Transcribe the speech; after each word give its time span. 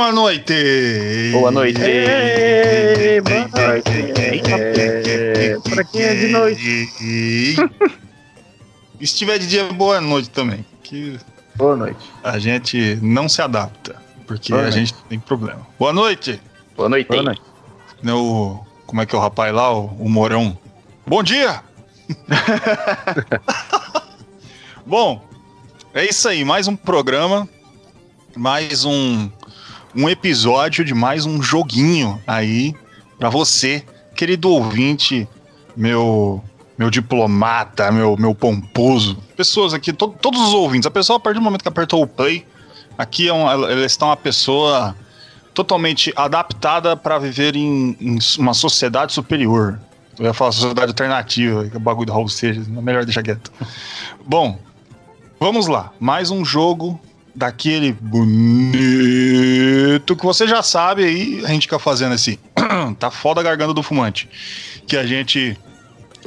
Boa 0.00 0.12
noite! 0.12 0.54
Boa 1.32 1.50
noite! 1.50 1.78
Ei, 1.82 3.20
boa 3.20 3.46
noite! 3.48 3.90
É, 4.50 5.58
pra 5.74 5.84
quem 5.84 6.00
é 6.00 6.14
de 6.14 6.28
noite? 6.28 6.86
Se 6.96 7.56
estiver 8.98 9.38
de 9.38 9.46
dia, 9.46 9.70
boa 9.74 10.00
noite 10.00 10.30
também. 10.30 10.64
Que 10.82 11.18
Boa 11.54 11.76
noite. 11.76 11.98
a 12.24 12.38
gente 12.38 12.98
não 13.02 13.28
se 13.28 13.42
adapta, 13.42 13.94
porque 14.26 14.52
Boa 14.52 14.62
a 14.62 14.70
noite. 14.70 14.78
gente 14.78 14.94
tem 15.06 15.20
problema. 15.20 15.66
Boa 15.78 15.92
noite! 15.92 16.40
Boa 16.74 16.88
noite! 16.88 17.06
Boa 17.06 17.22
noite. 17.22 17.42
Né, 18.02 18.14
o- 18.14 18.58
como 18.86 19.02
é 19.02 19.06
que 19.06 19.14
é 19.14 19.18
o 19.18 19.20
rapaz 19.20 19.52
lá, 19.54 19.70
o, 19.70 19.84
o 20.00 20.08
Morão? 20.08 20.56
Bom 21.06 21.22
dia! 21.22 21.62
Bom, 24.86 25.22
é 25.92 26.06
isso 26.06 26.26
aí, 26.26 26.42
mais 26.42 26.66
um 26.66 26.74
programa, 26.74 27.46
mais 28.34 28.86
um, 28.86 29.28
um 29.94 30.08
episódio 30.08 30.84
de 30.84 30.94
mais 30.94 31.26
um 31.26 31.42
joguinho 31.42 32.20
aí 32.26 32.74
pra 33.18 33.28
você, 33.28 33.84
querido 34.14 34.50
ouvinte, 34.50 35.28
meu 35.76 36.42
meu 36.78 36.88
diplomata, 36.88 37.92
meu, 37.92 38.16
meu 38.16 38.34
pomposo. 38.34 39.18
Pessoas 39.36 39.74
aqui, 39.74 39.92
to- 39.92 40.14
todos 40.18 40.40
os 40.40 40.54
ouvintes, 40.54 40.86
a 40.86 40.90
pessoa 40.90 41.18
a 41.18 41.20
partir 41.20 41.38
do 41.38 41.42
momento 41.42 41.60
que 41.60 41.68
apertou 41.68 42.02
o 42.02 42.06
play, 42.06 42.46
aqui 42.96 43.28
é 43.28 43.32
um, 43.34 43.50
ela- 43.50 43.70
estão 43.84 44.08
uma 44.08 44.16
pessoa 44.16 44.96
totalmente 45.52 46.10
adaptada 46.16 46.96
para 46.96 47.18
viver 47.18 47.54
em, 47.54 47.94
em 48.00 48.18
uma 48.38 48.54
sociedade 48.54 49.12
superior. 49.12 49.78
Eu 50.18 50.24
ia 50.24 50.32
falar 50.32 50.52
sociedade 50.52 50.88
alternativa, 50.92 51.68
que 51.68 51.74
é 51.74 51.76
o 51.76 51.80
bagulho 51.80 52.06
do 52.06 52.12
Raul 52.12 52.28
Seixas, 52.30 52.66
mas 52.66 52.82
melhor 52.82 53.04
deixar 53.04 53.22
quieto. 53.22 53.52
Bom, 54.24 54.58
vamos 55.38 55.66
lá. 55.66 55.92
Mais 56.00 56.30
um 56.30 56.42
jogo 56.46 56.98
daquele 57.40 57.92
bonito 57.92 58.74
que 60.14 60.24
você 60.26 60.46
já 60.46 60.62
sabe 60.62 61.04
aí, 61.04 61.42
a 61.42 61.48
gente 61.48 61.62
fica 61.62 61.78
fazendo 61.78 62.14
esse. 62.14 62.38
tá 63.00 63.10
foda 63.10 63.40
a 63.40 63.42
garganta 63.42 63.72
do 63.72 63.82
fumante. 63.82 64.28
Que 64.86 64.94
a 64.94 65.06
gente 65.06 65.58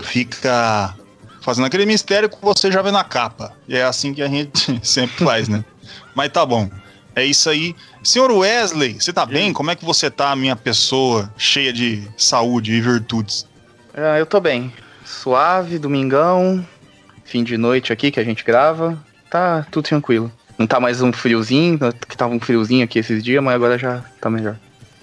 fica 0.02 0.96
fazendo 1.40 1.66
aquele 1.66 1.86
mistério 1.86 2.28
que 2.28 2.38
você 2.42 2.72
já 2.72 2.82
vê 2.82 2.90
na 2.90 3.04
capa. 3.04 3.54
E 3.68 3.78
é 3.78 3.84
assim 3.84 4.12
que 4.12 4.24
a 4.24 4.28
gente 4.28 4.80
sempre 4.82 5.24
faz, 5.24 5.48
né? 5.48 5.64
Mas 6.16 6.32
tá 6.32 6.44
bom. 6.44 6.68
É 7.16 7.24
isso 7.24 7.48
aí. 7.48 7.76
Senhor 8.04 8.32
Wesley, 8.32 8.96
você 9.00 9.14
tá 9.14 9.24
bem? 9.24 9.54
Como 9.54 9.70
é 9.70 9.76
que 9.76 9.86
você 9.86 10.10
tá, 10.10 10.36
minha 10.36 10.56
pessoa 10.56 11.32
cheia 11.38 11.72
de 11.72 12.02
saúde 12.18 12.74
e 12.74 12.82
virtudes? 12.82 13.48
Ah, 13.94 14.18
eu 14.18 14.26
tô 14.26 14.40
bem. 14.40 14.74
Suave, 15.06 15.78
domingão, 15.78 16.68
fim 17.24 17.44
de 17.44 17.56
noite 17.56 17.94
aqui 17.94 18.10
que 18.10 18.20
a 18.20 18.24
gente 18.24 18.44
grava. 18.44 18.98
Tá 19.30 19.64
tudo 19.70 19.86
tranquilo. 19.86 20.32
Não 20.58 20.68
tá 20.68 20.80
mais 20.80 21.02
um 21.02 21.12
friozinho, 21.12 21.80
que 22.08 22.16
tava 22.16 22.34
um 22.34 22.40
friozinho 22.40 22.84
aqui 22.84 23.00
esses 23.00 23.24
dias, 23.24 23.44
mas 23.44 23.56
agora 23.56 23.78
já 23.78 24.04
tá 24.22 24.30
melhor. 24.30 24.56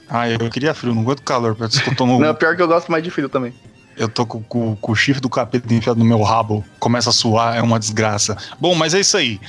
Ah, 0.08 0.28
eu 0.28 0.38
queria 0.50 0.74
frio, 0.74 0.94
não 0.94 1.02
aguento 1.02 1.22
calor. 1.22 1.54
Parece 1.54 1.82
que 1.82 1.90
eu 1.90 1.94
tô, 1.96 2.06
no, 2.06 2.18
Não, 2.18 2.34
pior 2.34 2.56
que 2.56 2.62
eu 2.62 2.68
gosto 2.68 2.90
mais 2.90 3.02
de 3.02 3.10
frio 3.10 3.28
também. 3.28 3.52
eu 3.96 4.08
tô 4.08 4.24
com, 4.26 4.42
com- 4.42 4.74
com 4.76 4.92
o 4.92 4.96
chifre 4.96 5.20
do 5.20 5.28
capeta 5.28 5.72
enfiado 5.72 5.98
no 5.98 6.04
meu 6.04 6.22
rabo. 6.22 6.64
Começa 6.78 7.10
a 7.10 7.12
suar, 7.12 7.56
é 7.56 7.62
uma 7.62 7.78
desgraça. 7.78 8.36
Bom, 8.58 8.74
mas 8.74 8.94
é 8.94 9.00
isso 9.00 9.16
aí. 9.16 9.40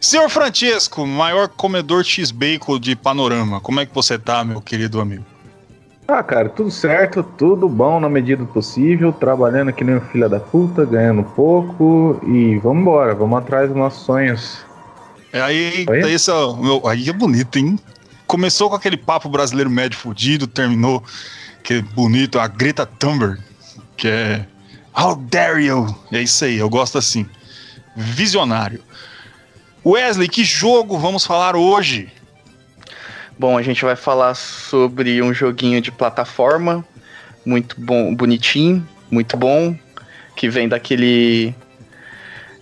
Senhor 0.00 0.28
Francesco, 0.28 1.06
maior 1.06 1.48
comedor 1.48 2.04
X-Bacon 2.04 2.78
de 2.78 2.94
panorama, 2.94 3.60
como 3.60 3.80
é 3.80 3.86
que 3.86 3.94
você 3.94 4.18
tá, 4.18 4.44
meu 4.44 4.60
querido 4.60 5.00
amigo? 5.00 5.24
Ah, 6.06 6.22
cara, 6.22 6.50
tudo 6.50 6.70
certo, 6.70 7.22
tudo 7.22 7.66
bom 7.66 7.98
na 7.98 8.10
medida 8.10 8.44
do 8.44 8.46
possível, 8.52 9.10
trabalhando 9.10 9.72
que 9.72 9.82
nem 9.82 9.96
um 9.96 10.00
filho 10.02 10.28
da 10.28 10.38
puta, 10.38 10.84
ganhando 10.84 11.22
pouco 11.24 12.20
e 12.26 12.58
vamos 12.58 12.82
embora, 12.82 13.14
vamos 13.14 13.38
atrás 13.38 13.68
dos 13.68 13.78
nossos 13.78 14.04
sonhos. 14.04 14.58
É 15.34 15.40
aí, 15.40 15.84
Oi? 15.88 16.12
esse 16.12 16.30
é 16.30 16.34
meu, 16.34 16.86
aí 16.86 17.08
é 17.08 17.12
bonito, 17.12 17.58
hein? 17.58 17.76
Começou 18.24 18.70
com 18.70 18.76
aquele 18.76 18.96
papo 18.96 19.28
brasileiro 19.28 19.68
médio 19.68 19.98
fudido, 19.98 20.46
terminou 20.46 21.02
que 21.60 21.74
é 21.74 21.82
bonito, 21.82 22.38
a 22.38 22.46
Greta 22.46 22.86
Thunberg, 22.86 23.42
que 23.96 24.06
é 24.06 24.46
How 24.96 25.16
dare 25.16 25.66
you? 25.66 25.92
É 26.12 26.22
isso 26.22 26.44
aí, 26.44 26.56
eu 26.56 26.70
gosto 26.70 26.98
assim. 26.98 27.26
Visionário. 27.96 28.80
Wesley, 29.84 30.28
que 30.28 30.44
jogo 30.44 30.96
vamos 30.98 31.26
falar 31.26 31.56
hoje? 31.56 32.12
Bom, 33.36 33.58
a 33.58 33.62
gente 33.62 33.84
vai 33.84 33.96
falar 33.96 34.36
sobre 34.36 35.20
um 35.20 35.34
joguinho 35.34 35.80
de 35.80 35.90
plataforma, 35.90 36.86
muito 37.44 37.74
bom, 37.80 38.14
bonitinho, 38.14 38.86
muito 39.10 39.36
bom, 39.36 39.76
que 40.36 40.48
vem 40.48 40.68
daquele 40.68 41.52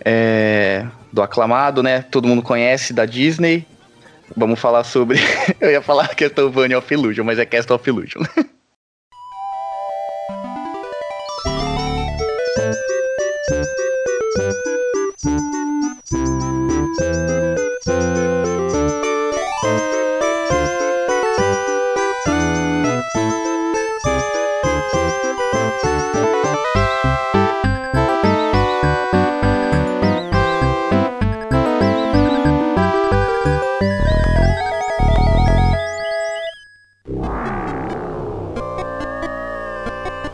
é, 0.03 0.87
do 1.13 1.23
aclamado, 1.23 1.83
né? 1.83 2.03
Todo 2.03 2.27
mundo 2.27 2.43
conhece 2.43 2.93
da 2.93 3.05
Disney. 3.05 3.67
Vamos 4.37 4.59
falar 4.59 4.85
sobre. 4.85 5.19
Eu 5.61 5.71
ia 5.71 5.83
falar 5.83 6.09
Castlevania 6.15 6.79
of 6.79 6.93
Illusion, 6.93 7.25
mas 7.25 7.39
é 7.39 7.45
Castle 7.45 7.77
of 7.77 7.89
Illusion. 7.89 8.23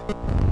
you 0.08 0.47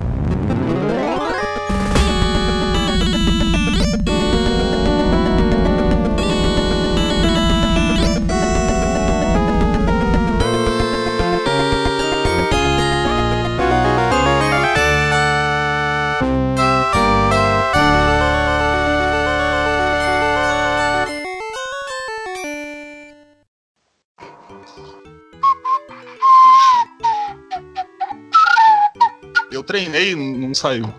saiu. 30.58 30.92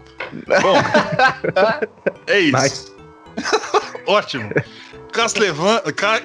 Bom, 0.62 0.78
é 2.28 2.40
isso. 2.40 2.58
Nice. 2.62 2.92
Ótimo. 4.08 4.50
Castlevania, 5.12 5.82
Ca- 5.94 6.22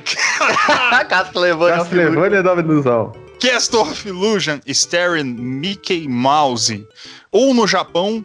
Castlevania 1.08 1.80
of 1.80 1.94
Illusion. 1.94 2.14
Castlevania 2.14 2.42
da 2.42 2.54
ilusão. 2.54 3.12
Cast 3.40 3.74
of 3.74 4.08
Illusion 4.08 4.60
starring 4.66 5.34
Mickey 5.34 6.06
Mouse. 6.08 6.84
Ou 7.32 7.52
no 7.54 7.66
Japão, 7.66 8.24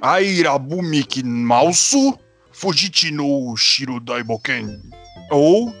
Airabu 0.00 0.82
Mickey 0.82 1.22
Mouse 1.22 1.94
Fujichi 2.52 3.10
no 3.10 3.54
Shiro 3.56 4.00
Daiboken. 4.00 4.80
Ou, 5.30 5.72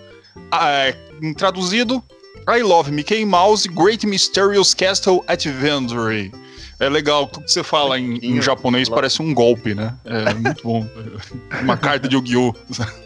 ah, 0.52 0.92
em 1.22 1.32
traduzido, 1.34 2.02
I 2.48 2.62
Love 2.62 2.92
Mickey 2.92 3.24
Mouse 3.24 3.66
Great 3.66 4.06
Mysterious 4.06 4.74
Castle 4.74 5.24
Adventure. 5.26 6.30
É 6.78 6.88
legal, 6.88 7.26
tudo 7.26 7.46
que 7.46 7.52
você 7.52 7.62
fala 7.64 7.98
em, 7.98 8.18
em 8.18 8.42
japonês 8.42 8.88
parece 8.88 9.22
um 9.22 9.32
golpe, 9.32 9.74
né? 9.74 9.94
É 10.04 10.34
muito 10.34 10.62
bom. 10.62 10.86
Uma 11.62 11.76
carta 11.76 12.06
de 12.06 12.14
Yu-Gi-Oh! 12.16 12.52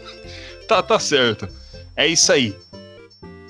tá, 0.67 0.83
tá 0.83 0.99
certo. 0.99 1.47
É 1.95 2.05
isso 2.05 2.31
aí. 2.31 2.55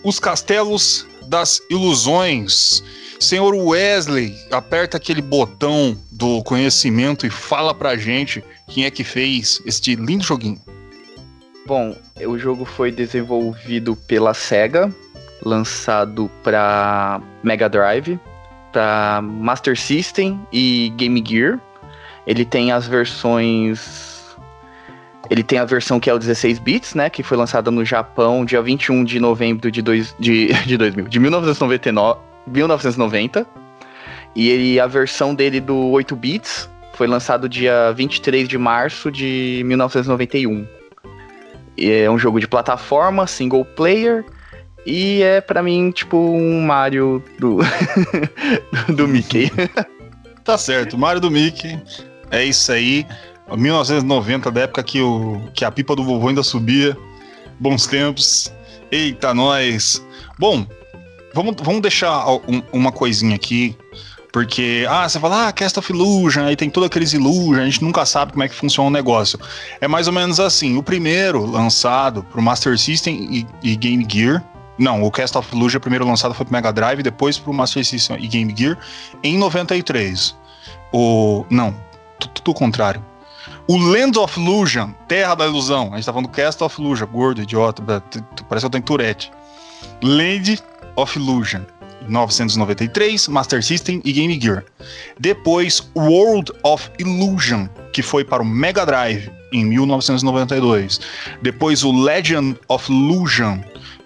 Os 0.03 0.19
castelos 0.19 1.07
das 1.27 1.61
ilusões. 1.69 2.83
Senhor 3.19 3.53
Wesley, 3.53 4.35
aperta 4.51 4.97
aquele 4.97 5.21
botão 5.21 5.97
do 6.11 6.43
conhecimento 6.43 7.25
e 7.25 7.29
fala 7.29 7.73
pra 7.73 7.95
gente 7.95 8.43
quem 8.67 8.85
é 8.85 8.91
que 8.91 9.03
fez 9.03 9.61
este 9.65 9.95
lindo 9.95 10.23
joguinho. 10.23 10.59
Bom, 11.65 11.95
o 12.25 12.37
jogo 12.37 12.65
foi 12.65 12.91
desenvolvido 12.91 13.95
pela 13.95 14.33
SEGA. 14.33 14.93
lançado 15.43 16.29
para 16.43 17.21
Mega 17.43 17.67
Drive, 17.67 18.19
para 18.71 19.21
Master 19.21 19.77
System 19.77 20.39
e 20.51 20.91
Game 20.95 21.23
Gear. 21.25 21.59
Ele 22.25 22.45
tem 22.45 22.71
as 22.71 22.87
versões 22.87 24.21
ele 25.31 25.43
tem 25.43 25.59
a 25.59 25.65
versão 25.65 25.97
que 25.97 26.09
é 26.09 26.13
o 26.13 26.19
16 26.19 26.59
bits, 26.59 26.93
né, 26.93 27.09
que 27.09 27.23
foi 27.23 27.37
lançada 27.37 27.71
no 27.71 27.85
Japão 27.85 28.43
dia 28.43 28.61
21 28.61 29.05
de 29.05 29.17
novembro 29.17 29.71
de, 29.71 29.81
dois, 29.81 30.13
de, 30.19 30.47
de 30.67 30.75
2000, 30.75 31.07
de 31.07 31.19
1999, 31.19 32.19
1990. 32.47 33.47
E 34.35 34.49
ele, 34.49 34.77
a 34.77 34.87
versão 34.87 35.33
dele 35.33 35.61
do 35.61 35.77
8 35.89 36.15
bits 36.17 36.69
foi 36.93 37.07
lançado 37.07 37.47
dia 37.47 37.93
23 37.93 38.47
de 38.47 38.57
março 38.57 39.09
de 39.09 39.61
1991. 39.65 40.67
E 41.77 41.89
é 41.89 42.11
um 42.11 42.19
jogo 42.19 42.37
de 42.37 42.47
plataforma, 42.47 43.25
single 43.25 43.63
player, 43.63 44.25
e 44.85 45.21
é 45.21 45.41
para 45.41 45.61
mim 45.61 45.91
tipo 45.91 46.17
um 46.17 46.61
Mario 46.61 47.23
do 47.39 47.59
do 48.93 49.07
Mickey. 49.07 49.51
tá 50.43 50.57
certo, 50.57 50.97
Mario 50.97 51.21
do 51.21 51.31
Mickey. 51.31 51.79
É 52.29 52.43
isso 52.43 52.71
aí. 52.71 53.05
1990, 53.55 54.49
da 54.49 54.61
época 54.61 54.83
que, 54.83 55.01
o, 55.01 55.41
que 55.53 55.65
a 55.65 55.71
pipa 55.71 55.95
do 55.95 56.03
vovô 56.03 56.29
ainda 56.29 56.43
subia. 56.43 56.97
Bons 57.59 57.85
tempos. 57.85 58.51
Eita, 58.91 59.33
nós. 59.33 60.03
Bom, 60.39 60.65
vamos, 61.33 61.55
vamos 61.61 61.81
deixar 61.81 62.27
um, 62.27 62.61
uma 62.71 62.91
coisinha 62.91 63.35
aqui. 63.35 63.75
Porque, 64.31 64.85
ah, 64.89 65.07
você 65.07 65.19
fala, 65.19 65.49
ah, 65.49 65.51
Cast 65.51 65.77
of 65.77 65.91
Illusion, 65.91 66.45
aí 66.45 66.55
tem 66.55 66.69
todos 66.69 66.87
aqueles 66.87 67.11
Illusion, 67.11 67.61
a 67.61 67.65
gente 67.65 67.83
nunca 67.83 68.05
sabe 68.05 68.31
como 68.31 68.43
é 68.43 68.47
que 68.47 68.55
funciona 68.55 68.87
o 68.87 68.91
negócio. 68.91 69.37
É 69.81 69.87
mais 69.87 70.07
ou 70.07 70.13
menos 70.13 70.39
assim: 70.39 70.77
o 70.77 70.83
primeiro 70.83 71.45
lançado 71.45 72.23
pro 72.23 72.41
Master 72.41 72.77
System 72.77 73.27
e, 73.29 73.47
e 73.61 73.75
Game 73.75 74.07
Gear. 74.09 74.43
Não, 74.77 75.03
o 75.03 75.11
Cast 75.11 75.37
of 75.37 75.55
Illusion 75.55 75.79
primeiro 75.79 76.05
lançado 76.05 76.33
foi 76.33 76.45
pro 76.45 76.53
Mega 76.53 76.71
Drive, 76.71 77.03
depois 77.03 77.37
pro 77.37 77.53
Master 77.53 77.85
System 77.85 78.17
e 78.19 78.27
Game 78.27 78.53
Gear 78.55 78.77
em 79.23 79.37
93. 79.37 80.35
O. 80.91 81.45
Não, 81.49 81.75
tudo 82.19 82.51
o 82.51 82.53
contrário. 82.53 83.03
O 83.67 83.77
Land 83.77 84.17
of 84.17 84.39
Illusion, 84.39 84.91
Terra 85.07 85.35
da 85.35 85.45
Ilusão. 85.45 85.89
A 85.93 85.95
gente 85.95 86.05
tá 86.05 86.11
falando 86.11 86.27
do 86.27 86.33
Cast 86.33 86.63
of 86.63 86.81
Illusion, 86.81 87.07
gordo, 87.07 87.41
idiota, 87.41 87.81
parece 88.49 88.63
que 88.63 88.65
eu 88.65 88.69
tenho 88.69 88.83
Tourette. 88.83 89.31
Land 90.01 90.61
of 90.95 91.17
Illusion, 91.17 91.61
1993, 92.01 93.27
Master 93.27 93.63
System 93.63 94.01
e 94.03 94.11
Game 94.11 94.39
Gear. 94.39 94.63
Depois, 95.19 95.89
World 95.95 96.51
of 96.63 96.89
Illusion, 96.99 97.67
que 97.93 98.01
foi 98.01 98.23
para 98.23 98.41
o 98.41 98.45
Mega 98.45 98.85
Drive 98.85 99.31
em 99.53 99.65
1992. 99.65 100.99
Depois, 101.41 101.83
o 101.83 101.91
Legend 101.91 102.57
of 102.67 102.91
Illusion, 102.91 103.59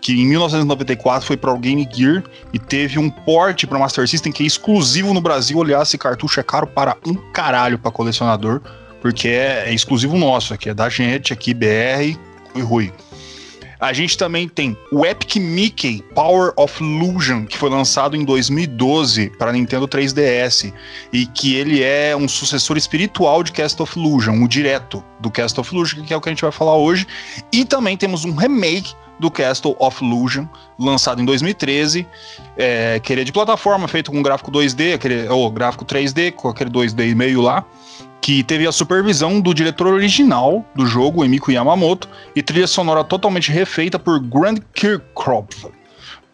que 0.06 0.14
em 0.14 0.28
1994 0.28 1.26
foi 1.26 1.36
para 1.36 1.52
o 1.52 1.58
Game 1.58 1.90
Gear 1.92 2.24
e 2.54 2.60
teve 2.60 3.00
um 3.00 3.10
port 3.10 3.66
para 3.66 3.80
Master 3.80 4.08
System 4.08 4.32
que 4.32 4.44
é 4.44 4.46
exclusivo 4.46 5.16
no 5.16 5.20
Brasil. 5.20 5.60
Aliás, 5.60 5.88
esse 5.88 5.98
cartucho 5.98 6.40
é 6.40 6.44
caro 6.44 6.68
para 6.68 6.96
um 7.04 7.16
caralho 7.32 7.80
para 7.80 7.90
colecionador 7.90 8.62
porque 9.02 9.30
é, 9.30 9.64
é 9.68 9.74
exclusivo 9.74 10.16
nosso 10.16 10.54
aqui, 10.54 10.70
é 10.70 10.76
da 10.76 10.90
gente 10.90 11.34
aqui, 11.34 11.56
BR, 11.56 12.20
Rui 12.54 12.64
Rui. 12.64 12.94
A 13.80 13.94
gente 13.94 14.16
também 14.16 14.48
tem 14.48 14.78
o 14.92 15.04
Epic 15.04 15.38
Mickey 15.38 16.04
Power 16.14 16.54
of 16.56 16.84
Illusion, 16.84 17.46
que 17.46 17.58
foi 17.58 17.72
lançado 17.72 18.16
em 18.16 18.24
2012 18.24 19.32
para 19.40 19.52
Nintendo 19.52 19.88
3DS 19.88 20.72
e 21.12 21.26
que 21.26 21.56
ele 21.56 21.82
é 21.82 22.16
um 22.16 22.28
sucessor 22.28 22.78
espiritual 22.78 23.42
de 23.42 23.52
Cast 23.52 23.82
of 23.82 24.00
Illusion, 24.00 24.44
o 24.44 24.48
direto 24.48 25.04
do 25.20 25.32
Cast 25.32 25.60
of 25.60 25.74
Illusion, 25.74 26.04
que 26.04 26.14
é 26.14 26.18
o 26.18 26.22
que 26.22 26.30
a 26.30 26.32
gente 26.32 26.44
vai 26.44 26.52
falar 26.52 26.76
hoje. 26.76 27.08
E 27.52 27.66
também 27.66 27.98
temos 27.98 28.24
um 28.24 28.36
remake 28.36 28.94
do 29.20 29.32
Castle 29.32 29.76
of 29.80 30.04
Illusion, 30.04 30.46
lançado 30.78 31.22
em 31.22 31.26
2013, 31.26 32.08
é, 32.58 33.00
que 33.00 33.14
ele 33.14 33.22
é 33.22 33.24
de 33.24 33.32
plataforma, 33.32 33.88
feito 33.88 34.12
com 34.12 34.22
gráfico 34.22 34.52
2D, 34.52 34.96
aquele, 34.96 35.28
ou 35.30 35.50
gráfico 35.50 35.86
3D, 35.86 36.32
com 36.32 36.50
aquele 36.50 36.70
2D 36.70 37.16
meio 37.16 37.42
lá 37.42 37.66
que 38.26 38.44
teve 38.44 38.66
a 38.66 38.72
supervisão 38.72 39.40
do 39.40 39.54
diretor 39.54 39.86
original 39.86 40.66
do 40.74 40.88
jogo, 40.88 41.24
Emiko 41.24 41.52
Yamamoto, 41.52 42.10
e 42.36 42.42
trilha 42.42 42.66
sonora 42.66 43.04
totalmente 43.04 43.52
refeita 43.52 44.00
por 44.00 44.20
Grant 44.20 44.62
Kirkhope, 44.74 45.68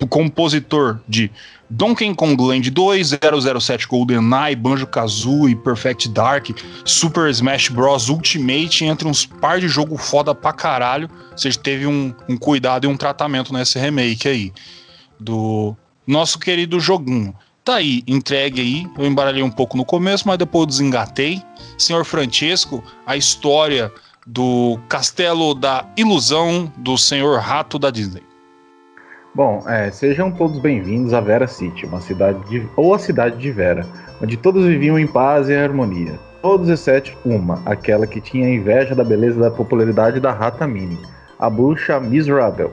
compositor 0.07 1.00
de 1.07 1.31
Donkey 1.69 2.13
Kong 2.13 2.42
Land 2.44 2.69
2, 2.69 3.19
007 3.62 3.88
GoldenEye, 3.88 4.56
Banjo-Kazooie, 4.56 5.56
Perfect 5.56 6.09
Dark, 6.09 6.50
Super 6.83 7.30
Smash 7.30 7.69
Bros. 7.69 8.09
Ultimate, 8.09 8.83
entre 8.83 9.07
uns 9.07 9.25
par 9.25 9.59
de 9.59 9.69
jogo 9.69 9.98
foda 9.98 10.36
pra 10.36 10.51
caralho. 10.51 11.09
Seja, 11.36 11.57
teve 11.57 11.88
um, 11.88 12.13
um 12.27 12.36
cuidado 12.36 12.86
e 12.86 12.88
um 12.88 12.98
tratamento 12.98 13.53
nesse 13.53 13.80
remake 13.80 14.27
aí 14.27 14.53
do 15.19 15.75
nosso 16.06 16.39
querido 16.39 16.80
joguinho. 16.80 17.33
Tá 17.63 17.75
aí, 17.75 18.03
entregue 18.07 18.59
aí. 18.59 18.88
Eu 18.98 19.06
embaralhei 19.06 19.44
um 19.44 19.51
pouco 19.51 19.77
no 19.77 19.86
começo, 19.86 20.27
mas 20.27 20.38
depois 20.38 20.63
eu 20.63 20.68
desengatei. 20.68 21.42
Senhor 21.77 22.03
Francesco, 22.03 22.83
a 23.06 23.15
história 23.15 23.92
do 24.25 24.80
Castelo 24.89 25.53
da 25.53 25.86
Ilusão 25.95 26.71
do 26.77 26.98
Senhor 26.98 27.39
Rato 27.39 27.80
da 27.80 27.89
Disney. 27.89 28.31
Bom, 29.33 29.63
é, 29.66 29.89
sejam 29.89 30.30
todos 30.30 30.60
bem-vindos 30.60 31.13
a 31.13 31.22
Vera 31.22 31.48
City, 31.48 31.86
uma 31.86 32.01
cidade 32.01 32.38
de, 32.50 32.68
ou 32.75 32.94
a 32.94 33.00
cidade 33.00 33.38
de 33.38 33.50
Vera, 33.50 33.86
onde 34.22 34.36
todos 34.36 34.66
viviam 34.66 35.00
em 35.00 35.07
paz 35.07 35.48
e 35.48 35.56
harmonia. 35.56 36.19
Todos 36.42 36.68
exceto 36.68 37.18
uma, 37.24 37.62
aquela 37.66 38.06
que 38.06 38.19
tinha 38.19 38.54
inveja 38.54 38.94
da 38.94 39.06
beleza 39.06 39.39
da 39.39 39.50
popularidade 39.50 40.19
da 40.19 40.33
Rata 40.33 40.68
Mini, 40.68 41.00
a 41.39 41.50
bruxa 41.50 41.98
Miserable. 41.98 42.72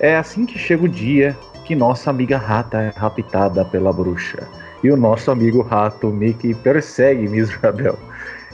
É 0.00 0.16
assim 0.16 0.46
que 0.46 0.58
chega 0.58 0.86
o 0.86 0.88
dia 0.88 1.36
que 1.66 1.76
nossa 1.76 2.08
amiga 2.08 2.38
rata 2.38 2.80
é 2.80 2.92
raptada 2.96 3.62
pela 3.66 3.92
bruxa. 3.92 4.48
E 4.82 4.90
o 4.90 4.96
nosso 4.96 5.30
amigo 5.30 5.60
rato 5.60 6.08
Mickey 6.08 6.54
persegue 6.54 7.28
Misrabel. 7.28 7.98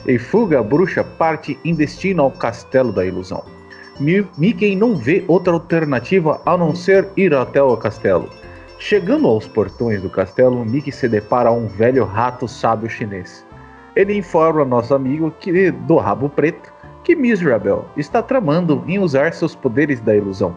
Em 0.05 0.17
fuga, 0.17 0.59
a 0.59 0.63
bruxa 0.63 1.01
parte 1.01 1.57
em 1.63 1.73
destino 1.73 2.23
ao 2.23 2.31
castelo 2.31 2.91
da 2.91 3.05
ilusão. 3.05 3.60
Mickey 4.01 4.75
não 4.75 4.95
vê 4.95 5.23
outra 5.27 5.53
alternativa 5.53 6.41
a 6.43 6.57
não 6.57 6.73
ser 6.73 7.07
ir 7.15 7.35
até 7.35 7.61
o 7.61 7.77
castelo. 7.77 8.27
Chegando 8.79 9.27
aos 9.27 9.47
portões 9.47 10.01
do 10.01 10.09
castelo, 10.09 10.65
Mickey 10.65 10.91
se 10.91 11.07
depara 11.07 11.49
a 11.49 11.51
um 11.51 11.67
velho 11.67 12.03
rato 12.03 12.47
sábio 12.47 12.89
chinês. 12.89 13.45
Ele 13.95 14.17
informa 14.17 14.65
nosso 14.65 14.95
amigo 14.95 15.31
que 15.39 15.69
do 15.69 15.97
rabo 15.97 16.29
preto 16.29 16.73
que 17.03 17.15
Misrabel 17.15 17.85
está 17.95 18.23
tramando 18.23 18.83
em 18.87 18.97
usar 18.97 19.33
seus 19.33 19.53
poderes 19.55 19.99
da 19.99 20.15
ilusão 20.15 20.55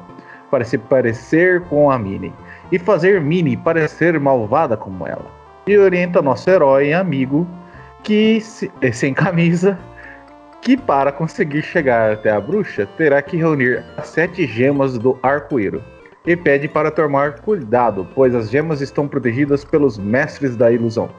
para 0.51 0.65
se 0.65 0.79
parecer 0.79 1.63
com 1.65 1.91
a 1.91 1.99
Minnie 1.99 2.33
e 2.73 2.79
fazer 2.79 3.21
Minnie 3.21 3.59
parecer 3.59 4.19
malvada 4.19 4.75
como 4.75 5.07
ela. 5.07 5.27
E 5.67 5.77
orienta 5.77 6.23
nosso 6.23 6.49
herói 6.49 6.89
e 6.89 6.95
amigo 6.95 7.47
que 8.03 8.39
é 8.81 8.93
sem 8.93 9.13
camisa 9.13 9.79
que 10.65 10.79
para 10.79 11.13
conseguir 11.13 11.63
chegar 11.63 12.13
até 12.13 12.31
a 12.31 12.41
bruxa 12.41 12.89
terá 12.97 13.21
que 13.21 13.37
reunir 13.37 13.85
as 13.99 14.09
sete 14.09 14.47
gemas 14.47 14.97
do 14.99 15.19
arco-íro 15.23 15.85
e 16.27 16.35
pede 16.35 16.67
para 16.67 16.91
tomar 16.91 17.41
cuidado, 17.41 18.09
pois 18.15 18.35
as 18.35 18.49
gemas 18.49 18.81
estão 18.81 19.07
protegidas 19.07 19.63
pelos 19.63 19.99
mestres 19.99 20.57
da 20.57 20.73
ilusão. 20.73 21.11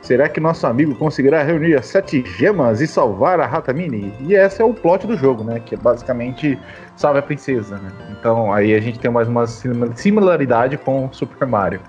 Será 0.00 0.30
que 0.30 0.40
nosso 0.40 0.66
amigo 0.66 0.94
conseguirá 0.94 1.42
reunir 1.42 1.74
as 1.74 1.86
sete 1.86 2.24
gemas 2.38 2.80
e 2.80 2.86
salvar 2.86 3.38
a 3.38 3.44
Rata 3.44 3.70
Mini? 3.70 4.14
E 4.20 4.34
esse 4.34 4.62
é 4.62 4.64
o 4.64 4.72
plot 4.72 5.06
do 5.06 5.14
jogo, 5.14 5.44
né? 5.44 5.60
Que 5.60 5.74
é 5.74 5.78
basicamente 5.78 6.58
salve 6.96 7.18
a 7.18 7.22
princesa, 7.22 7.76
né? 7.76 7.92
Então 8.18 8.50
aí 8.50 8.72
a 8.72 8.80
gente 8.80 8.98
tem 8.98 9.10
mais 9.10 9.28
uma 9.28 9.46
similaridade 9.46 10.78
com 10.78 11.12
Super 11.12 11.46
Mario. 11.46 11.80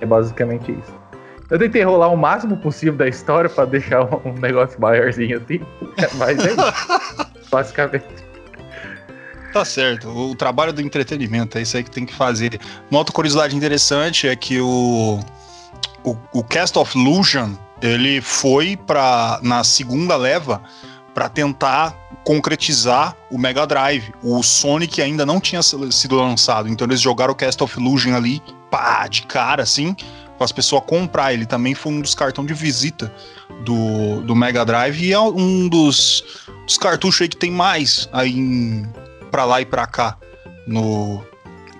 É 0.00 0.06
basicamente 0.06 0.70
isso. 0.70 1.01
Eu 1.52 1.58
tentei 1.58 1.82
rolar 1.82 2.08
o 2.08 2.16
máximo 2.16 2.56
possível 2.56 2.94
da 2.94 3.06
história 3.06 3.48
para 3.48 3.66
deixar 3.66 4.04
um 4.26 4.32
negócio 4.40 4.80
maiorzinho 4.80 5.36
assim, 5.36 5.60
mas 6.16 6.38
é 6.38 6.52
isso. 6.52 7.36
basicamente. 7.52 8.06
Tá 9.52 9.62
certo. 9.62 10.08
O 10.08 10.34
trabalho 10.34 10.72
do 10.72 10.80
entretenimento 10.80 11.58
é 11.58 11.60
isso 11.60 11.76
aí 11.76 11.84
que 11.84 11.90
tem 11.90 12.06
que 12.06 12.14
fazer. 12.14 12.58
Uma 12.90 13.00
outra 13.00 13.12
curiosidade 13.12 13.54
interessante 13.54 14.26
é 14.26 14.34
que 14.34 14.62
o, 14.62 15.20
o, 16.02 16.16
o 16.32 16.42
Cast 16.42 16.78
of 16.78 16.98
Illusion 16.98 17.50
ele 17.82 18.22
foi 18.22 18.74
para 18.74 19.38
na 19.42 19.62
segunda 19.62 20.16
leva 20.16 20.62
para 21.12 21.28
tentar 21.28 21.94
concretizar 22.24 23.14
o 23.30 23.36
Mega 23.36 23.66
Drive. 23.66 24.10
O 24.22 24.42
Sonic 24.42 25.02
ainda 25.02 25.26
não 25.26 25.38
tinha 25.38 25.60
sido 25.62 26.16
lançado, 26.16 26.66
então 26.66 26.86
eles 26.86 27.02
jogaram 27.02 27.34
o 27.34 27.36
Cast 27.36 27.62
of 27.62 27.78
Illusion 27.78 28.14
ali, 28.14 28.40
pá, 28.70 29.06
de 29.06 29.26
cara, 29.26 29.62
assim, 29.62 29.94
para 30.42 30.46
as 30.46 30.52
pessoas 30.52 30.82
comprar. 30.84 31.32
Ele 31.32 31.46
também 31.46 31.74
foi 31.74 31.92
um 31.92 32.00
dos 32.00 32.14
cartões 32.14 32.48
de 32.48 32.54
visita 32.54 33.12
do, 33.64 34.20
do 34.22 34.34
Mega 34.34 34.64
Drive 34.64 35.00
e 35.00 35.12
é 35.12 35.20
um 35.20 35.68
dos, 35.68 36.42
dos 36.66 36.76
cartuchos 36.76 37.22
aí 37.22 37.28
que 37.28 37.36
tem 37.36 37.50
mais 37.50 38.08
aí 38.12 38.82
para 39.30 39.44
lá 39.44 39.60
e 39.60 39.64
para 39.64 39.86
cá 39.86 40.16
no 40.66 41.22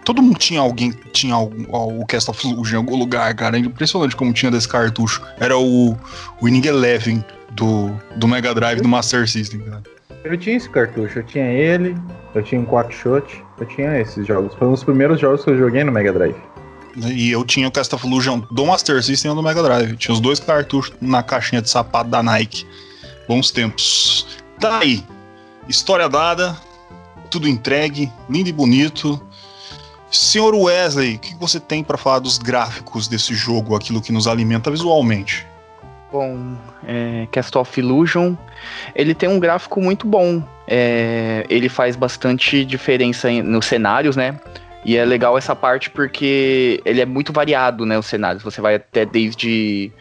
Todo 0.04 0.20
mundo 0.20 0.36
tinha 0.36 0.60
alguém, 0.60 0.90
tinha 1.12 1.38
o, 1.38 2.04
Cast 2.06 2.28
of 2.28 2.44
em 2.44 2.74
algum 2.76 2.96
lugar, 2.96 3.32
cara. 3.36 3.56
É 3.56 3.60
impressionante 3.60 4.16
como 4.16 4.32
tinha 4.32 4.50
desse 4.50 4.66
cartucho. 4.66 5.22
Era 5.38 5.56
o 5.56 5.96
Winning 6.42 6.66
Eleven 6.66 7.24
do, 7.52 7.92
do 8.16 8.26
Mega 8.26 8.52
Drive 8.52 8.80
do 8.80 8.88
Master 8.88 9.28
System, 9.28 9.60
cara. 9.60 9.82
Eu 10.24 10.36
tinha 10.36 10.56
esse 10.56 10.68
cartucho, 10.68 11.20
eu 11.20 11.22
tinha 11.22 11.44
ele, 11.44 11.96
eu 12.34 12.42
tinha 12.42 12.60
um 12.60 12.64
Quackshot, 12.64 13.44
eu 13.60 13.66
tinha 13.66 14.00
esses 14.00 14.26
jogos. 14.26 14.52
Foi 14.54 14.66
um 14.66 14.72
dos 14.72 14.82
primeiros 14.82 15.20
jogos 15.20 15.44
que 15.44 15.50
eu 15.50 15.58
joguei 15.58 15.84
no 15.84 15.92
Mega 15.92 16.12
Drive. 16.12 16.36
E 16.96 17.30
eu 17.30 17.44
tinha 17.44 17.68
o 17.68 17.70
Cast 17.70 17.94
of 17.94 18.06
Illusion 18.06 18.40
do 18.50 18.66
Master 18.66 19.02
System 19.02 19.32
e 19.32 19.34
do 19.34 19.42
Mega 19.42 19.62
Drive. 19.62 19.96
Tinha 19.96 20.12
os 20.12 20.20
dois 20.20 20.38
cartuchos 20.38 20.94
na 21.00 21.22
caixinha 21.22 21.62
de 21.62 21.70
sapato 21.70 22.10
da 22.10 22.22
Nike. 22.22 22.66
Bons 23.26 23.50
tempos. 23.50 24.26
Tá 24.60 24.78
aí. 24.78 25.04
História 25.68 26.08
dada, 26.08 26.56
tudo 27.30 27.48
entregue, 27.48 28.12
lindo 28.28 28.48
e 28.48 28.52
bonito. 28.52 29.20
Senhor 30.10 30.54
Wesley, 30.54 31.14
o 31.14 31.18
que 31.18 31.34
você 31.36 31.58
tem 31.58 31.82
para 31.82 31.96
falar 31.96 32.18
dos 32.18 32.36
gráficos 32.36 33.08
desse 33.08 33.34
jogo, 33.34 33.74
aquilo 33.74 34.02
que 34.02 34.12
nos 34.12 34.26
alimenta 34.26 34.70
visualmente? 34.70 35.46
Bom, 36.12 36.54
é, 36.86 37.26
Cast 37.32 37.56
of 37.56 37.80
Illusion, 37.80 38.34
ele 38.94 39.14
tem 39.14 39.30
um 39.30 39.40
gráfico 39.40 39.80
muito 39.80 40.06
bom. 40.06 40.42
É, 40.68 41.46
ele 41.48 41.70
faz 41.70 41.96
bastante 41.96 42.66
diferença 42.66 43.30
nos 43.42 43.64
cenários, 43.64 44.14
né? 44.14 44.38
E 44.84 44.96
é 44.96 45.04
legal 45.04 45.38
essa 45.38 45.54
parte 45.54 45.90
porque 45.90 46.80
ele 46.84 47.00
é 47.00 47.06
muito 47.06 47.32
variado, 47.32 47.86
né? 47.86 47.98
Os 47.98 48.06
cenários. 48.06 48.42
Você 48.42 48.60
vai 48.60 48.76
até 48.76 49.04
desde 49.04 49.92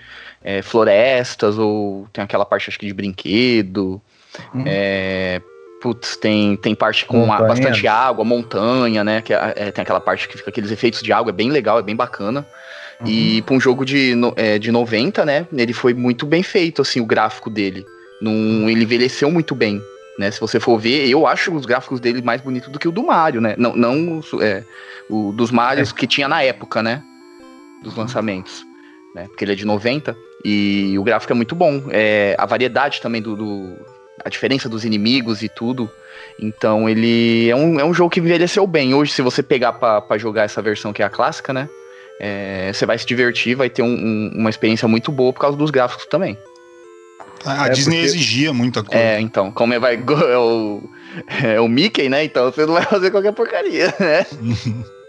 é, 0.44 0.62
florestas, 0.62 1.58
ou 1.58 2.08
tem 2.12 2.24
aquela 2.24 2.46
parte, 2.46 2.70
acho 2.70 2.80
que, 2.80 2.88
de 2.88 2.94
brinquedo. 2.94 4.02
Uhum. 4.54 4.64
É, 4.66 5.42
putz, 5.82 6.16
tem, 6.16 6.56
tem 6.56 6.74
parte 6.74 7.06
com 7.06 7.28
bastante 7.28 7.88
água, 7.88 8.26
montanha, 8.26 9.04
né? 9.04 9.22
Que 9.22 9.34
é, 9.34 9.54
é, 9.56 9.72
tem 9.72 9.82
aquela 9.82 10.00
parte 10.00 10.28
que 10.28 10.38
fica 10.38 10.50
aqueles 10.50 10.72
efeitos 10.72 11.02
de 11.02 11.14
água, 11.14 11.30
é 11.30 11.34
bem 11.34 11.50
legal, 11.50 11.80
é 11.80 11.84
bem 11.84 11.96
bacana. 11.96 12.46
Uhum. 13.02 13.08
E 13.08 13.42
para 13.44 13.56
um 13.56 13.60
jogo 13.60 13.86
de, 13.86 14.14
é, 14.36 14.58
de 14.58 14.72
90, 14.72 15.26
né? 15.26 15.48
Ele 15.54 15.74
foi 15.74 15.94
muito 15.94 16.26
bem 16.26 16.44
feito, 16.44 16.82
assim, 16.82 17.00
o 17.00 17.06
gráfico 17.06 17.50
dele. 17.50 17.86
Num, 18.22 18.70
ele 18.70 18.84
envelheceu 18.84 19.32
muito 19.32 19.54
bem. 19.56 19.82
Né, 20.22 20.30
se 20.30 20.40
você 20.40 20.60
for 20.60 20.78
ver, 20.78 21.10
eu 21.10 21.26
acho 21.26 21.52
os 21.52 21.66
gráficos 21.66 22.00
dele 22.00 22.22
mais 22.22 22.42
bonitos 22.42 22.70
do 22.70 22.78
que 22.78 22.88
o 22.88 22.92
do 22.92 23.02
Mario, 23.02 23.42
né? 23.42 23.56
Não, 23.58 23.76
não 23.76 24.22
é, 24.40 24.64
o 25.10 25.32
dos 25.32 25.50
Marios 25.50 25.90
é. 25.90 25.96
que 25.96 26.06
tinha 26.06 26.28
na 26.28 26.44
época, 26.44 26.84
né? 26.84 27.02
Dos 27.82 27.96
lançamentos. 27.96 28.64
Né? 29.16 29.26
Porque 29.26 29.44
ele 29.44 29.54
é 29.54 29.56
de 29.56 29.66
90 29.66 30.16
e 30.46 30.96
o 30.96 31.04
gráfico 31.04 31.34
é 31.34 31.36
muito 31.36 31.56
bom. 31.56 31.86
É, 31.90 32.36
a 32.38 32.46
variedade 32.46 33.02
também 33.02 33.20
do, 33.20 33.36
do, 33.36 33.76
a 34.24 34.30
diferença 34.30 34.70
dos 34.70 34.86
inimigos 34.86 35.42
e 35.42 35.50
tudo. 35.50 35.90
Então 36.40 36.88
ele 36.88 37.50
é 37.50 37.56
um, 37.56 37.80
é 37.80 37.84
um 37.84 37.92
jogo 37.92 38.12
que 38.12 38.20
envelheceu 38.20 38.68
bem. 38.68 38.94
Hoje, 38.94 39.14
se 39.14 39.24
você 39.24 39.42
pegar 39.42 39.74
para 39.74 40.20
jogar 40.20 40.44
essa 40.44 40.62
versão 40.62 40.94
que 40.94 41.02
é 41.02 41.06
a 41.06 41.10
clássica, 41.10 41.52
né? 41.52 41.68
É, 42.20 42.72
você 42.72 42.86
vai 42.86 43.00
se 43.00 43.08
divertir, 43.08 43.56
vai 43.56 43.72
ter 43.72 43.82
um, 43.82 43.88
um, 43.88 44.32
uma 44.36 44.52
experiência 44.52 44.88
muito 44.88 45.12
boa 45.12 45.34
por 45.34 45.40
causa 45.40 45.58
dos 45.58 45.72
gráficos 45.72 46.06
também. 46.06 46.38
A, 47.46 47.68
é 47.68 47.70
Disney 47.70 47.98
porque... 47.98 48.06
exigia 48.08 48.54
muita 48.54 48.84
coisa. 48.84 49.02
É, 49.02 49.20
então, 49.20 49.52
como 49.52 49.74
é, 49.74 49.80
vai, 49.80 49.96
é, 49.96 50.38
o, 50.38 50.82
é 51.44 51.60
o 51.60 51.68
Mickey, 51.68 52.10
né? 52.10 52.24
Então 52.24 52.52
você 52.52 52.66
não 52.66 52.74
vai 52.74 52.84
fazer 52.84 53.12
qualquer 53.12 53.34
porcaria, 53.34 53.94
né? 54.00 54.26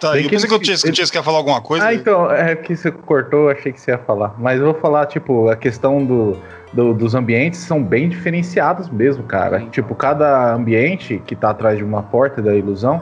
Tá, 0.00 0.18
eu 0.18 0.28
pensei 0.28 0.48
que, 0.48 0.58
que 0.58 0.70
eu 0.70 0.92
tinha, 0.92 1.06
que 1.06 1.22
falar 1.22 1.38
alguma 1.38 1.62
coisa. 1.62 1.86
Ah, 1.86 1.94
então, 1.94 2.30
é 2.30 2.54
que 2.54 2.76
você 2.76 2.90
cortou, 2.90 3.48
achei 3.48 3.72
que 3.72 3.80
você 3.80 3.92
ia 3.92 3.98
falar. 3.98 4.34
Mas 4.38 4.58
eu 4.58 4.66
vou 4.66 4.74
falar, 4.74 5.06
tipo, 5.06 5.48
a 5.48 5.56
questão 5.56 6.04
do, 6.04 6.36
do, 6.74 6.92
dos 6.92 7.14
ambientes 7.14 7.60
são 7.60 7.82
bem 7.82 8.08
diferenciados 8.10 8.90
mesmo, 8.90 9.22
cara. 9.22 9.60
Tipo, 9.70 9.94
cada 9.94 10.52
ambiente 10.52 11.22
que 11.24 11.34
tá 11.34 11.50
atrás 11.50 11.78
de 11.78 11.84
uma 11.84 12.02
porta 12.02 12.42
da 12.42 12.54
ilusão, 12.54 13.00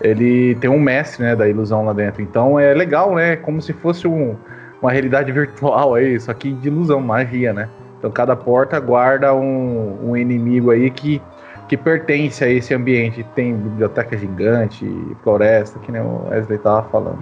ele 0.00 0.54
tem 0.56 0.70
um 0.70 0.78
mestre, 0.78 1.24
né, 1.24 1.34
da 1.34 1.48
ilusão 1.48 1.84
lá 1.84 1.92
dentro. 1.92 2.22
Então 2.22 2.60
é 2.60 2.72
legal, 2.74 3.14
né? 3.14 3.34
Como 3.36 3.60
se 3.60 3.72
fosse 3.72 4.06
um, 4.06 4.36
uma 4.80 4.90
realidade 4.90 5.30
virtual 5.32 5.94
aí, 5.94 6.18
só 6.20 6.32
que 6.32 6.52
de 6.52 6.68
ilusão, 6.68 7.00
magia, 7.00 7.52
né? 7.52 7.68
Então 7.98 8.10
cada 8.10 8.36
porta 8.36 8.78
guarda 8.78 9.34
um, 9.34 10.10
um 10.10 10.16
inimigo 10.16 10.70
aí 10.70 10.90
que, 10.90 11.20
que 11.68 11.76
pertence 11.76 12.44
a 12.44 12.48
esse 12.48 12.74
ambiente. 12.74 13.24
Tem 13.34 13.54
biblioteca 13.54 14.16
gigante, 14.16 14.86
floresta, 15.22 15.78
que 15.80 15.90
nem 15.90 16.00
o 16.00 16.28
Wesley 16.28 16.58
tava 16.58 16.88
falando. 16.88 17.18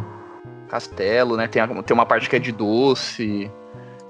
Castelo, 0.68 1.37
né? 1.37 1.46
Tem, 1.46 1.62
a, 1.62 1.68
tem 1.68 1.94
uma 1.94 2.06
parte 2.06 2.28
que 2.28 2.37
é 2.37 2.38
de 2.38 2.52
doce. 2.52 3.50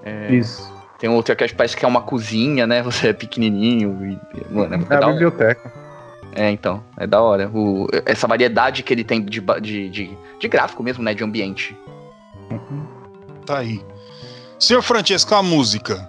É... 0.03 0.33
Isso. 0.33 0.73
Tem 0.99 1.11
outra 1.11 1.35
que 1.35 1.55
parece 1.55 1.77
que 1.77 1.85
é 1.85 1.89
uma 1.89 2.01
cozinha, 2.01 2.67
né? 2.67 2.83
Você 2.83 3.09
é 3.09 3.13
pequenininho. 3.13 4.19
E, 4.35 4.55
mano, 4.55 4.87
é, 4.89 4.95
é 4.95 4.97
a 4.97 5.07
biblioteca. 5.09 5.73
É, 6.35 6.51
então, 6.51 6.83
é 6.97 7.07
da 7.07 7.21
hora. 7.21 7.51
O, 7.53 7.87
essa 8.07 8.27
variedade 8.27 8.83
que 8.83 8.93
ele 8.93 9.05
tem 9.05 9.23
de, 9.23 9.41
de, 9.61 9.91
de, 9.91 10.19
de 10.39 10.49
gráfico 10.49 10.83
mesmo, 10.83 11.05
né? 11.05 11.13
De 11.13 11.23
ambiente. 11.23 11.77
Uhum. 12.51 12.94
Tá 13.47 13.59
aí. 13.59 13.85
Senhor 14.59 14.83
Francesco, 14.83 15.35
a 15.35 15.43
música. 15.43 16.09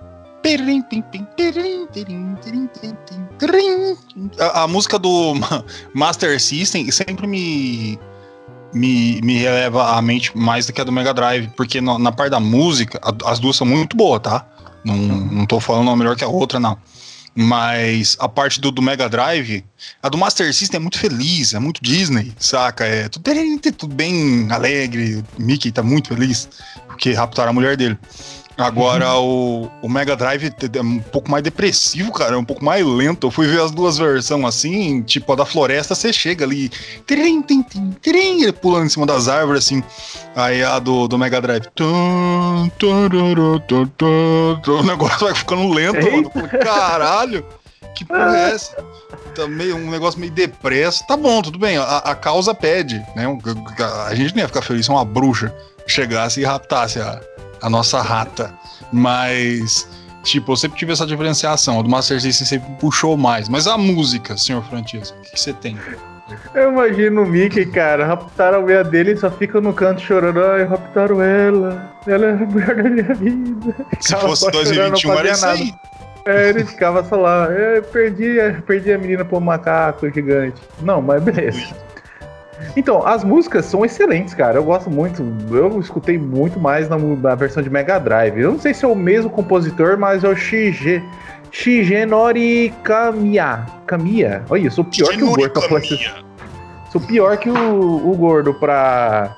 A, 4.39 4.63
a 4.63 4.67
música 4.67 4.99
do 4.99 5.33
Master 5.93 6.39
System 6.39 6.89
sempre 6.91 7.25
me 7.27 7.99
me, 8.75 9.21
me 9.21 9.37
releva 9.37 9.95
à 9.95 10.01
mente 10.01 10.37
mais 10.37 10.67
do 10.67 10.73
que 10.73 10.81
a 10.81 10.83
do 10.83 10.91
Mega 10.91 11.13
Drive, 11.13 11.49
porque 11.55 11.79
no, 11.79 11.97
na 11.97 12.11
parte 12.11 12.31
da 12.31 12.39
música, 12.39 12.99
a, 13.01 13.31
as 13.31 13.39
duas 13.39 13.55
são 13.55 13.65
muito 13.65 13.95
boas, 13.95 14.21
tá? 14.21 14.45
Não, 14.83 14.95
não 14.95 15.45
tô 15.45 15.59
falando 15.59 15.87
uma 15.87 15.95
melhor 15.95 16.15
que 16.15 16.23
a 16.23 16.27
outra, 16.27 16.59
não. 16.59 16.77
Mas 17.37 18.15
a 18.17 18.29
parte 18.29 18.61
do, 18.61 18.71
do 18.71 18.81
Mega 18.81 19.09
Drive, 19.09 19.65
a 20.01 20.07
do 20.07 20.17
Master 20.17 20.53
System 20.53 20.77
é 20.77 20.79
muito 20.79 20.97
feliz, 20.97 21.53
é 21.53 21.59
muito 21.59 21.83
Disney, 21.83 22.33
saca? 22.39 22.85
É 22.85 23.09
tudo, 23.09 23.29
tudo 23.77 23.93
bem 23.93 24.47
alegre, 24.49 25.21
Mickey 25.37 25.69
tá 25.69 25.83
muito 25.83 26.09
feliz, 26.09 26.47
porque 26.87 27.11
raptaram 27.11 27.49
a 27.49 27.53
mulher 27.53 27.75
dele. 27.75 27.99
Agora 28.57 29.17
o, 29.17 29.69
o 29.81 29.89
Mega 29.89 30.15
Drive 30.15 30.53
é 30.73 30.81
um 30.81 30.99
pouco 30.99 31.29
mais 31.29 31.43
depressivo, 31.43 32.11
cara, 32.11 32.35
é 32.35 32.37
um 32.37 32.45
pouco 32.45 32.63
mais 32.63 32.85
lento. 32.85 33.27
Eu 33.27 33.31
fui 33.31 33.47
ver 33.47 33.61
as 33.61 33.71
duas 33.71 33.97
versões 33.97 34.45
assim, 34.45 35.01
tipo 35.01 35.31
a 35.33 35.35
da 35.35 35.45
floresta, 35.45 35.93
você 35.93 36.13
chega 36.13 36.45
ali, 36.45 36.69
tirim, 37.05 37.41
tirim, 37.41 37.63
tirim, 38.01 38.43
ele 38.43 38.53
pulando 38.53 38.85
em 38.85 38.89
cima 38.89 39.05
das 39.05 39.27
árvores 39.27 39.65
assim. 39.65 39.83
Aí 40.35 40.63
a 40.63 40.79
do, 40.79 41.05
do 41.07 41.17
Mega 41.17 41.41
Drive, 41.41 41.67
tum, 41.75 42.69
tum, 42.79 43.09
tum, 44.63 44.71
o 44.71 44.83
negócio 44.83 45.25
vai 45.25 45.35
ficando 45.35 45.73
lento, 45.73 46.09
mano. 46.09 46.31
Caralho, 46.63 47.45
que 47.93 48.05
porra 48.05 48.37
é 48.37 48.51
essa? 48.51 48.75
Tá 49.35 49.47
meio, 49.47 49.75
um 49.75 49.91
negócio 49.91 50.17
meio 50.17 50.31
depresso. 50.31 51.05
Tá 51.05 51.17
bom, 51.17 51.41
tudo 51.41 51.59
bem, 51.59 51.75
a, 51.77 51.97
a 51.97 52.15
causa 52.15 52.55
pede, 52.55 53.05
né? 53.17 53.25
A 54.07 54.15
gente 54.15 54.33
não 54.33 54.43
ia 54.43 54.47
ficar 54.47 54.61
feliz 54.61 54.85
se 54.85 54.91
uma 54.91 55.03
bruxa 55.03 55.53
chegasse 55.87 56.41
e 56.41 56.43
raptasse 56.43 56.99
a 56.99 57.21
a 57.65 57.69
nossa 57.69 58.01
rata. 58.01 58.53
Mas, 58.91 59.87
tipo, 60.23 60.51
eu 60.51 60.55
sempre 60.55 60.77
tive 60.77 60.93
essa 60.93 61.05
diferenciação. 61.05 61.79
A 61.79 61.81
do 61.81 61.89
Master 61.89 62.21
System 62.21 62.45
sempre 62.45 62.71
puxou 62.79 63.17
mais. 63.17 63.49
Mas 63.49 63.67
a 63.67 63.77
música, 63.77 64.37
senhor 64.37 64.63
Francisco, 64.63 65.17
o 65.17 65.21
que, 65.21 65.39
você 65.39 65.51
tem? 65.51 65.77
Eu 66.53 66.71
imagino 66.71 67.23
o 67.23 67.25
Mickey, 67.25 67.65
cara, 67.65 68.05
raptaram 68.05 68.59
a 68.59 68.61
mulher 68.61 68.83
dele 68.85 69.11
e 69.13 69.17
só 69.17 69.29
fica 69.29 69.59
no 69.59 69.73
canto 69.73 70.01
chorando. 70.01 70.43
Ai, 70.43 70.63
raptaram 70.63 71.21
ela. 71.21 71.91
Ela 72.07 72.27
é 72.27 72.31
a 72.31 72.35
mulher 72.35 72.75
da 72.75 72.89
minha 72.89 73.13
vida. 73.13 73.75
Se 73.99 74.15
fosse 74.15 74.49
2021, 74.51 75.13
era 75.13 75.31
isso 75.31 75.45
aí. 75.45 75.73
É, 76.27 76.49
ele 76.49 76.65
ficava 76.65 77.03
só 77.03 77.15
lá. 77.15 77.45
Eu 77.45 77.83
perdi, 77.83 78.37
perdi 78.65 78.93
a 78.93 78.97
menina 78.97 79.23
por 79.23 79.37
um 79.37 79.45
macaco 79.45 80.09
gigante. 80.11 80.59
Não, 80.81 81.01
mas 81.01 81.21
beleza. 81.21 81.75
Então, 82.75 83.05
as 83.05 83.23
músicas 83.23 83.65
são 83.65 83.85
excelentes, 83.85 84.33
cara. 84.33 84.57
Eu 84.57 84.63
gosto 84.63 84.89
muito. 84.89 85.23
Eu 85.51 85.79
escutei 85.79 86.17
muito 86.17 86.59
mais 86.59 86.89
na, 86.89 86.97
na 86.97 87.35
versão 87.35 87.61
de 87.61 87.69
Mega 87.69 87.99
Drive. 87.99 88.39
Eu 88.39 88.53
não 88.53 88.59
sei 88.59 88.73
se 88.73 88.85
é 88.85 88.87
o 88.87 88.95
mesmo 88.95 89.29
compositor, 89.29 89.97
mas 89.97 90.23
é 90.23 90.29
o 90.29 90.35
Shige. 90.35 91.03
Shigenori 91.51 92.73
Kamiya. 92.83 93.65
Kamiya? 93.87 94.43
Olha, 94.49 94.65
eu 94.65 94.71
sou 94.71 94.83
pior 94.83 95.09
que 95.09 95.23
o 95.23 95.33
Gordo 95.33 95.61
Sou 96.91 97.01
pior 97.01 97.37
que 97.37 97.49
o, 97.49 98.09
o 98.09 98.15
Gordo 98.15 98.53
pra, 98.53 99.37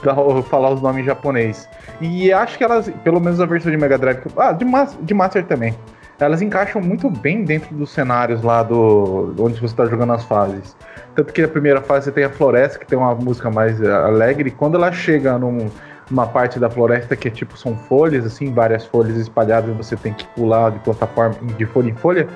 pra 0.00 0.14
falar 0.48 0.70
os 0.70 0.82
nomes 0.82 1.02
em 1.02 1.06
japonês. 1.06 1.68
E 2.00 2.32
acho 2.32 2.58
que 2.58 2.64
elas, 2.64 2.90
pelo 3.02 3.20
menos 3.20 3.40
a 3.40 3.46
versão 3.46 3.70
de 3.70 3.78
Mega 3.78 3.96
Drive. 3.96 4.20
Ah, 4.36 4.52
de, 4.52 4.64
de 5.02 5.14
Master 5.14 5.44
também. 5.46 5.74
Elas 6.18 6.40
encaixam 6.40 6.80
muito 6.80 7.10
bem 7.10 7.44
dentro 7.44 7.74
dos 7.74 7.90
cenários 7.90 8.42
lá 8.42 8.62
do. 8.62 9.34
onde 9.38 9.60
você 9.60 9.66
está 9.66 9.86
jogando 9.86 10.12
as 10.12 10.24
fases. 10.24 10.76
Tanto 11.14 11.32
que 11.32 11.42
na 11.42 11.48
primeira 11.48 11.80
fase 11.80 12.06
você 12.06 12.12
tem 12.12 12.24
a 12.24 12.30
floresta, 12.30 12.78
que 12.78 12.86
tem 12.86 12.98
uma 12.98 13.14
música 13.14 13.50
mais 13.50 13.80
eh, 13.80 13.90
alegre, 13.90 14.48
e 14.48 14.52
quando 14.52 14.76
ela 14.76 14.90
chega 14.92 15.38
num, 15.38 15.70
numa 16.10 16.26
parte 16.26 16.58
da 16.58 16.68
floresta 16.68 17.14
que 17.14 17.28
é 17.28 17.30
tipo, 17.30 17.56
são 17.56 17.76
folhas, 17.76 18.24
assim, 18.24 18.52
várias 18.52 18.84
folhas 18.84 19.16
espalhadas, 19.16 19.70
e 19.70 19.72
você 19.72 19.96
tem 19.96 20.12
que 20.12 20.26
pular 20.28 20.70
de 20.70 20.78
plataforma, 20.80 21.36
de 21.56 21.66
folha 21.66 21.90
em 21.90 21.94
folha, 21.94 22.28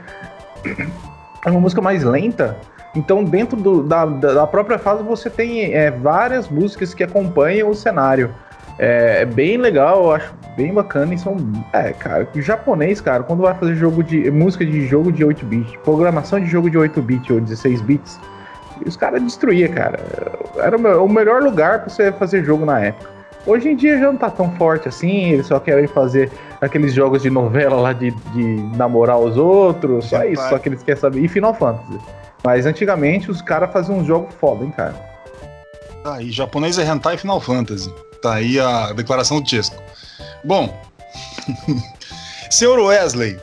é 1.45 1.51
uma 1.51 1.61
música 1.61 1.81
mais 1.81 2.05
lenta. 2.05 2.57
Então, 2.95 3.23
dentro 3.23 3.57
do, 3.57 3.83
da, 3.83 4.07
da 4.07 4.47
própria 4.47 4.79
fase, 4.79 5.03
você 5.03 5.29
tem 5.29 5.73
é, 5.75 5.91
várias 5.91 6.49
músicas 6.49 6.95
que 6.95 7.03
acompanham 7.03 7.69
o 7.69 7.75
cenário. 7.75 8.35
É, 8.79 9.23
é, 9.23 9.25
bem 9.25 9.57
legal, 9.57 10.05
eu 10.05 10.13
acho 10.13 10.33
bem 10.57 10.73
bacana 10.73 11.13
e 11.15 11.19
são. 11.19 11.37
É, 11.73 11.93
cara, 11.93 12.29
o 12.35 12.41
japonês, 12.41 13.01
cara, 13.01 13.23
quando 13.25 13.43
vai 13.43 13.55
fazer 13.55 13.75
jogo 13.75 14.03
de. 14.03 14.31
música 14.31 14.65
de 14.65 14.87
jogo 14.87 15.11
de 15.11 15.25
8 15.25 15.45
bits, 15.45 15.77
programação 15.85 16.39
de 16.39 16.47
jogo 16.47 16.71
de 16.71 16.79
8 16.79 17.03
bits 17.03 17.31
ou 17.31 17.41
16 17.41 17.81
bits, 17.83 18.21
os 18.87 18.97
caras 18.97 19.23
destruíam, 19.23 19.73
cara. 19.73 19.99
Era 20.57 20.77
o 20.77 21.09
melhor 21.09 21.43
lugar 21.43 21.81
pra 21.81 21.89
você 21.89 22.13
fazer 22.13 22.45
jogo 22.45 22.65
na 22.65 22.81
época. 22.81 23.19
Hoje 23.47 23.71
em 23.71 23.77
dia 23.77 23.99
já 23.99 24.07
não 24.07 24.17
tá 24.17 24.31
tão 24.31 24.51
forte 24.57 24.89
assim, 24.89 25.33
eles 25.33 25.47
só 25.47 25.59
querem 25.59 25.87
fazer 25.87 26.31
aqueles 26.61 26.93
jogos 26.93 27.23
de 27.23 27.31
novela 27.31 27.81
lá 27.81 27.93
de, 27.93 28.11
de 28.11 28.77
namorar 28.77 29.19
os 29.19 29.37
outros, 29.37 30.07
só 30.07 30.23
isso, 30.25 30.47
só 30.49 30.59
que 30.59 30.69
eles 30.69 30.83
querem 30.83 31.01
saber. 31.01 31.21
E 31.21 31.29
Final 31.29 31.55
Fantasy. 31.55 31.99
Mas 32.45 32.67
antigamente 32.67 33.31
os 33.31 33.41
caras 33.41 33.73
faziam 33.73 33.99
um 33.99 34.05
jogo 34.05 34.29
foda, 34.39 34.65
hein, 34.65 34.73
cara. 34.77 34.95
Tá 36.05 36.17
aí, 36.17 36.31
japonês 36.31 36.79
é 36.79 36.85
hentai 36.85 37.17
Final 37.17 37.41
Fantasy. 37.41 37.93
Tá 38.23 38.35
aí 38.35 38.59
a 38.59 38.93
declaração 38.93 39.41
do 39.41 39.49
Chesco. 39.49 39.77
Bom, 40.45 40.81
senhor 42.51 42.79
Wesley, 42.79 43.39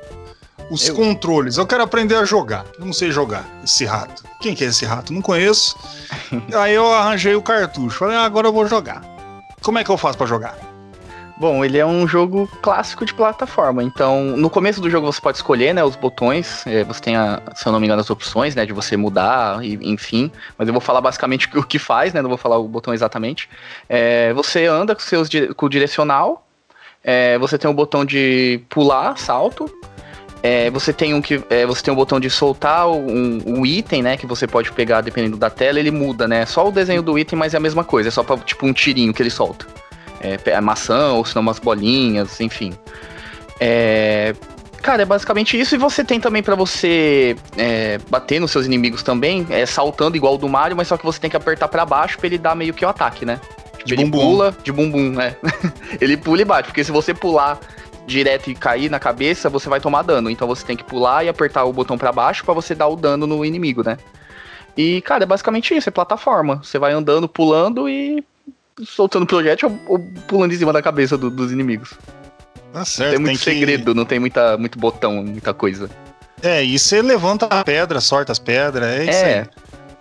os 0.70 0.88
Eu. 0.88 0.96
controles, 0.96 1.58
eu 1.58 1.68
quero 1.68 1.84
aprender 1.84 2.16
a 2.16 2.26
jogar. 2.26 2.66
Eu 2.78 2.86
não 2.86 2.94
sei 2.94 3.12
jogar 3.12 3.46
esse 3.64 3.86
rato. 3.86 4.24
Quem 4.42 4.54
que 4.56 4.64
é 4.64 4.68
esse 4.68 4.86
rato? 4.86 5.14
Não 5.14 5.22
conheço. 5.22 5.76
aí 6.56 6.74
eu 6.74 6.92
arranjei 6.94 7.36
o 7.36 7.42
cartucho. 7.42 8.00
Falei, 8.00 8.16
ah, 8.18 8.24
agora 8.26 8.48
eu 8.48 8.54
vou 8.54 8.68
jogar. 8.68 9.02
Como 9.62 9.78
é 9.80 9.84
que 9.84 9.90
eu 9.90 9.98
faço 9.98 10.18
pra 10.18 10.28
jogar? 10.28 10.58
Bom, 11.38 11.66
ele 11.66 11.78
é 11.78 11.86
um 11.86 12.08
jogo 12.08 12.48
clássico 12.62 13.06
de 13.06 13.14
plataforma. 13.14 13.84
Então, 13.84 14.38
no 14.38 14.50
começo 14.50 14.80
do 14.80 14.90
jogo 14.90 15.12
você 15.12 15.20
pode 15.20 15.38
escolher, 15.38 15.74
né, 15.74 15.84
os 15.84 15.96
botões. 15.96 16.66
é, 16.66 16.84
você 16.86 17.02
tem, 17.02 17.18
a, 17.18 17.42
se 17.54 17.68
eu 17.68 17.74
não 17.74 17.80
me 17.80 17.86
engano, 17.86 18.00
as 18.00 18.10
opções, 18.10 18.56
né, 18.56 18.66
de 18.66 18.72
você 18.72 18.96
mudar, 18.96 19.64
e, 19.64 19.74
enfim. 19.82 20.32
Mas 20.58 20.68
eu 20.68 20.74
vou 20.74 20.80
falar 20.82 21.02
basicamente 21.02 21.50
o 21.58 21.64
que 21.64 21.78
faz, 21.78 22.14
né, 22.14 22.22
não 22.22 22.30
vou 22.30 22.38
falar 22.38 22.58
o 22.58 22.68
botão 22.68 22.94
exatamente. 22.94 23.50
É, 23.90 24.32
você 24.34 24.66
anda 24.66 24.96
com, 24.96 25.02
seus, 25.02 25.28
com 25.58 25.66
o 25.66 25.70
direcional. 25.70 26.48
é, 27.04 27.38
você 27.38 27.58
tem 27.58 27.70
o 27.70 27.74
botão 27.74 28.06
de 28.06 28.62
pular, 28.70 29.18
salto. 29.18 29.70
É, 30.42 30.70
você 30.70 30.94
tem 30.94 31.14
um 31.14 31.22
que 31.22 31.44
é, 31.50 31.66
você 31.66 31.82
tem 31.82 31.94
um 31.94 31.98
botão 31.98 32.20
de 32.20 32.30
soltar 32.30 32.88
um, 32.88 33.42
um 33.46 33.66
item, 33.66 34.04
né, 34.04 34.16
que 34.16 34.28
você 34.28 34.48
pode 34.48 34.72
pegar 34.72 35.02
dependendo 35.02 35.38
da 35.38 35.50
tela, 35.50 35.80
ele 35.80 35.92
muda, 35.92 36.28
né? 36.28 36.46
Só 36.46 36.68
o 36.68 36.72
desenho 36.72 37.02
do 37.02 37.18
item, 37.20 37.38
mas 37.38 37.54
é 37.54 37.58
a 37.58 37.60
mesma 37.60 37.84
coisa, 37.84 38.10
é 38.10 38.12
só 38.12 38.24
para 38.24 38.38
tipo 38.38 38.66
um 38.66 38.72
tirinho 38.72 39.14
que 39.14 39.22
ele 39.22 39.32
solta. 39.32 39.66
É, 40.26 40.40
é 40.52 40.62
maçã 40.62 41.12
ou 41.12 41.24
se 41.24 41.36
não 41.36 41.42
umas 41.44 41.60
bolinhas, 41.60 42.42
enfim. 42.42 42.74
É, 43.60 44.34
cara, 44.82 45.04
é 45.04 45.06
basicamente 45.06 45.60
isso 45.60 45.76
e 45.76 45.78
você 45.78 46.04
tem 46.04 46.20
também 46.20 46.42
pra 46.42 46.56
você 46.56 47.36
é, 47.56 48.00
bater 48.10 48.40
nos 48.40 48.52
seus 48.52 48.66
inimigos 48.66 49.04
também, 49.04 49.46
é 49.50 49.66
saltando 49.66 50.18
igual 50.18 50.36
o 50.36 50.38
do 50.38 50.50
Mario, 50.50 50.76
mas 50.76 50.88
só 50.88 50.98
que 50.98 51.06
você 51.06 51.20
tem 51.20 51.30
que 51.30 51.38
apertar 51.38 51.68
pra 51.68 51.86
baixo 51.86 52.18
pra 52.18 52.28
ele 52.28 52.38
dar 52.38 52.56
meio 52.56 52.74
que 52.74 52.84
o 52.84 52.90
ataque, 52.90 53.26
né? 53.26 53.40
Tipo, 53.78 53.86
De 53.86 53.94
ele 53.94 54.06
bumbum. 54.06 54.20
pula 54.20 54.58
de 54.64 54.72
bumbum, 54.72 55.12
né? 55.12 55.36
ele 56.02 56.18
pula 56.18 56.42
e 56.42 56.46
bate, 56.46 56.70
porque 56.70 56.84
se 56.84 56.92
você 56.92 57.14
pular 57.14 57.60
direto 58.08 58.50
e 58.50 58.56
cair 58.56 58.90
na 58.90 59.00
cabeça, 59.00 59.50
você 59.50 59.70
vai 59.70 59.80
tomar 59.80 60.02
dano. 60.04 60.30
Então 60.30 60.48
você 60.48 60.66
tem 60.66 60.78
que 60.78 60.84
pular 60.84 61.24
e 61.24 61.30
apertar 61.30 61.66
o 61.66 61.74
botão 61.74 61.98
pra 61.98 62.12
baixo 62.12 62.44
pra 62.44 62.54
você 62.54 62.76
dar 62.76 62.88
o 62.88 62.96
dano 62.96 63.26
no 63.26 63.44
inimigo, 63.44 63.84
né? 63.84 63.98
E, 64.78 65.02
cara, 65.02 65.24
é 65.24 65.26
basicamente 65.26 65.76
isso, 65.76 65.90
é 65.90 65.92
plataforma. 65.92 66.62
Você 66.64 66.78
vai 66.78 66.92
andando, 66.92 67.28
pulando 67.28 67.88
e 67.90 68.24
soltando 68.84 69.26
projétil 69.26 69.80
ou, 69.88 69.94
ou 69.96 70.00
pulando 70.28 70.54
em 70.54 70.58
cima 70.58 70.74
da 70.74 70.82
cabeça 70.82 71.18
do- 71.18 71.30
dos 71.30 71.52
inimigos. 71.52 71.92
Tá 72.74 72.80
Não 72.80 72.86
certo, 72.86 73.12
tem 73.12 73.20
muito 73.20 73.38
que- 73.40 73.44
segredo, 73.46 73.96
não 73.96 74.04
tem 74.06 74.20
muita, 74.20 74.58
muito 74.58 74.78
botão, 74.78 75.24
muita 75.24 75.54
coisa. 75.54 75.90
É, 76.42 76.64
e 76.64 76.78
você 76.78 77.02
levanta 77.02 77.46
a 77.46 77.64
pedra, 77.64 78.02
sorta 78.02 78.32
as 78.32 78.40
pedras, 78.40 78.88
é 78.90 79.04
isso 79.06 79.12
É, 79.26 79.40
aí. 79.40 79.46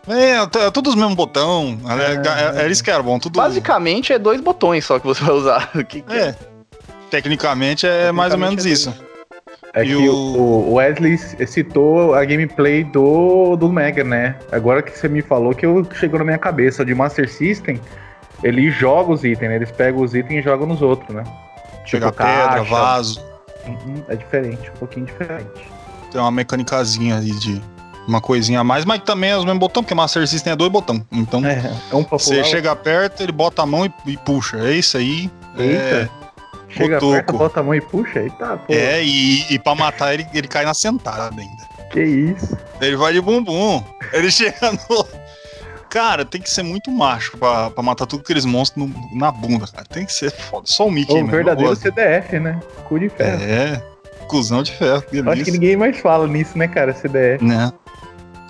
É, 0.07 0.67
é 0.67 0.71
tudo 0.71 0.91
os 0.91 0.97
mesmos 0.97 1.15
botão. 1.15 1.79
É, 1.89 2.61
é, 2.61 2.67
é 2.67 2.69
isso 2.69 2.83
que 2.83 2.91
era 2.91 3.03
bom, 3.03 3.19
tudo. 3.19 3.37
basicamente 3.39 4.13
é 4.13 4.19
dois 4.19 4.41
botões 4.41 4.85
só 4.85 4.99
que 4.99 5.07
você 5.07 5.23
vai 5.23 5.35
usar. 5.35 5.71
Que, 5.89 6.01
que- 6.03 6.13
É. 6.13 6.35
Tecnicamente 7.11 7.87
é 7.87 8.11
mais 8.11 8.33
ou 8.33 8.39
menos 8.39 8.57
Tecnicamente 8.65 8.69
é 8.69 8.73
isso. 8.73 9.15
É 9.73 9.83
E 9.85 9.87
que 9.87 9.95
o- 9.97 10.13
o 10.13 10.71
o 10.71 10.75
Wesley 10.75 11.17
citou 11.47 12.15
a 12.15 12.25
gameplay 12.25 12.83
do, 12.85 13.57
do 13.57 13.69
Mega, 13.73 14.03
né? 14.05 14.37
Agora 14.53 14.83
que 14.83 14.97
você 14.97 15.09
me 15.09 15.23
falou 15.23 15.55
que 15.55 15.65
eu, 15.65 15.87
chegou 15.95 16.19
na 16.19 16.25
minha 16.25 16.39
cabeça. 16.39 16.85
De 16.85 16.95
Master 16.95 17.29
System, 17.31 17.81
ele 18.45 18.71
joga 18.71 19.13
os 19.13 19.25
itens, 19.25 19.49
né? 19.49 19.57
Eles 19.57 19.71
pegam 19.73 20.01
os 20.03 20.15
itens 20.15 20.39
e 20.41 20.43
jogam 20.43 20.67
nos 20.67 20.81
outros, 20.83 21.13
né? 21.15 21.25
Chega 21.85 22.07
Tipo 22.13 22.19
pedra, 22.19 22.49
caixa. 22.49 22.65
vaso. 22.71 23.25
Uhum, 23.67 24.03
é 24.09 24.15
diferente, 24.15 24.71
um 24.71 24.79
pouquinho 24.79 25.07
diferente. 25.07 25.69
Tem 26.13 26.21
uma 26.21 26.31
mecânicazinha 26.31 27.17
ali 27.17 27.33
de 27.41 27.61
uma 28.07 28.21
coisinha 28.21 28.61
a 28.61 28.65
mais, 28.65 28.85
mas 28.85 29.01
também 29.03 29.31
é 29.31 29.37
os 29.37 29.45
mesmos 29.45 29.59
botões, 29.61 29.85
porque 29.85 29.95
Master 29.95 30.29
System 30.29 30.53
é 30.53 30.57
dois 30.57 30.71
botões. 30.71 31.03
Então, 31.11 31.45
É, 31.45 31.73
é 31.91 31.97
um 31.97 32.03
você 32.05 32.35
pular, 32.37 32.45
chega 32.45 32.77
perto, 32.77 33.23
ele 33.23 33.33
bota 33.33 33.63
a 33.63 33.67
mão 33.67 33.87
e, 33.87 33.93
e 34.07 34.17
puxa. 34.19 34.59
É 34.59 34.73
isso 34.73 34.97
aí. 34.99 35.31
Eita. 35.57 36.11
Chega 36.69 36.97
Cotoco. 36.99 37.13
perto, 37.13 37.33
bota 37.39 37.61
a 37.61 37.63
mão 37.63 37.75
e 37.75 37.81
puxa. 37.81 38.21
Eita, 38.21 38.57
pô. 38.59 38.73
É, 38.73 38.77
é 38.99 39.05
e, 39.05 39.47
e 39.55 39.59
pra 39.59 39.75
matar 39.75 40.13
ele, 40.13 40.27
ele 40.35 40.47
cai 40.49 40.65
na 40.65 40.75
sentada 40.75 41.31
ainda. 41.41 41.65
Que 41.91 42.03
isso. 42.03 42.59
Ele 42.81 42.97
vai 42.97 43.13
de 43.13 43.21
bumbum. 43.21 43.83
Ele 44.13 44.29
chega 44.33 44.73
no. 44.73 45.07
Cara, 45.95 46.25
tem 46.25 46.41
que 46.43 46.51
ser 46.51 46.65
muito 46.65 46.91
macho 46.91 47.39
pra, 47.39 47.71
pra 47.71 47.81
matar 47.83 48.05
tudo 48.05 48.21
aqueles 48.21 48.45
monstros 48.45 48.85
no- 48.85 49.17
na 49.17 49.31
bunda, 49.31 49.65
cara. 49.73 49.87
Tem 49.89 50.05
que 50.05 50.13
ser 50.13 50.31
foda. 50.33 50.67
Só 50.67 50.89
o 50.89 50.91
Mickey, 50.91 51.23
O 51.23 51.27
verdadeiro. 51.27 51.77
CDF, 51.77 52.39
né? 52.41 52.59
Cu 52.89 52.99
de 52.99 53.09
ferro. 53.09 53.41
É, 53.45 53.81
cuzão 54.27 54.61
de 54.65 54.73
ferro. 54.73 55.03
que 55.03 55.21
Acho 55.21 55.45
que 55.45 55.53
ninguém 55.53 55.77
mais 55.77 55.97
fala 56.01 56.27
nisso, 56.27 56.59
né, 56.59 56.67
cara? 56.67 56.93
CDF. 56.93 57.45
Né? 57.45 57.73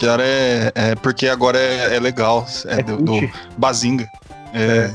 Cara, 0.00 0.22
é, 0.24 0.72
é 0.74 0.94
porque 0.94 1.28
agora 1.28 1.58
é, 1.58 1.96
é 1.96 2.00
legal. 2.00 2.46
É, 2.66 2.80
É, 2.80 2.82
do, 2.82 2.96
do. 2.96 3.30
Bazinga. 3.58 4.08
É, 4.54 4.90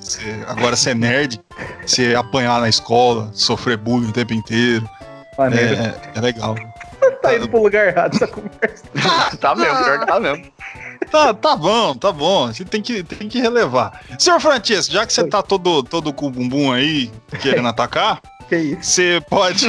cê- 0.00 0.20
agora 0.48 0.74
você 0.74 0.90
é 0.90 0.94
nerd, 0.94 1.40
você 1.86 2.12
apanhar 2.16 2.60
na 2.60 2.68
escola, 2.68 3.30
sofrer 3.32 3.76
bullying 3.76 4.08
o 4.08 4.12
tempo 4.12 4.34
inteiro. 4.34 4.88
É, 5.38 6.18
é 6.18 6.20
legal. 6.20 6.56
Tá 7.20 7.34
indo 7.36 7.48
pro 7.48 7.62
lugar 7.62 7.86
errado 7.88 8.14
essa 8.14 8.26
conversa. 8.28 8.84
tá 9.40 9.54
mesmo, 9.54 9.76
pior 9.82 10.00
que 10.00 10.06
tá 10.06 10.20
mesmo. 10.20 10.44
Tá, 11.10 11.32
tá 11.34 11.56
bom, 11.56 11.94
tá 11.94 12.10
bom. 12.12 12.48
Gente 12.48 12.64
tem 12.66 12.82
que, 12.82 13.02
tem 13.02 13.28
que 13.28 13.40
relevar. 13.40 14.00
Senhor 14.18 14.40
Francisco, 14.40 14.92
já 14.92 15.06
que 15.06 15.12
você 15.12 15.22
Oi. 15.22 15.28
tá 15.28 15.42
todo, 15.42 15.82
todo 15.82 16.12
com 16.12 16.26
o 16.26 16.30
bumbum 16.30 16.72
aí 16.72 17.10
querendo 17.40 17.68
atacar, 17.68 18.20
Que 18.48 18.76
você 18.80 19.22
pode. 19.30 19.66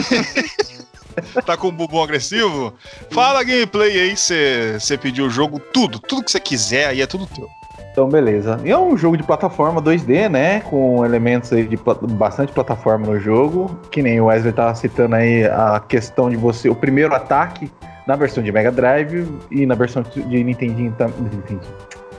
tá 1.46 1.56
com 1.56 1.68
o 1.68 1.72
bumbum 1.72 2.04
agressivo? 2.04 2.74
Fala 3.12 3.44
gameplay 3.44 4.00
aí, 4.00 4.18
você 4.18 4.78
você 4.80 4.98
pediu 4.98 5.26
o 5.26 5.30
jogo, 5.30 5.60
tudo, 5.60 6.00
tudo 6.00 6.24
que 6.24 6.32
você 6.32 6.40
quiser 6.40 6.88
aí 6.88 7.02
é 7.02 7.08
tudo 7.08 7.26
teu. 7.26 7.48
Então, 7.92 8.10
beleza. 8.10 8.60
E 8.66 8.70
é 8.72 8.78
um 8.78 8.98
jogo 8.98 9.16
de 9.16 9.24
plataforma 9.24 9.82
2D, 9.82 10.28
né? 10.28 10.60
Com 10.60 11.06
elementos 11.06 11.54
aí 11.54 11.66
de 11.66 11.78
pla- 11.78 11.96
bastante 12.02 12.52
plataforma 12.52 13.08
no 13.08 13.18
jogo. 13.18 13.80
Que 13.90 14.02
nem 14.02 14.20
o 14.20 14.26
Wesley 14.26 14.52
tava 14.52 14.76
citando 14.76 15.16
aí 15.16 15.46
a 15.46 15.80
questão 15.80 16.30
de 16.30 16.36
você. 16.36 16.68
O 16.68 16.76
primeiro 16.76 17.16
ataque 17.16 17.72
na 18.08 18.16
versão 18.16 18.44
de 18.44 18.52
Mega 18.52 18.72
Drive 18.72 19.28
e 19.52 19.66
na 19.66 19.76
versão 19.76 20.04
de 20.04 20.44
Nintendinho 20.44 20.92
tam- 20.98 21.10
de 21.10 21.60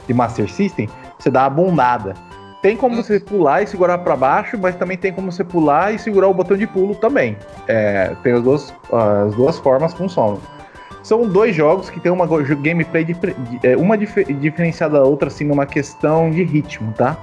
de 0.06 0.14
Master 0.14 0.48
System, 0.48 0.88
você 1.18 1.30
dá 1.30 1.46
a 1.46 1.50
bundada. 1.50 2.14
Tem 2.62 2.76
como 2.76 2.96
você 2.96 3.18
pular 3.20 3.62
e 3.62 3.66
segurar 3.66 3.98
pra 3.98 4.16
baixo, 4.16 4.56
mas 4.56 4.76
também 4.76 4.96
tem 4.96 5.12
como 5.12 5.30
você 5.30 5.42
pular 5.44 5.92
e 5.92 5.98
segurar 5.98 6.28
o 6.28 6.34
botão 6.34 6.56
de 6.56 6.66
pulo 6.66 6.94
também. 6.94 7.36
É, 7.66 8.12
tem 8.22 8.32
as 8.32 8.42
duas, 8.42 8.74
as 8.92 9.34
duas 9.34 9.58
formas 9.58 9.92
funcionam. 9.94 10.38
São 11.02 11.28
dois 11.28 11.54
jogos 11.54 11.90
que 11.90 12.00
tem 12.00 12.10
uma 12.10 12.26
gameplay 12.26 13.04
dif- 13.04 13.34
di- 13.50 13.60
é, 13.62 13.76
uma 13.76 13.96
dif- 13.96 14.24
diferenciada 14.34 14.98
da 14.98 15.04
outra, 15.04 15.28
assim, 15.28 15.44
numa 15.44 15.66
questão 15.66 16.30
de 16.30 16.42
ritmo, 16.42 16.92
tá? 16.92 17.16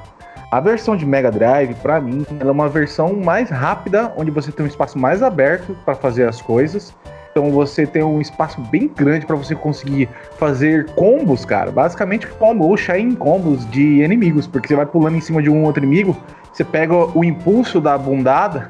A 0.52 0.60
versão 0.60 0.96
de 0.96 1.06
Mega 1.06 1.32
Drive, 1.32 1.74
pra 1.76 2.00
mim, 2.00 2.26
ela 2.40 2.50
é 2.50 2.52
uma 2.52 2.70
versão 2.70 3.14
mais 3.14 3.50
rápida, 3.50 4.14
onde 4.16 4.30
você 4.30 4.52
tem 4.52 4.66
um 4.66 4.70
espaço 4.70 5.00
mais 5.00 5.24
aberto 5.24 5.76
para 5.84 5.96
fazer 5.96 6.28
as 6.28 6.42
coisas. 6.42 6.94
Então 7.34 7.50
você 7.50 7.88
tem 7.88 8.04
um 8.04 8.22
espaço 8.22 8.62
bem 8.62 8.88
grande 8.88 9.26
para 9.26 9.36
você 9.36 9.56
conseguir 9.56 10.08
fazer 10.38 10.86
combos, 10.92 11.44
cara. 11.44 11.72
Basicamente 11.72 12.28
combo 12.28 12.68
ou 12.68 12.78
shine 12.78 13.16
combos 13.16 13.68
de 13.72 14.04
inimigos, 14.04 14.46
porque 14.46 14.68
você 14.68 14.76
vai 14.76 14.86
pulando 14.86 15.18
em 15.18 15.22
cima 15.22 15.42
de 15.42 15.50
um 15.50 15.64
outro 15.64 15.84
inimigo, 15.84 16.16
você 16.54 16.64
pega 16.64 16.94
o 16.94 17.24
impulso 17.24 17.82
da 17.82 17.98
bundada 17.98 18.70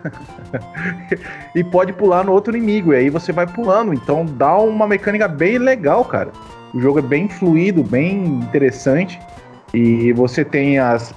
e 1.54 1.62
pode 1.62 1.92
pular 1.92 2.24
no 2.24 2.32
outro 2.32 2.56
inimigo. 2.56 2.94
E 2.94 2.96
aí 2.96 3.10
você 3.10 3.34
vai 3.34 3.46
pulando. 3.46 3.94
Então 3.94 4.26
dá 4.26 4.58
uma 4.58 4.88
mecânica 4.88 5.28
bem 5.28 5.58
legal, 5.58 6.06
cara. 6.06 6.32
O 6.74 6.80
jogo 6.80 7.00
é 7.00 7.02
bem 7.02 7.28
fluido, 7.28 7.84
bem 7.84 8.24
interessante. 8.24 9.20
E 9.74 10.14
você 10.14 10.46
tem 10.46 10.80
as 10.80 11.14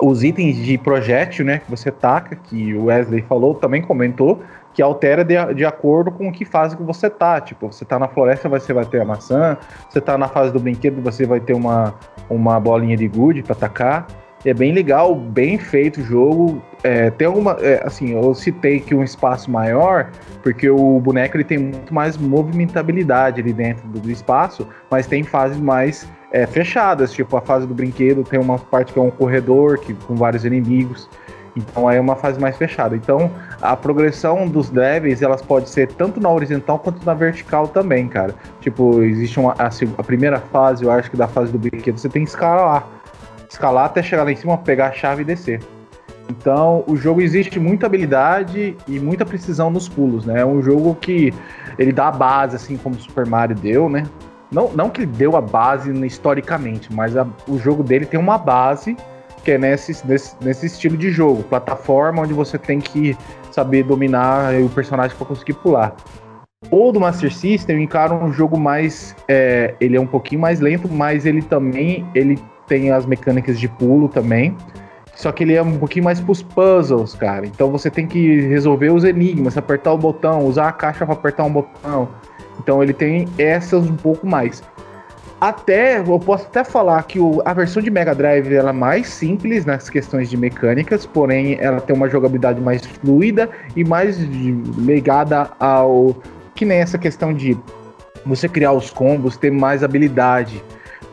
os 0.00 0.24
itens 0.24 0.56
de 0.56 0.76
projétil, 0.76 1.44
né, 1.44 1.60
que 1.60 1.70
você 1.70 1.90
taca, 1.90 2.34
que 2.34 2.74
o 2.74 2.86
Wesley 2.86 3.22
falou, 3.22 3.54
também 3.54 3.80
comentou, 3.80 4.42
que 4.74 4.82
altera 4.82 5.24
de, 5.24 5.34
de 5.54 5.64
acordo 5.64 6.10
com 6.10 6.30
que 6.30 6.44
fase 6.44 6.76
que 6.76 6.82
você 6.82 7.08
tá. 7.08 7.40
Tipo, 7.40 7.72
você 7.72 7.84
tá 7.84 7.98
na 7.98 8.08
floresta, 8.08 8.48
você 8.48 8.72
vai 8.72 8.84
ter 8.84 9.00
a 9.00 9.04
maçã, 9.04 9.56
você 9.88 10.00
tá 10.00 10.18
na 10.18 10.28
fase 10.28 10.52
do 10.52 10.58
brinquedo, 10.58 11.00
você 11.00 11.24
vai 11.24 11.40
ter 11.40 11.54
uma, 11.54 11.94
uma 12.28 12.58
bolinha 12.58 12.96
de 12.96 13.06
gude 13.06 13.42
para 13.42 13.52
atacar. 13.52 14.06
É 14.44 14.52
bem 14.52 14.72
legal, 14.72 15.14
bem 15.14 15.56
feito 15.56 16.00
o 16.00 16.04
jogo. 16.04 16.60
É, 16.82 17.08
tem 17.10 17.26
alguma. 17.26 17.52
é, 17.60 17.80
assim, 17.86 18.10
eu 18.10 18.34
citei 18.34 18.80
que 18.80 18.94
um 18.94 19.02
espaço 19.02 19.50
maior, 19.50 20.10
porque 20.42 20.68
o 20.68 21.00
boneco 21.00 21.36
ele 21.36 21.44
tem 21.44 21.56
muito 21.56 21.94
mais 21.94 22.18
movimentabilidade 22.18 23.40
ali 23.40 23.54
dentro 23.54 23.88
do, 23.88 24.00
do 24.00 24.10
espaço, 24.10 24.68
mas 24.90 25.06
tem 25.06 25.22
fases 25.22 25.58
mais 25.58 26.06
é, 26.30 26.46
fechadas, 26.46 27.12
tipo 27.12 27.36
a 27.36 27.40
fase 27.40 27.66
do 27.66 27.72
brinquedo 27.72 28.24
tem 28.24 28.40
uma 28.40 28.58
parte 28.58 28.92
que 28.92 28.98
é 28.98 29.02
um 29.02 29.10
corredor 29.10 29.78
que, 29.78 29.94
com 29.94 30.14
vários 30.16 30.44
inimigos. 30.44 31.08
Então 31.56 31.86
aí 31.88 31.96
é 31.96 32.00
uma 32.00 32.16
fase 32.16 32.40
mais 32.40 32.56
fechada. 32.56 32.96
Então 32.96 33.30
a 33.60 33.76
progressão 33.76 34.48
dos 34.48 34.70
levels 34.70 35.22
elas 35.22 35.42
pode 35.42 35.68
ser 35.68 35.88
tanto 35.88 36.20
na 36.20 36.30
horizontal 36.30 36.78
quanto 36.78 37.04
na 37.04 37.14
vertical 37.14 37.68
também, 37.68 38.08
cara. 38.08 38.34
Tipo, 38.60 39.02
existe 39.02 39.38
uma 39.38 39.52
a, 39.58 39.68
a 39.98 40.02
primeira 40.02 40.40
fase, 40.40 40.84
eu 40.84 40.90
acho 40.90 41.10
que 41.10 41.16
da 41.16 41.28
fase 41.28 41.52
do 41.52 41.58
brinquedo, 41.58 41.98
você 41.98 42.08
tem 42.08 42.24
que 42.24 42.30
escalar. 42.30 42.86
Escalar 43.48 43.86
até 43.86 44.02
chegar 44.02 44.24
lá 44.24 44.32
em 44.32 44.36
cima, 44.36 44.58
pegar 44.58 44.88
a 44.88 44.92
chave 44.92 45.22
e 45.22 45.24
descer. 45.24 45.60
Então, 46.28 46.82
o 46.86 46.96
jogo 46.96 47.20
existe 47.20 47.60
muita 47.60 47.86
habilidade 47.86 48.76
e 48.88 48.98
muita 48.98 49.26
precisão 49.26 49.70
nos 49.70 49.88
pulos, 49.88 50.24
né? 50.24 50.40
É 50.40 50.46
um 50.46 50.62
jogo 50.62 50.94
que 50.94 51.32
ele 51.78 51.92
dá 51.92 52.08
a 52.08 52.12
base, 52.12 52.56
assim 52.56 52.76
como 52.78 52.94
Super 52.96 53.26
Mario 53.26 53.54
deu, 53.54 53.88
né? 53.88 54.04
Não, 54.50 54.70
não 54.72 54.88
que 54.88 55.04
deu 55.04 55.36
a 55.36 55.40
base 55.40 55.92
historicamente, 56.06 56.92
mas 56.92 57.16
a, 57.16 57.26
o 57.46 57.58
jogo 57.58 57.82
dele 57.82 58.06
tem 58.06 58.18
uma 58.18 58.38
base 58.38 58.96
que 59.44 59.52
é 59.52 59.58
nesse, 59.58 60.06
nesse, 60.06 60.34
nesse 60.40 60.66
estilo 60.66 60.96
de 60.96 61.10
jogo, 61.10 61.42
plataforma 61.44 62.22
onde 62.22 62.32
você 62.32 62.58
tem 62.58 62.80
que 62.80 63.16
saber 63.50 63.84
dominar 63.84 64.54
o 64.54 64.68
personagem 64.68 65.16
para 65.16 65.26
conseguir 65.26 65.52
pular. 65.54 65.94
O 66.70 66.90
do 66.90 66.98
Master 66.98 67.32
System 67.32 67.82
encara 67.82 68.14
um 68.14 68.32
jogo 68.32 68.58
mais. 68.58 69.14
É, 69.28 69.74
ele 69.80 69.96
é 69.96 70.00
um 70.00 70.06
pouquinho 70.06 70.40
mais 70.40 70.60
lento, 70.60 70.88
mas 70.90 71.26
ele 71.26 71.42
também 71.42 72.06
ele 72.14 72.38
tem 72.66 72.90
as 72.90 73.04
mecânicas 73.04 73.60
de 73.60 73.68
pulo 73.68 74.08
também. 74.08 74.56
Só 75.14 75.30
que 75.30 75.44
ele 75.44 75.54
é 75.54 75.62
um 75.62 75.78
pouquinho 75.78 76.04
mais 76.04 76.20
pros 76.20 76.42
puzzles, 76.42 77.14
cara. 77.14 77.46
Então 77.46 77.70
você 77.70 77.90
tem 77.90 78.06
que 78.06 78.40
resolver 78.40 78.90
os 78.90 79.04
enigmas, 79.04 79.56
apertar 79.56 79.92
o 79.92 79.98
botão, 79.98 80.44
usar 80.44 80.68
a 80.68 80.72
caixa 80.72 81.04
para 81.04 81.14
apertar 81.14 81.44
um 81.44 81.52
botão. 81.52 82.08
Então 82.58 82.82
ele 82.82 82.92
tem 82.92 83.28
essas 83.38 83.88
um 83.88 83.96
pouco 83.96 84.26
mais. 84.26 84.62
Até, 85.44 85.98
eu 85.98 86.18
posso 86.18 86.46
até 86.46 86.64
falar 86.64 87.02
que 87.02 87.20
o, 87.20 87.42
a 87.44 87.52
versão 87.52 87.82
de 87.82 87.90
Mega 87.90 88.14
Drive 88.14 88.50
ela 88.50 88.70
é 88.70 88.72
mais 88.72 89.08
simples 89.08 89.66
nas 89.66 89.90
questões 89.90 90.30
de 90.30 90.38
mecânicas, 90.38 91.04
porém 91.04 91.58
ela 91.60 91.82
tem 91.82 91.94
uma 91.94 92.08
jogabilidade 92.08 92.62
mais 92.62 92.86
fluida 92.86 93.50
e 93.76 93.84
mais 93.84 94.16
ligada 94.16 95.50
ao. 95.60 96.16
Que 96.54 96.64
nem 96.64 96.78
essa 96.78 96.96
questão 96.96 97.34
de 97.34 97.58
você 98.24 98.48
criar 98.48 98.72
os 98.72 98.88
combos, 98.90 99.36
ter 99.36 99.50
mais 99.50 99.84
habilidade. 99.84 100.64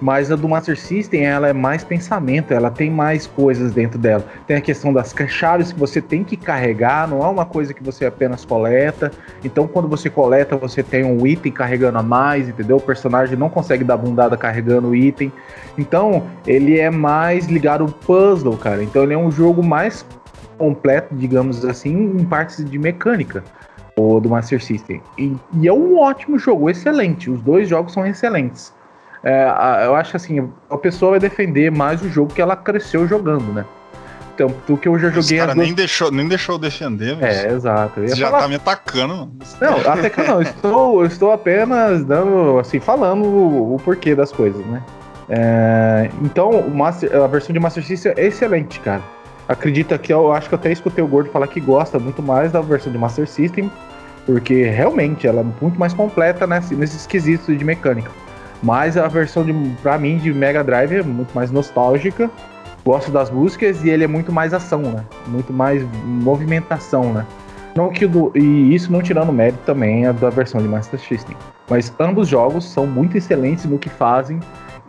Mas 0.01 0.31
a 0.31 0.35
do 0.35 0.49
Master 0.49 0.77
System, 0.77 1.25
ela 1.25 1.47
é 1.47 1.53
mais 1.53 1.83
pensamento, 1.83 2.51
ela 2.51 2.71
tem 2.71 2.89
mais 2.89 3.27
coisas 3.27 3.71
dentro 3.71 3.99
dela. 3.99 4.25
Tem 4.47 4.57
a 4.57 4.61
questão 4.61 4.91
das 4.91 5.13
chaves 5.27 5.71
que 5.71 5.79
você 5.79 6.01
tem 6.01 6.23
que 6.23 6.35
carregar, 6.35 7.07
não 7.07 7.23
é 7.23 7.27
uma 7.27 7.45
coisa 7.45 7.71
que 7.71 7.83
você 7.83 8.05
apenas 8.07 8.43
coleta. 8.43 9.11
Então, 9.43 9.67
quando 9.67 9.87
você 9.87 10.09
coleta, 10.09 10.57
você 10.57 10.81
tem 10.81 11.03
um 11.03 11.25
item 11.27 11.51
carregando 11.51 11.99
a 11.99 12.03
mais, 12.03 12.49
entendeu? 12.49 12.77
O 12.77 12.81
personagem 12.81 13.37
não 13.37 13.47
consegue 13.47 13.83
dar 13.83 13.95
bundada 13.95 14.35
carregando 14.35 14.89
o 14.89 14.95
item. 14.95 15.31
Então, 15.77 16.23
ele 16.47 16.79
é 16.79 16.89
mais 16.89 17.45
ligado 17.45 17.83
ao 17.83 17.89
puzzle, 17.89 18.57
cara. 18.57 18.83
Então, 18.83 19.03
ele 19.03 19.13
é 19.13 19.17
um 19.17 19.29
jogo 19.29 19.63
mais 19.63 20.03
completo, 20.57 21.13
digamos 21.13 21.63
assim, 21.63 21.93
em 22.17 22.25
partes 22.25 22.65
de 22.65 22.79
mecânica 22.79 23.43
o 23.95 24.19
do 24.19 24.29
Master 24.29 24.63
System. 24.63 25.01
E, 25.17 25.35
e, 25.59 25.67
é 25.67 25.73
um 25.73 25.99
ótimo 25.99 26.39
jogo, 26.39 26.69
excelente. 26.69 27.29
Os 27.29 27.41
dois 27.41 27.67
jogos 27.67 27.93
são 27.93 28.05
excelentes 28.07 28.73
é, 29.23 29.85
eu 29.85 29.95
acho 29.95 30.11
que 30.11 30.17
assim, 30.17 30.51
a 30.69 30.77
pessoa 30.77 31.11
vai 31.11 31.19
defender 31.19 31.71
mais 31.71 32.01
o 32.01 32.09
jogo 32.09 32.33
que 32.33 32.41
ela 32.41 32.55
cresceu 32.55 33.07
jogando, 33.07 33.53
né? 33.53 33.65
Então, 34.33 34.55
do 34.67 34.77
que 34.77 34.87
eu 34.87 34.97
já 34.97 35.09
joguei. 35.09 35.37
Cara, 35.37 35.53
nem, 35.53 35.73
deixou, 35.73 36.11
nem 36.11 36.27
deixou 36.27 36.55
eu 36.55 36.59
defender, 36.59 37.15
mas 37.19 37.43
É, 37.43 37.51
exato. 37.51 38.01
Você 38.01 38.15
já 38.15 38.27
falar... 38.27 38.41
tá 38.41 38.47
me 38.47 38.55
atacando, 38.55 39.15
mano. 39.15 39.37
Não, 39.59 39.91
até 39.91 40.09
que 40.09 40.23
não. 40.23 40.41
estou, 40.41 41.05
estou 41.05 41.31
apenas 41.31 42.03
dando, 42.03 42.57
assim, 42.57 42.79
falando 42.79 43.25
o, 43.25 43.75
o 43.75 43.77
porquê 43.79 44.15
das 44.15 44.31
coisas, 44.31 44.65
né? 44.65 44.81
É, 45.29 46.09
então, 46.21 46.67
Master, 46.69 47.15
a 47.15 47.27
versão 47.27 47.53
de 47.53 47.59
Master 47.59 47.85
System 47.85 48.13
é 48.17 48.25
excelente, 48.25 48.79
cara. 48.79 49.01
Acredita 49.47 49.97
que 49.97 50.11
eu 50.11 50.31
acho 50.31 50.47
que 50.47 50.55
eu 50.55 50.59
até 50.59 50.71
escutei 50.71 51.03
o 51.03 51.07
Gordo 51.07 51.29
falar 51.29 51.47
que 51.47 51.59
gosta 51.59 51.99
muito 51.99 52.23
mais 52.23 52.51
da 52.51 52.61
versão 52.61 52.91
de 52.91 52.97
Master 52.97 53.27
System, 53.27 53.69
porque 54.25 54.63
realmente 54.63 55.27
ela 55.27 55.41
é 55.41 55.45
muito 55.61 55.79
mais 55.79 55.93
completa 55.93 56.47
nesse, 56.47 56.73
nesses 56.73 57.05
quesitos 57.05 57.57
de 57.57 57.63
mecânica. 57.63 58.09
Mas 58.61 58.95
a 58.97 59.07
versão, 59.07 59.43
de, 59.43 59.53
pra 59.81 59.97
mim, 59.97 60.17
de 60.17 60.33
Mega 60.33 60.63
Drive 60.63 60.93
é 60.93 61.03
muito 61.03 61.33
mais 61.33 61.51
nostálgica. 61.51 62.29
Gosto 62.85 63.11
das 63.11 63.29
músicas 63.29 63.83
e 63.83 63.89
ele 63.89 64.03
é 64.03 64.07
muito 64.07 64.31
mais 64.31 64.53
ação, 64.53 64.81
né? 64.81 65.03
Muito 65.27 65.53
mais 65.53 65.83
movimentação, 66.03 67.13
né? 67.13 67.25
Não 67.75 67.89
que 67.89 68.05
do, 68.05 68.31
e 68.35 68.75
isso 68.75 68.91
não 68.91 69.01
tirando 69.01 69.31
mérito 69.31 69.59
também 69.65 70.05
a 70.05 70.11
da 70.11 70.29
versão 70.29 70.61
de 70.61 70.67
Master 70.67 70.99
System. 70.99 71.35
Mas 71.69 71.93
ambos 71.99 72.27
jogos 72.27 72.65
são 72.65 72.85
muito 72.85 73.17
excelentes 73.17 73.65
no 73.65 73.77
que 73.77 73.89
fazem 73.89 74.39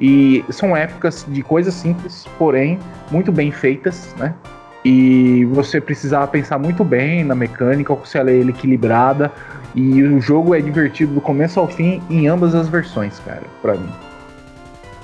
e 0.01 0.45
são 0.51 0.77
épocas 0.77 1.25
de 1.29 1.43
coisas 1.43 1.75
simples, 1.75 2.27
porém 2.39 2.79
muito 3.11 3.31
bem 3.31 3.53
feitas, 3.53 4.15
né? 4.19 4.35
E 4.85 5.45
você 5.47 5.81
precisava 5.81 6.27
pensar 6.27 6.59
muito 6.59 6.83
bem 6.83 7.23
na 7.23 7.35
mecânica, 7.35 7.97
se 8.05 8.18
ela 8.18 8.31
é 8.31 8.40
equilibrada, 8.40 9.33
e 9.75 10.03
o 10.03 10.21
jogo 10.21 10.55
é 10.55 10.61
divertido 10.61 11.14
do 11.14 11.21
começo 11.21 11.59
ao 11.61 11.68
fim 11.68 12.03
em 12.11 12.27
ambas 12.27 12.55
as 12.55 12.68
versões, 12.68 13.21
cara, 13.25 13.45
para 13.61 13.75
mim. 13.75 13.90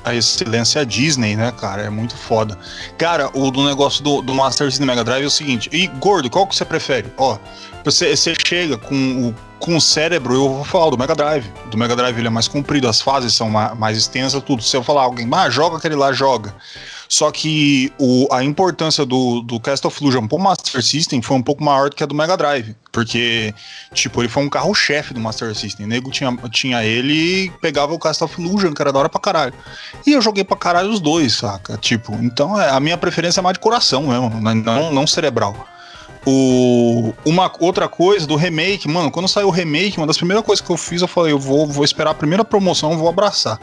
A 0.04 0.14
excelência 0.14 0.84
Disney, 0.86 1.36
né, 1.36 1.52
cara? 1.52 1.82
É 1.82 1.90
muito 1.90 2.16
foda. 2.16 2.58
Cara, 2.96 3.30
o 3.34 3.50
do 3.50 3.66
negócio 3.66 4.02
do, 4.02 4.22
do 4.22 4.34
Master 4.34 4.68
System 4.70 4.86
Mega 4.86 5.04
Drive 5.04 5.24
é 5.24 5.26
o 5.26 5.30
seguinte. 5.30 5.68
E, 5.72 5.86
gordo, 5.86 6.30
qual 6.30 6.46
que 6.46 6.56
você 6.56 6.64
prefere? 6.64 7.12
Ó, 7.16 7.36
você, 7.84 8.16
você 8.16 8.34
chega 8.46 8.78
com 8.78 8.94
o, 8.94 9.34
com 9.58 9.76
o 9.76 9.80
cérebro, 9.80 10.34
eu 10.34 10.48
vou 10.48 10.64
falar 10.64 10.90
do 10.90 10.98
Mega 10.98 11.14
Drive. 11.14 11.46
Do 11.70 11.76
Mega 11.76 11.94
Drive 11.94 12.18
ele 12.18 12.26
é 12.26 12.30
mais 12.30 12.48
comprido, 12.48 12.88
as 12.88 13.00
fases 13.00 13.34
são 13.34 13.50
mais, 13.50 13.96
extensas, 13.96 14.42
tudo. 14.42 14.62
Se 14.62 14.76
eu 14.76 14.82
falar 14.82 15.02
alguém, 15.02 15.28
ah, 15.32 15.50
joga 15.50 15.76
aquele 15.76 15.94
lá, 15.94 16.12
joga. 16.12 16.54
Só 17.08 17.30
que 17.30 17.90
o, 17.98 18.28
a 18.30 18.44
importância 18.44 19.04
do, 19.06 19.40
do 19.40 19.58
Castle 19.58 19.88
of 19.88 20.02
Illusion 20.02 20.26
pro 20.26 20.38
Master 20.38 20.82
System 20.82 21.22
foi 21.22 21.38
um 21.38 21.42
pouco 21.42 21.64
maior 21.64 21.88
do 21.88 21.96
que 21.96 22.02
a 22.02 22.06
do 22.06 22.14
Mega 22.14 22.36
Drive. 22.36 22.76
Porque, 22.92 23.54
tipo, 23.94 24.20
ele 24.20 24.28
foi 24.28 24.42
um 24.42 24.48
carro-chefe 24.48 25.14
do 25.14 25.20
Master 25.20 25.54
System. 25.54 25.86
O 25.86 25.88
nego 25.88 26.10
tinha, 26.10 26.36
tinha 26.50 26.84
ele 26.84 27.14
e 27.46 27.50
pegava 27.62 27.94
o 27.94 27.98
Castle 27.98 28.26
of 28.26 28.40
Illusion, 28.40 28.74
que 28.74 28.82
era 28.82 28.92
da 28.92 28.98
hora 28.98 29.08
pra 29.08 29.20
caralho. 29.20 29.54
E 30.06 30.12
eu 30.12 30.20
joguei 30.20 30.44
pra 30.44 30.56
caralho 30.56 30.90
os 30.90 31.00
dois, 31.00 31.36
saca? 31.36 31.78
Tipo, 31.78 32.14
então 32.16 32.60
é, 32.60 32.68
a 32.68 32.78
minha 32.78 32.98
preferência 32.98 33.40
é 33.40 33.42
mais 33.42 33.54
de 33.54 33.60
coração 33.60 34.08
mesmo, 34.08 34.30
não, 34.40 34.92
não 34.92 35.06
cerebral. 35.06 35.66
O, 36.30 37.14
uma 37.24 37.50
outra 37.58 37.88
coisa 37.88 38.26
do 38.26 38.36
remake, 38.36 38.86
mano, 38.86 39.10
quando 39.10 39.26
saiu 39.26 39.48
o 39.48 39.50
remake, 39.50 39.96
uma 39.96 40.06
das 40.06 40.18
primeiras 40.18 40.44
coisas 40.44 40.62
que 40.62 40.70
eu 40.70 40.76
fiz, 40.76 41.00
eu 41.00 41.08
falei, 41.08 41.32
eu 41.32 41.38
vou, 41.38 41.66
vou 41.66 41.82
esperar 41.82 42.10
a 42.10 42.14
primeira 42.14 42.44
promoção, 42.44 42.98
vou 42.98 43.08
abraçar. 43.08 43.58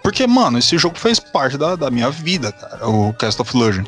Porque, 0.00 0.24
mano, 0.24 0.58
esse 0.58 0.78
jogo 0.78 0.96
fez 0.96 1.18
parte 1.18 1.58
da, 1.58 1.74
da 1.74 1.90
minha 1.90 2.10
vida, 2.10 2.52
cara, 2.52 2.88
o 2.88 3.12
Cast 3.14 3.42
of 3.42 3.56
Illusion. 3.56 3.82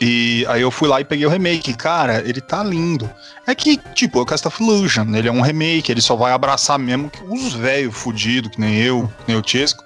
E 0.00 0.46
aí 0.48 0.62
eu 0.62 0.70
fui 0.70 0.88
lá 0.88 1.00
e 1.00 1.04
peguei 1.04 1.26
o 1.26 1.28
remake. 1.28 1.74
Cara, 1.74 2.22
ele 2.24 2.40
tá 2.40 2.62
lindo. 2.62 3.10
É 3.44 3.52
que, 3.52 3.76
tipo, 3.94 4.20
o 4.20 4.24
Cast 4.24 4.46
of 4.46 4.62
Illusion, 4.62 5.12
ele 5.16 5.26
é 5.26 5.32
um 5.32 5.40
remake, 5.40 5.90
ele 5.90 6.00
só 6.00 6.14
vai 6.14 6.32
abraçar 6.32 6.78
mesmo 6.78 7.10
os 7.28 7.52
velhos 7.52 7.96
fudidos, 7.96 8.52
que 8.52 8.60
nem 8.60 8.76
eu, 8.76 9.12
que 9.18 9.32
nem 9.32 9.36
o 9.36 9.42
Chesco, 9.44 9.82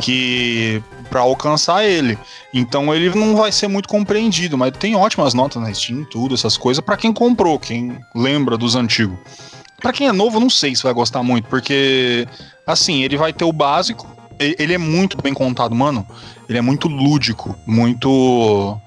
que 0.00 0.82
para 1.04 1.20
alcançar 1.20 1.84
ele. 1.84 2.18
Então 2.52 2.94
ele 2.94 3.14
não 3.14 3.36
vai 3.36 3.52
ser 3.52 3.68
muito 3.68 3.88
compreendido, 3.88 4.58
mas 4.58 4.72
tem 4.76 4.96
ótimas 4.96 5.34
notas 5.34 5.62
na 5.62 5.72
Steam, 5.72 6.04
tudo, 6.04 6.34
essas 6.34 6.56
coisas, 6.56 6.84
para 6.84 6.96
quem 6.96 7.12
comprou, 7.12 7.58
quem 7.58 7.98
lembra 8.14 8.56
dos 8.56 8.74
antigos. 8.74 9.18
Para 9.80 9.92
quem 9.92 10.08
é 10.08 10.12
novo, 10.12 10.40
não 10.40 10.48
sei 10.48 10.74
se 10.74 10.82
vai 10.82 10.92
gostar 10.92 11.22
muito, 11.22 11.46
porque 11.48 12.26
assim, 12.66 13.02
ele 13.02 13.16
vai 13.16 13.32
ter 13.32 13.44
o 13.44 13.52
básico, 13.52 14.06
ele 14.38 14.74
é 14.74 14.78
muito 14.78 15.20
bem 15.20 15.34
contado, 15.34 15.74
mano. 15.74 16.06
Ele 16.48 16.58
é 16.58 16.62
muito 16.62 16.88
lúdico, 16.88 17.56
muito. 17.66 18.78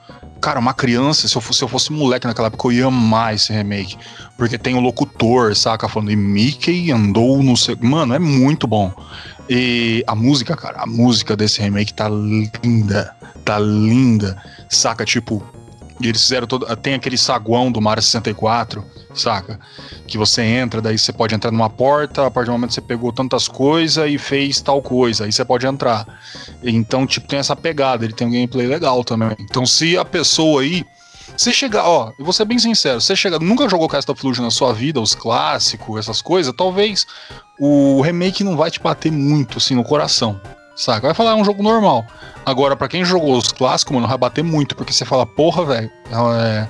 Cara, 0.48 0.62
uma 0.62 0.74
criança, 0.74 1.28
se 1.28 1.36
eu 1.36 1.42
fosse, 1.42 1.60
se 1.60 1.66
eu 1.66 1.68
fosse 1.68 1.92
moleque 1.92 2.26
naquela 2.26 2.48
época, 2.48 2.70
eu 2.70 2.72
ia 2.72 2.86
amar 2.86 3.36
esse 3.36 3.52
remake. 3.52 3.98
Porque 4.38 4.58
tem 4.58 4.76
o 4.76 4.80
locutor, 4.80 5.54
saca? 5.54 5.90
Falando, 5.90 6.10
e 6.10 6.16
Mickey 6.16 6.90
andou 6.90 7.44
no. 7.44 7.54
Mano, 7.82 8.14
é 8.14 8.20
muito 8.20 8.66
bom. 8.66 8.94
E 9.50 10.06
a 10.08 10.16
música, 10.16 10.56
cara, 10.56 10.84
a 10.84 10.86
música 10.86 11.36
desse 11.36 11.62
remake 11.62 11.94
tá 11.94 12.08
linda. 12.08 13.14
Tá 13.44 13.60
linda. 13.60 14.42
Saca? 14.70 15.04
Tipo, 15.04 15.44
e 16.00 16.08
eles 16.08 16.22
fizeram 16.22 16.48
todo. 16.48 16.66
Tem 16.78 16.94
aquele 16.94 17.18
saguão 17.18 17.72
do 17.72 17.82
Mario 17.82 18.04
64, 18.04 18.84
saca? 19.14 19.60
Que 20.08 20.18
você 20.18 20.42
entra, 20.42 20.82
daí 20.82 20.98
você 20.98 21.12
pode 21.12 21.34
entrar 21.34 21.52
numa 21.52 21.70
porta, 21.70 22.28
a 22.28 22.32
partir 22.32 22.48
do 22.48 22.54
momento 22.54 22.70
que 22.70 22.76
você 22.76 22.82
pegou 22.82 23.12
tantas 23.12 23.48
coisas 23.48 24.10
e 24.10 24.18
fez 24.18 24.62
tal 24.62 24.82
coisa, 24.82 25.26
aí 25.26 25.32
você 25.32 25.44
pode 25.44 25.66
entrar. 25.66 26.06
Então, 26.64 27.06
tipo, 27.06 27.28
tem 27.28 27.40
essa 27.40 27.56
pegada, 27.56 28.06
ele 28.06 28.14
tem 28.14 28.28
um 28.28 28.32
gameplay 28.32 28.68
legal 28.68 29.04
também. 29.04 29.36
Então, 29.40 29.66
se 29.66 29.98
a 29.98 30.06
pessoa 30.06 30.62
aí. 30.62 30.86
Você 31.36 31.52
chegar, 31.52 31.84
ó, 31.84 32.14
eu 32.18 32.24
vou 32.26 32.34
ser 32.34 32.46
bem 32.46 32.58
sincero, 32.58 33.00
você 33.00 33.16
chega, 33.16 33.38
nunca 33.38 33.70
jogou 33.70 33.88
Cast 33.88 34.10
of 34.10 34.42
na 34.42 34.50
sua 34.50 34.74
vida, 34.74 35.00
os 35.00 35.14
clássicos, 35.14 36.00
essas 36.00 36.20
coisas, 36.20 36.52
talvez 36.56 37.06
o 37.60 38.02
remake 38.02 38.44
não 38.44 38.56
vai 38.56 38.72
te 38.72 38.80
bater 38.80 39.12
muito 39.12 39.60
assim 39.60 39.76
no 39.76 39.84
coração, 39.84 40.42
saca? 40.78 41.08
Vai 41.08 41.16
falar 41.16 41.32
é 41.32 41.36
um 41.36 41.44
jogo 41.44 41.64
normal. 41.64 42.06
Agora, 42.46 42.76
para 42.76 42.88
quem 42.88 43.04
jogou 43.04 43.36
os 43.36 43.52
clássicos, 43.52 43.94
mano, 43.94 44.08
vai 44.08 44.18
bater 44.18 44.44
muito, 44.44 44.76
porque 44.76 44.94
você 44.94 45.04
fala, 45.04 45.26
porra, 45.26 45.66
velho, 45.66 45.92
é, 46.40 46.70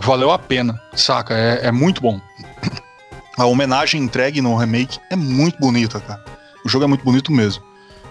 valeu 0.00 0.30
a 0.30 0.38
pena, 0.38 0.78
saca? 0.94 1.32
É, 1.32 1.68
é 1.68 1.72
muito 1.72 2.02
bom. 2.02 2.20
A 3.38 3.44
homenagem 3.44 4.02
entregue 4.02 4.40
no 4.40 4.56
remake 4.56 4.98
é 5.10 5.16
muito 5.16 5.58
bonita, 5.58 6.00
cara. 6.00 6.22
O 6.64 6.68
jogo 6.68 6.84
é 6.84 6.88
muito 6.88 7.04
bonito 7.04 7.30
mesmo. 7.30 7.62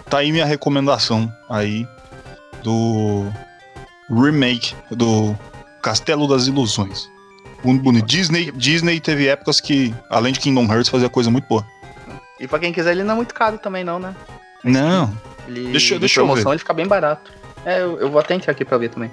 Tá 0.09 0.19
aí 0.19 0.31
minha 0.31 0.45
recomendação 0.45 1.31
aí 1.49 1.87
do 2.63 3.25
remake 4.09 4.75
do 4.91 5.35
Castelo 5.81 6.27
das 6.27 6.45
Ilusões. 6.45 7.09
Muito 7.63 7.81
bonito. 7.81 8.05
Disney, 8.05 8.51
Disney 8.51 8.99
teve 8.99 9.27
épocas 9.27 9.59
que, 9.59 9.93
além 10.09 10.31
de 10.31 10.39
Kingdom 10.39 10.71
Hearts, 10.71 10.89
fazia 10.89 11.09
coisa 11.09 11.31
muito 11.31 11.47
boa. 11.47 11.65
E 12.39 12.47
pra 12.47 12.59
quem 12.59 12.71
quiser, 12.71 12.91
ele 12.91 13.03
não 13.03 13.13
é 13.13 13.15
muito 13.15 13.33
caro 13.33 13.57
também, 13.57 13.83
não, 13.83 13.97
né? 13.97 14.15
Não. 14.65 15.15
Ele, 15.47 15.71
deixa, 15.71 15.99
deixa 15.99 16.15
promoção, 16.15 16.41
eu 16.41 16.45
ver. 16.45 16.51
ele 16.51 16.60
fica 16.60 16.73
bem 16.73 16.88
barato. 16.88 17.32
É, 17.65 17.82
eu, 17.82 17.99
eu 17.99 18.10
vou 18.10 18.19
até 18.19 18.34
entrar 18.34 18.51
aqui 18.51 18.65
pra 18.65 18.78
ver 18.78 18.89
também. 18.89 19.12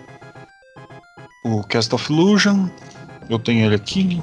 O 1.44 1.62
Cast 1.62 1.94
of 1.94 2.12
Illusion. 2.12 2.68
Eu 3.28 3.38
tenho 3.38 3.64
ele 3.64 3.74
aqui. 3.74 4.22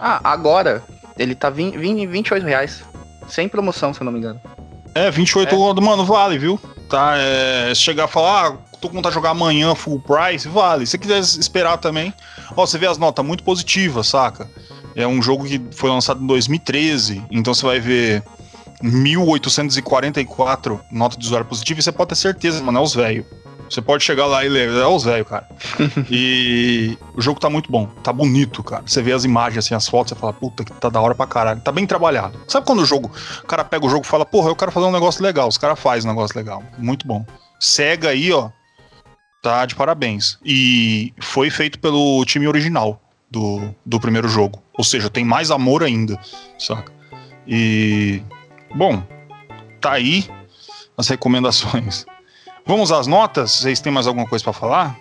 Ah, 0.00 0.20
agora 0.24 0.82
ele 1.18 1.34
tá 1.34 1.50
20, 1.50 1.76
20, 1.76 2.06
28 2.06 2.46
reais. 2.46 2.84
Sem 3.28 3.48
promoção, 3.48 3.94
se 3.94 4.00
eu 4.00 4.04
não 4.04 4.12
me 4.12 4.18
engano. 4.18 4.40
É, 4.94 5.10
28 5.10 5.54
é. 5.54 5.80
mano, 5.80 6.04
vale, 6.04 6.38
viu? 6.38 6.58
Tá, 6.88 7.14
é, 7.16 7.72
se 7.74 7.82
chegar 7.82 8.04
a 8.04 8.08
falar, 8.08 8.48
ah, 8.48 8.56
tô 8.80 8.88
com 8.88 8.94
vontade 8.94 9.12
de 9.12 9.14
jogar 9.14 9.30
amanhã 9.30 9.74
full 9.74 10.00
price, 10.00 10.48
vale. 10.48 10.86
Se 10.86 10.92
você 10.92 10.98
quiser 10.98 11.20
esperar 11.20 11.76
também, 11.76 12.12
ó, 12.56 12.66
você 12.66 12.78
vê 12.78 12.86
as 12.86 12.96
notas 12.96 13.24
muito 13.24 13.44
positivas, 13.44 14.06
saca? 14.06 14.48
É 14.96 15.06
um 15.06 15.22
jogo 15.22 15.44
que 15.44 15.62
foi 15.72 15.90
lançado 15.90 16.22
em 16.22 16.26
2013, 16.26 17.22
então 17.30 17.52
você 17.52 17.64
vai 17.64 17.78
ver 17.78 18.22
1844 18.82 20.80
nota 20.90 21.18
de 21.18 21.26
usuário 21.26 21.46
positivo 21.46 21.80
e 21.80 21.82
você 21.82 21.92
pode 21.92 22.10
ter 22.10 22.16
certeza, 22.16 22.62
mano, 22.62 22.78
é 22.78 22.82
os 22.82 22.94
velhos. 22.94 23.26
Você 23.68 23.82
pode 23.82 24.02
chegar 24.02 24.24
lá 24.26 24.44
e 24.44 24.48
ler, 24.48 24.70
é 24.70 24.86
os 24.86 25.04
velhos, 25.04 25.28
cara. 25.28 25.46
e 26.10 26.96
o 27.14 27.20
jogo 27.20 27.38
tá 27.38 27.50
muito 27.50 27.70
bom, 27.70 27.86
tá 28.02 28.12
bonito, 28.12 28.62
cara. 28.62 28.82
Você 28.86 29.02
vê 29.02 29.12
as 29.12 29.24
imagens, 29.24 29.64
assim, 29.64 29.74
as 29.74 29.86
fotos, 29.86 30.10
você 30.10 30.18
fala, 30.18 30.32
puta, 30.32 30.64
que 30.64 30.72
tá 30.72 30.88
da 30.88 31.00
hora 31.00 31.14
pra 31.14 31.26
caralho. 31.26 31.60
Tá 31.60 31.70
bem 31.70 31.86
trabalhado. 31.86 32.40
Sabe 32.48 32.66
quando 32.66 32.80
o 32.80 32.86
jogo, 32.86 33.10
o 33.42 33.46
cara 33.46 33.64
pega 33.64 33.84
o 33.84 33.90
jogo 33.90 34.04
e 34.06 34.08
fala, 34.08 34.24
porra, 34.24 34.48
eu 34.48 34.56
quero 34.56 34.72
fazer 34.72 34.86
um 34.86 34.92
negócio 34.92 35.22
legal. 35.22 35.48
Os 35.48 35.58
caras 35.58 35.78
fazem 35.78 36.10
um 36.10 36.14
negócio 36.14 36.36
legal. 36.36 36.62
Muito 36.78 37.06
bom. 37.06 37.26
Cega 37.60 38.08
aí, 38.08 38.32
ó, 38.32 38.48
tá 39.42 39.66
de 39.66 39.74
parabéns. 39.74 40.38
E 40.44 41.12
foi 41.20 41.50
feito 41.50 41.78
pelo 41.78 42.24
time 42.24 42.48
original 42.48 43.00
do, 43.30 43.74
do 43.84 44.00
primeiro 44.00 44.28
jogo. 44.28 44.62
Ou 44.72 44.84
seja, 44.84 45.10
tem 45.10 45.24
mais 45.24 45.50
amor 45.50 45.82
ainda, 45.82 46.18
saca? 46.58 46.92
E. 47.46 48.22
Bom, 48.74 49.02
tá 49.80 49.92
aí 49.92 50.28
as 50.96 51.08
recomendações. 51.08 52.04
Vamos 52.66 52.92
às 52.92 53.06
notas? 53.06 53.52
Vocês 53.52 53.80
têm 53.80 53.92
mais 53.92 54.06
alguma 54.06 54.26
coisa 54.26 54.44
para 54.44 54.52
falar? 54.52 54.98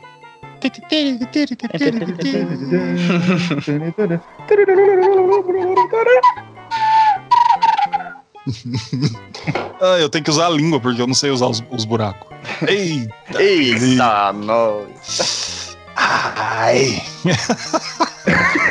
ah, 9.82 9.98
eu 10.00 10.10
tenho 10.10 10.24
que 10.24 10.32
usar 10.32 10.48
a 10.48 10.50
língua 10.50 10.80
porque 10.80 11.02
eu 11.02 11.08
não 11.08 11.14
sei 11.14 11.30
usar 11.30 11.48
os, 11.48 11.62
os 11.70 11.84
buracos. 11.86 12.28
Eita, 12.68 13.42
Eita 13.42 14.34
nós. 14.34 15.78
Ai. 15.96 17.04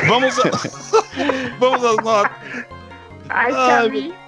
vamos, 0.09 0.39
a... 0.39 0.43
vamos 1.61 1.85
às 1.85 1.97
notas. 1.97 2.37
Ai, 3.29 3.53
Ai 3.53 4.26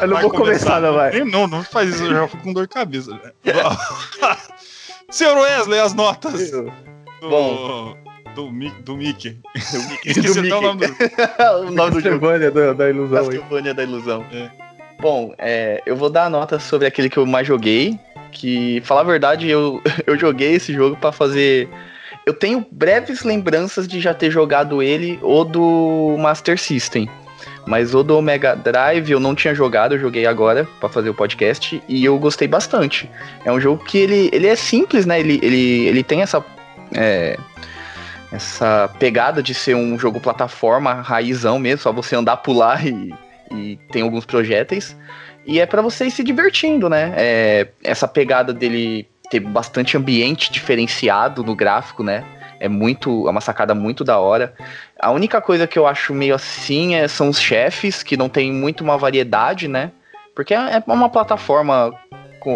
eu 0.00 0.08
não 0.08 0.14
vai 0.14 0.22
vou 0.22 0.30
começar, 0.30 0.80
não, 0.80 0.94
vai. 0.94 1.24
Não, 1.24 1.46
não 1.46 1.62
faz 1.62 1.90
isso, 1.90 2.04
eu 2.04 2.10
já 2.10 2.28
fico 2.28 2.42
com 2.42 2.52
dor 2.52 2.66
de 2.66 2.74
cabeça. 2.74 3.18
Senhor 5.10 5.36
Wesley, 5.36 5.78
as 5.78 5.94
notas. 5.94 6.50
Do, 6.50 6.72
Bom. 7.20 7.96
Do, 8.34 8.44
do 8.44 8.50
Mickey. 8.50 8.80
Do 8.80 8.96
Mickey. 8.96 9.38
Esqueci 10.06 10.38
até 10.38 10.54
o 10.54 10.62
nome 10.62 10.86
do. 10.86 10.94
o 11.68 11.70
nome 11.70 11.90
do 11.90 12.02
Castlevania 12.02 12.50
da, 12.50 12.72
da 12.72 12.90
ilusão. 12.90 13.18
Castlevania 13.18 13.74
da 13.74 13.82
ilusão. 13.82 14.24
É. 14.32 14.50
Bom, 15.00 15.34
é, 15.36 15.82
eu 15.84 15.96
vou 15.96 16.08
dar 16.08 16.26
a 16.26 16.30
nota 16.30 16.58
sobre 16.58 16.86
aquele 16.86 17.10
que 17.10 17.18
eu 17.18 17.26
mais 17.26 17.46
joguei. 17.46 17.98
Que, 18.30 18.80
falar 18.84 19.02
a 19.02 19.04
verdade, 19.04 19.48
eu, 19.48 19.82
eu 20.06 20.18
joguei 20.18 20.54
esse 20.54 20.72
jogo 20.72 20.96
para 20.96 21.12
fazer. 21.12 21.68
Eu 22.24 22.32
tenho 22.32 22.64
breves 22.70 23.22
lembranças 23.22 23.86
de 23.86 24.00
já 24.00 24.14
ter 24.14 24.30
jogado 24.30 24.82
ele 24.82 25.18
ou 25.20 25.44
do 25.44 26.16
Master 26.18 26.58
System. 26.58 27.08
Mas 27.66 27.94
o 27.94 28.02
do 28.02 28.20
Mega 28.20 28.56
Drive 28.56 29.10
eu 29.10 29.20
não 29.20 29.34
tinha 29.34 29.54
jogado, 29.54 29.94
eu 29.94 29.98
joguei 29.98 30.26
agora 30.26 30.66
para 30.80 30.88
fazer 30.88 31.10
o 31.10 31.14
podcast 31.14 31.82
e 31.88 32.04
eu 32.04 32.18
gostei 32.18 32.48
bastante. 32.48 33.08
É 33.44 33.52
um 33.52 33.60
jogo 33.60 33.84
que 33.84 33.98
ele, 33.98 34.30
ele 34.32 34.46
é 34.46 34.56
simples, 34.56 35.06
né? 35.06 35.20
Ele, 35.20 35.38
ele, 35.42 35.86
ele 35.86 36.02
tem 36.02 36.22
essa. 36.22 36.44
É, 36.94 37.38
essa 38.32 38.88
pegada 38.98 39.42
de 39.42 39.52
ser 39.52 39.76
um 39.76 39.98
jogo 39.98 40.18
plataforma 40.18 40.94
raizão 40.94 41.58
mesmo, 41.58 41.82
só 41.82 41.92
você 41.92 42.16
andar, 42.16 42.38
pular 42.38 42.86
e, 42.86 43.14
e 43.54 43.78
tem 43.90 44.02
alguns 44.02 44.24
projéteis. 44.24 44.96
E 45.46 45.60
é 45.60 45.66
para 45.66 45.82
você 45.82 46.06
ir 46.06 46.10
se 46.10 46.24
divertindo, 46.24 46.88
né? 46.88 47.12
É, 47.16 47.68
essa 47.84 48.08
pegada 48.08 48.52
dele 48.52 49.06
ter 49.30 49.40
bastante 49.40 49.96
ambiente 49.96 50.50
diferenciado 50.50 51.42
no 51.42 51.54
gráfico, 51.54 52.02
né? 52.02 52.24
É 52.62 52.68
muito. 52.68 53.26
É 53.26 53.30
uma 53.32 53.40
sacada 53.40 53.74
muito 53.74 54.04
da 54.04 54.20
hora. 54.20 54.54
A 55.00 55.10
única 55.10 55.40
coisa 55.40 55.66
que 55.66 55.76
eu 55.76 55.84
acho 55.84 56.14
meio 56.14 56.32
assim 56.32 56.94
é, 56.94 57.08
são 57.08 57.28
os 57.28 57.40
chefes, 57.40 58.04
que 58.04 58.16
não 58.16 58.28
tem 58.28 58.52
muito 58.52 58.84
uma 58.84 58.96
variedade, 58.96 59.66
né? 59.66 59.90
Porque 60.32 60.54
é, 60.54 60.76
é 60.76 60.82
uma 60.86 61.08
plataforma. 61.08 61.92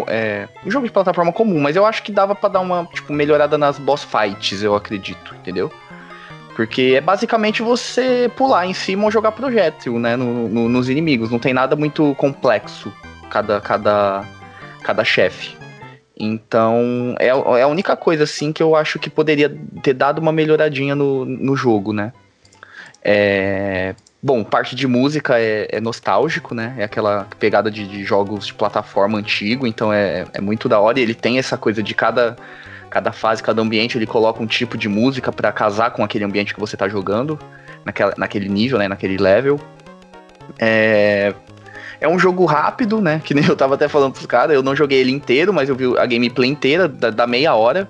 É, 0.07 0.47
um 0.65 0.71
jogo 0.71 0.85
de 0.85 0.93
plataforma 0.93 1.33
comum, 1.33 1.59
mas 1.59 1.75
eu 1.75 1.85
acho 1.85 2.03
que 2.03 2.11
dava 2.11 2.33
para 2.33 2.49
dar 2.49 2.59
uma 2.61 2.85
tipo, 2.85 3.11
melhorada 3.11 3.57
nas 3.57 3.77
boss 3.77 4.05
fights, 4.05 4.63
eu 4.63 4.75
acredito, 4.75 5.35
entendeu? 5.35 5.71
Porque 6.55 6.93
é 6.95 7.01
basicamente 7.01 7.61
você 7.61 8.31
pular 8.35 8.65
em 8.65 8.73
cima 8.73 9.03
ou 9.03 9.11
jogar 9.11 9.33
projétil, 9.33 9.99
né? 9.99 10.15
No, 10.15 10.47
no, 10.47 10.69
nos 10.69 10.87
inimigos. 10.87 11.29
Não 11.29 11.39
tem 11.39 11.53
nada 11.53 11.75
muito 11.75 12.15
complexo 12.15 12.93
cada, 13.29 13.59
cada, 13.59 14.23
cada 14.83 15.03
chefe. 15.03 15.57
Então, 16.19 17.15
é, 17.19 17.27
é 17.27 17.61
a 17.61 17.67
única 17.67 17.95
coisa, 17.95 18.23
assim, 18.23 18.51
que 18.51 18.63
eu 18.63 18.75
acho 18.75 18.97
que 18.97 19.09
poderia 19.09 19.55
ter 19.83 19.93
dado 19.93 20.19
uma 20.19 20.31
melhoradinha 20.31 20.95
no, 20.95 21.25
no 21.25 21.55
jogo, 21.55 21.93
né? 21.93 22.11
É, 23.03 23.93
bom, 24.21 24.43
parte 24.43 24.75
de 24.75 24.87
música 24.87 25.39
é, 25.39 25.67
é, 25.71 25.79
nostálgico, 25.79 26.55
né? 26.55 26.75
É 26.77 26.83
aquela 26.83 27.27
pegada 27.39 27.69
de, 27.69 27.87
de, 27.87 28.03
jogos 28.03 28.47
de 28.47 28.53
plataforma 28.53 29.19
antigo, 29.19 29.67
então 29.67 29.93
é, 29.93 30.25
é 30.33 30.41
muito 30.41 30.67
da 30.67 30.79
hora. 30.79 30.99
E 30.99 31.03
ele 31.03 31.13
tem 31.13 31.37
essa 31.37 31.55
coisa 31.55 31.83
de 31.83 31.93
cada, 31.93 32.35
cada 32.89 33.11
fase, 33.11 33.43
cada 33.43 33.61
ambiente, 33.61 33.97
ele 33.97 34.07
coloca 34.07 34.41
um 34.41 34.47
tipo 34.47 34.77
de 34.77 34.89
música 34.89 35.31
para 35.31 35.51
casar 35.51 35.91
com 35.91 36.03
aquele 36.03 36.25
ambiente 36.25 36.53
que 36.53 36.59
você 36.59 36.75
tá 36.75 36.89
jogando, 36.89 37.39
naquela, 37.85 38.13
naquele 38.17 38.49
nível, 38.49 38.79
né? 38.79 38.87
Naquele 38.87 39.17
level. 39.17 39.59
É, 40.57 41.33
é 41.99 42.07
um 42.07 42.19
jogo 42.19 42.45
rápido, 42.45 43.01
né? 43.01 43.21
Que 43.23 43.33
nem 43.33 43.45
eu 43.47 43.55
tava 43.55 43.75
até 43.75 43.87
falando 43.87 44.13
pros 44.13 44.25
caras. 44.25 44.55
Eu 44.55 44.63
não 44.63 44.75
joguei 44.75 44.99
ele 44.99 45.11
inteiro, 45.11 45.53
mas 45.53 45.69
eu 45.69 45.75
vi 45.75 45.85
a 45.97 46.05
gameplay 46.05 46.49
inteira 46.49 46.87
da, 46.87 47.09
da 47.09 47.27
meia 47.27 47.53
hora. 47.55 47.89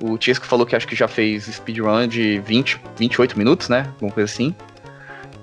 O 0.00 0.18
Tiesco 0.18 0.46
falou 0.46 0.66
que 0.66 0.74
acho 0.74 0.86
que 0.86 0.96
já 0.96 1.08
fez 1.08 1.44
speedrun 1.44 2.06
de 2.06 2.40
20, 2.40 2.80
28 2.98 3.38
minutos, 3.38 3.68
né? 3.68 3.86
Alguma 3.94 4.12
coisa 4.12 4.30
assim. 4.30 4.54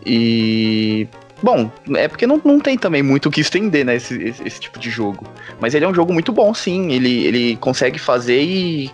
E. 0.05 1.07
Bom, 1.41 1.71
é 1.95 2.07
porque 2.07 2.27
não, 2.27 2.39
não 2.45 2.59
tem 2.59 2.77
também 2.77 3.01
muito 3.01 3.27
o 3.27 3.31
que 3.31 3.41
estender, 3.41 3.83
né? 3.83 3.95
Esse, 3.95 4.15
esse, 4.21 4.47
esse, 4.47 4.59
tipo 4.59 4.77
de 4.77 4.91
jogo. 4.91 5.25
Mas 5.59 5.73
ele 5.73 5.85
é 5.85 5.87
um 5.87 5.93
jogo 5.93 6.13
muito 6.13 6.31
bom, 6.31 6.53
sim. 6.53 6.91
Ele, 6.91 7.25
ele 7.25 7.55
consegue 7.57 7.97
fazer 7.97 8.41
e. 8.43 8.91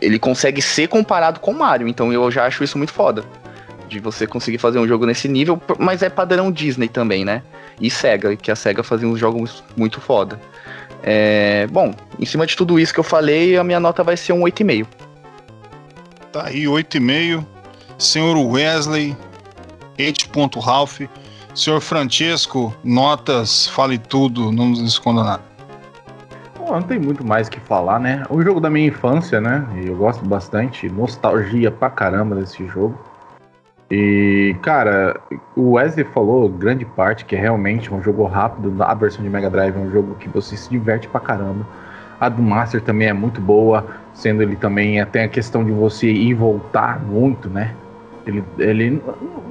Ele 0.00 0.18
consegue 0.18 0.62
ser 0.62 0.88
comparado 0.88 1.40
com 1.40 1.52
Mario. 1.52 1.88
Então 1.88 2.12
eu 2.12 2.30
já 2.30 2.46
acho 2.46 2.62
isso 2.62 2.78
muito 2.78 2.92
foda. 2.92 3.24
De 3.90 4.00
você 4.00 4.26
conseguir 4.26 4.58
fazer 4.58 4.78
um 4.78 4.86
jogo 4.86 5.04
nesse 5.04 5.28
nível. 5.28 5.60
Mas 5.78 6.02
é 6.02 6.08
padrão 6.08 6.50
Disney 6.50 6.88
também, 6.88 7.24
né? 7.24 7.42
e 7.80 7.90
Sega, 7.90 8.36
que 8.36 8.50
a 8.50 8.56
Sega 8.56 8.82
fazia 8.82 9.08
uns 9.08 9.18
jogos 9.18 9.64
muito 9.76 10.00
foda. 10.00 10.38
É, 11.02 11.66
bom, 11.68 11.94
em 12.18 12.26
cima 12.26 12.46
de 12.46 12.54
tudo 12.54 12.78
isso 12.78 12.92
que 12.92 13.00
eu 13.00 13.04
falei, 13.04 13.56
a 13.56 13.64
minha 13.64 13.80
nota 13.80 14.04
vai 14.04 14.16
ser 14.16 14.34
um 14.34 14.42
8,5. 14.42 14.86
Tá 16.30 16.46
aí, 16.46 16.64
8,5. 16.64 17.44
Senhor 17.98 18.36
Wesley, 18.36 19.16
8. 19.98 20.60
Ralph. 20.60 21.00
Senhor 21.54 21.80
Francesco, 21.80 22.72
notas, 22.84 23.66
fale 23.66 23.98
tudo, 23.98 24.52
não 24.52 24.68
nos 24.68 24.80
esconda 24.80 25.24
nada. 25.24 25.42
Bom, 26.56 26.70
não 26.72 26.82
tem 26.82 26.98
muito 26.98 27.26
mais 27.26 27.48
que 27.48 27.58
falar, 27.58 27.98
né? 27.98 28.22
O 28.30 28.40
jogo 28.40 28.60
da 28.60 28.70
minha 28.70 28.86
infância, 28.86 29.40
né? 29.40 29.66
Eu 29.84 29.96
gosto 29.96 30.24
bastante, 30.24 30.88
nostalgia 30.88 31.70
pra 31.70 31.90
caramba 31.90 32.36
desse 32.36 32.64
jogo. 32.68 32.96
E, 33.90 34.54
cara, 34.62 35.20
o 35.56 35.72
Wesley 35.72 36.04
falou 36.04 36.48
grande 36.48 36.84
parte 36.84 37.24
que 37.24 37.34
é 37.34 37.40
realmente 37.40 37.92
um 37.92 38.00
jogo 38.00 38.24
rápido. 38.24 38.72
A 38.80 38.94
versão 38.94 39.22
de 39.22 39.28
Mega 39.28 39.50
Drive 39.50 39.74
é 39.74 39.78
um 39.80 39.90
jogo 39.90 40.14
que 40.14 40.28
você 40.28 40.56
se 40.56 40.70
diverte 40.70 41.08
pra 41.08 41.20
caramba. 41.20 41.66
A 42.20 42.28
do 42.28 42.40
Master 42.40 42.80
também 42.80 43.08
é 43.08 43.12
muito 43.12 43.40
boa, 43.40 43.84
sendo 44.14 44.42
ele 44.42 44.54
também 44.54 45.04
tem 45.06 45.24
a 45.24 45.28
questão 45.28 45.64
de 45.64 45.72
você 45.72 46.06
ir 46.06 46.28
e 46.28 46.34
voltar 46.34 47.02
muito, 47.02 47.48
né? 47.48 47.74
Ele, 48.26 48.44
ele 48.58 49.02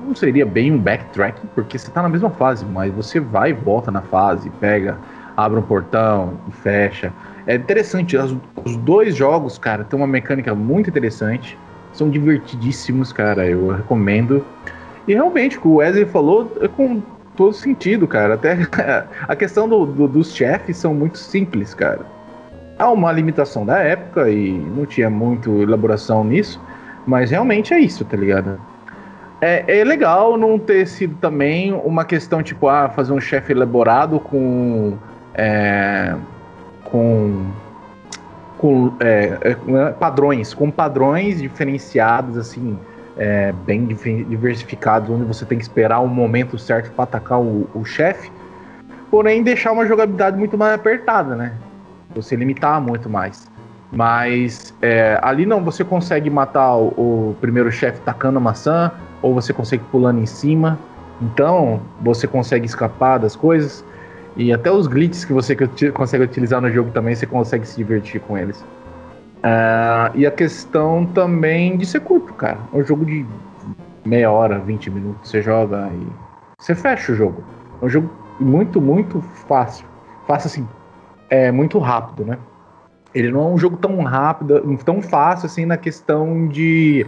não 0.05 0.15
seria 0.15 0.45
bem 0.45 0.71
um 0.71 0.77
backtracking, 0.77 1.47
porque 1.53 1.77
você 1.77 1.91
tá 1.91 2.01
na 2.01 2.07
mesma 2.07 2.29
fase, 2.29 2.63
mas 2.63 2.93
você 2.93 3.19
vai 3.19 3.49
e 3.49 3.53
volta 3.53 3.91
na 3.91 4.01
fase, 4.01 4.49
pega, 4.51 4.97
abre 5.35 5.59
um 5.59 5.63
portão 5.63 6.33
e 6.47 6.51
fecha. 6.51 7.11
É 7.45 7.55
interessante, 7.55 8.15
os 8.15 8.77
dois 8.77 9.15
jogos, 9.15 9.57
cara, 9.57 9.83
tem 9.83 9.99
uma 9.99 10.07
mecânica 10.07 10.53
muito 10.53 10.89
interessante 10.89 11.57
são 11.99 12.09
divertidíssimos, 12.09 13.11
cara. 13.13 13.45
Eu 13.45 13.69
recomendo. 13.69 14.43
E 15.07 15.13
realmente, 15.13 15.57
o 15.57 15.61
que 15.61 15.67
o 15.67 15.75
Wesley 15.75 16.05
falou 16.05 16.51
é 16.61 16.67
com 16.67 17.01
todo 17.35 17.53
sentido, 17.53 18.07
cara. 18.07 18.33
Até 18.35 18.57
a 19.27 19.35
questão 19.35 19.67
do, 19.67 19.85
do, 19.85 20.07
dos 20.07 20.33
chefes 20.33 20.77
são 20.77 20.93
muito 20.93 21.17
simples, 21.17 21.73
cara. 21.73 22.01
Há 22.77 22.89
uma 22.89 23.11
limitação 23.11 23.65
da 23.65 23.79
época 23.79 24.29
e 24.29 24.51
não 24.51 24.85
tinha 24.85 25.09
muito 25.09 25.61
elaboração 25.61 26.23
nisso, 26.23 26.61
mas 27.05 27.29
realmente 27.29 27.73
é 27.73 27.79
isso, 27.79 28.05
tá 28.05 28.15
ligado? 28.15 28.59
É, 29.41 29.79
é 29.79 29.83
legal 29.83 30.37
não 30.37 30.57
ter 30.57 30.87
sido 30.87 31.15
também 31.15 31.73
uma 31.73 32.05
questão 32.05 32.41
tipo, 32.41 32.67
ah, 32.67 32.89
fazer 32.89 33.13
um 33.13 33.21
chefe 33.21 33.51
elaborado 33.51 34.19
com. 34.19 34.97
É, 35.33 36.15
com 36.85 37.45
com 38.59 38.93
é, 38.99 39.37
é, 39.41 39.51
é, 39.51 39.91
padrões, 39.93 40.53
com 40.53 40.69
padrões 40.69 41.41
diferenciados, 41.41 42.37
assim, 42.37 42.77
é, 43.17 43.53
bem 43.65 43.85
diversificados, 43.85 45.09
onde 45.09 45.23
você 45.23 45.45
tem 45.45 45.57
que 45.57 45.63
esperar 45.63 45.99
o 45.99 46.07
momento 46.07 46.59
certo 46.59 46.91
para 46.91 47.05
atacar 47.05 47.39
o, 47.39 47.69
o 47.73 47.85
chefe. 47.85 48.29
porém 49.09 49.41
deixar 49.41 49.71
uma 49.71 49.87
jogabilidade 49.87 50.37
muito 50.37 50.57
mais 50.57 50.73
apertada, 50.73 51.35
né? 51.35 51.53
Você 52.13 52.35
limitar 52.35 52.81
muito 52.81 53.09
mais. 53.09 53.49
Mas 53.91 54.75
é, 54.81 55.17
ali 55.21 55.45
não, 55.45 55.63
você 55.63 55.83
consegue 55.83 56.29
matar 56.29 56.75
o, 56.75 56.87
o 57.31 57.35
primeiro 57.39 57.71
chefe 57.71 58.01
tacando 58.01 58.39
a 58.39 58.41
maçã, 58.41 58.91
ou 59.21 59.33
você 59.33 59.53
consegue 59.53 59.83
pulando 59.89 60.19
em 60.19 60.25
cima. 60.25 60.77
Então, 61.21 61.79
você 62.01 62.27
consegue 62.27 62.65
escapar 62.65 63.19
das 63.19 63.37
coisas. 63.37 63.85
E 64.35 64.53
até 64.53 64.71
os 64.71 64.87
glitches 64.87 65.25
que 65.25 65.33
você 65.33 65.55
consegue 65.91 66.23
utilizar 66.23 66.61
no 66.61 66.71
jogo 66.71 66.91
também, 66.91 67.15
você 67.15 67.25
consegue 67.25 67.67
se 67.67 67.77
divertir 67.77 68.21
com 68.21 68.37
eles. 68.37 68.63
Uh, 69.39 70.11
e 70.15 70.25
a 70.25 70.31
questão 70.31 71.05
também 71.05 71.77
de 71.77 71.85
ser 71.85 72.01
curto, 72.01 72.33
cara. 72.33 72.57
É 72.73 72.77
um 72.77 72.83
jogo 72.83 73.05
de 73.05 73.25
meia 74.05 74.31
hora, 74.31 74.59
20 74.59 74.89
minutos, 74.89 75.29
você 75.29 75.41
joga 75.41 75.89
e 75.93 76.07
você 76.57 76.75
fecha 76.75 77.11
o 77.11 77.15
jogo. 77.15 77.43
É 77.81 77.85
um 77.85 77.89
jogo 77.89 78.09
muito, 78.39 78.81
muito 78.81 79.21
fácil. 79.47 79.85
Fácil 80.27 80.47
assim, 80.47 80.67
é 81.29 81.51
muito 81.51 81.79
rápido, 81.79 82.25
né? 82.25 82.37
Ele 83.13 83.31
não 83.31 83.41
é 83.41 83.53
um 83.53 83.57
jogo 83.57 83.77
tão 83.77 84.03
rápido, 84.03 84.61
tão 84.85 85.01
fácil 85.01 85.47
assim 85.47 85.65
na 85.65 85.77
questão 85.77 86.47
de 86.47 87.05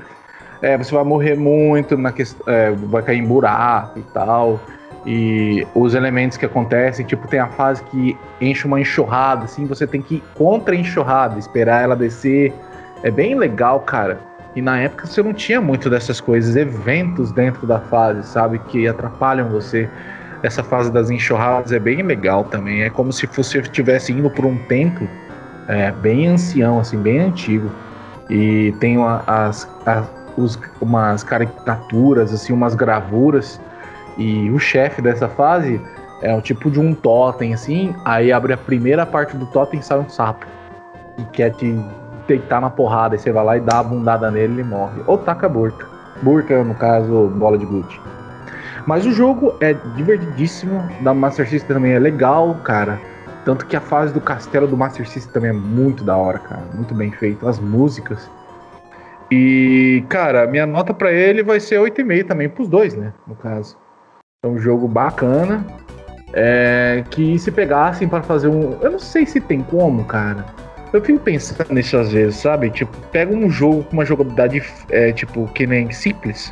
é, 0.61 0.77
você 0.77 0.93
vai 0.93 1.03
morrer 1.03 1.35
muito, 1.35 1.97
na 1.97 2.11
questão, 2.11 2.51
é, 2.51 2.71
vai 2.71 3.01
cair 3.01 3.19
em 3.19 3.25
buraco 3.25 3.99
e 3.99 4.03
tal. 4.13 4.59
E 5.05 5.65
os 5.73 5.95
elementos 5.95 6.37
que 6.37 6.45
acontecem, 6.45 7.05
tipo, 7.05 7.27
tem 7.27 7.39
a 7.39 7.47
fase 7.47 7.83
que 7.85 8.17
enche 8.39 8.67
uma 8.67 8.79
enxurrada, 8.79 9.45
assim, 9.45 9.65
você 9.65 9.87
tem 9.87 10.01
que 10.01 10.15
ir 10.15 10.23
contra 10.35 10.75
a 10.75 10.77
enxurrada, 10.77 11.39
esperar 11.39 11.83
ela 11.83 11.95
descer. 11.95 12.53
É 13.01 13.09
bem 13.09 13.35
legal, 13.35 13.79
cara. 13.79 14.19
E 14.55 14.61
na 14.61 14.79
época 14.79 15.07
você 15.07 15.23
não 15.23 15.33
tinha 15.33 15.59
muito 15.59 15.89
dessas 15.89 16.21
coisas, 16.21 16.55
eventos 16.55 17.31
dentro 17.31 17.65
da 17.65 17.79
fase, 17.79 18.27
sabe, 18.27 18.59
que 18.59 18.87
atrapalham 18.87 19.49
você. 19.49 19.89
Essa 20.43 20.63
fase 20.63 20.91
das 20.91 21.09
enxurradas 21.09 21.71
é 21.71 21.79
bem 21.79 22.03
legal 22.03 22.43
também. 22.43 22.83
É 22.83 22.89
como 22.89 23.11
se 23.11 23.25
você 23.27 23.59
estivesse 23.59 24.11
indo 24.11 24.29
por 24.29 24.45
um 24.45 24.57
templo 24.65 25.07
é, 25.67 25.91
bem 25.91 26.27
ancião, 26.27 26.79
assim, 26.79 26.97
bem 26.97 27.19
antigo. 27.19 27.71
E 28.29 28.73
tem 28.79 28.97
uma, 28.97 29.23
as, 29.25 29.67
as 29.85 30.05
os, 30.37 30.59
umas 30.79 31.23
caricaturas, 31.23 32.33
assim, 32.33 32.53
umas 32.53 32.75
gravuras 32.75 33.59
e 34.17 34.49
o 34.51 34.59
chefe 34.59 35.01
dessa 35.01 35.27
fase 35.27 35.81
é 36.21 36.35
o 36.35 36.41
tipo 36.41 36.69
de 36.69 36.79
um 36.79 36.93
totem, 36.93 37.53
assim. 37.53 37.95
Aí 38.05 38.31
abre 38.31 38.53
a 38.53 38.57
primeira 38.57 39.05
parte 39.05 39.35
do 39.35 39.45
totem 39.47 39.79
e 39.79 39.83
sai 39.83 39.99
um 39.99 40.09
sapo. 40.09 40.45
E 41.17 41.23
quer 41.25 41.51
te 41.51 41.75
deitar 42.27 42.61
na 42.61 42.69
porrada. 42.69 43.15
E 43.15 43.19
você 43.19 43.31
vai 43.31 43.43
lá 43.43 43.57
e 43.57 43.59
dá 43.59 43.79
a 43.79 43.83
bundada 43.83 44.29
nele 44.29 44.53
e 44.53 44.55
ele 44.57 44.63
morre. 44.63 45.01
Ou 45.07 45.17
taca 45.17 45.49
burta. 45.49 45.85
Burta, 46.21 46.63
no 46.63 46.75
caso, 46.75 47.27
bola 47.35 47.57
de 47.57 47.65
glute. 47.65 47.99
Mas 48.85 49.05
o 49.05 49.11
jogo 49.11 49.55
é 49.59 49.73
divertidíssimo. 49.95 50.83
Da 51.01 51.13
Master 51.13 51.47
System 51.47 51.75
também 51.75 51.93
é 51.93 51.99
legal, 51.99 52.55
cara. 52.63 52.99
Tanto 53.43 53.65
que 53.65 53.75
a 53.75 53.81
fase 53.81 54.13
do 54.13 54.21
castelo 54.21 54.67
do 54.67 54.77
Master 54.77 55.07
System 55.07 55.33
também 55.33 55.49
é 55.49 55.53
muito 55.53 56.03
da 56.03 56.15
hora, 56.15 56.37
cara. 56.37 56.61
Muito 56.75 56.93
bem 56.93 57.11
feito. 57.11 57.47
As 57.47 57.59
músicas. 57.59 58.29
E, 59.31 60.03
cara, 60.09 60.45
minha 60.45 60.67
nota 60.67 60.93
para 60.93 61.11
ele 61.11 61.41
vai 61.41 61.59
ser 61.59 61.79
8,5 61.79 62.27
também, 62.27 62.49
pros 62.49 62.67
dois, 62.67 62.93
né? 62.93 63.13
No 63.25 63.33
caso. 63.33 63.80
É 64.43 64.47
um 64.47 64.57
jogo 64.57 64.87
bacana. 64.87 65.63
É, 66.33 67.03
que 67.11 67.37
se 67.37 67.51
pegassem 67.51 68.07
para 68.07 68.23
fazer 68.23 68.47
um. 68.47 68.75
Eu 68.81 68.93
não 68.93 68.97
sei 68.97 69.23
se 69.23 69.39
tem 69.39 69.61
como, 69.61 70.03
cara. 70.05 70.43
Eu 70.91 70.99
fico 70.99 71.19
pensando 71.19 71.71
nisso 71.71 71.95
às 71.95 72.11
vezes, 72.11 72.37
sabe? 72.37 72.71
Tipo, 72.71 72.91
pega 73.11 73.31
um 73.31 73.51
jogo 73.51 73.83
com 73.83 73.93
uma 73.93 74.03
jogabilidade, 74.03 74.63
é, 74.89 75.11
tipo, 75.11 75.45
que 75.53 75.67
nem 75.67 75.91
simples 75.91 76.51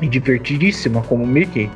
e 0.00 0.08
divertidíssima, 0.08 1.02
como 1.02 1.24
o 1.24 1.26
Mickey. 1.26 1.70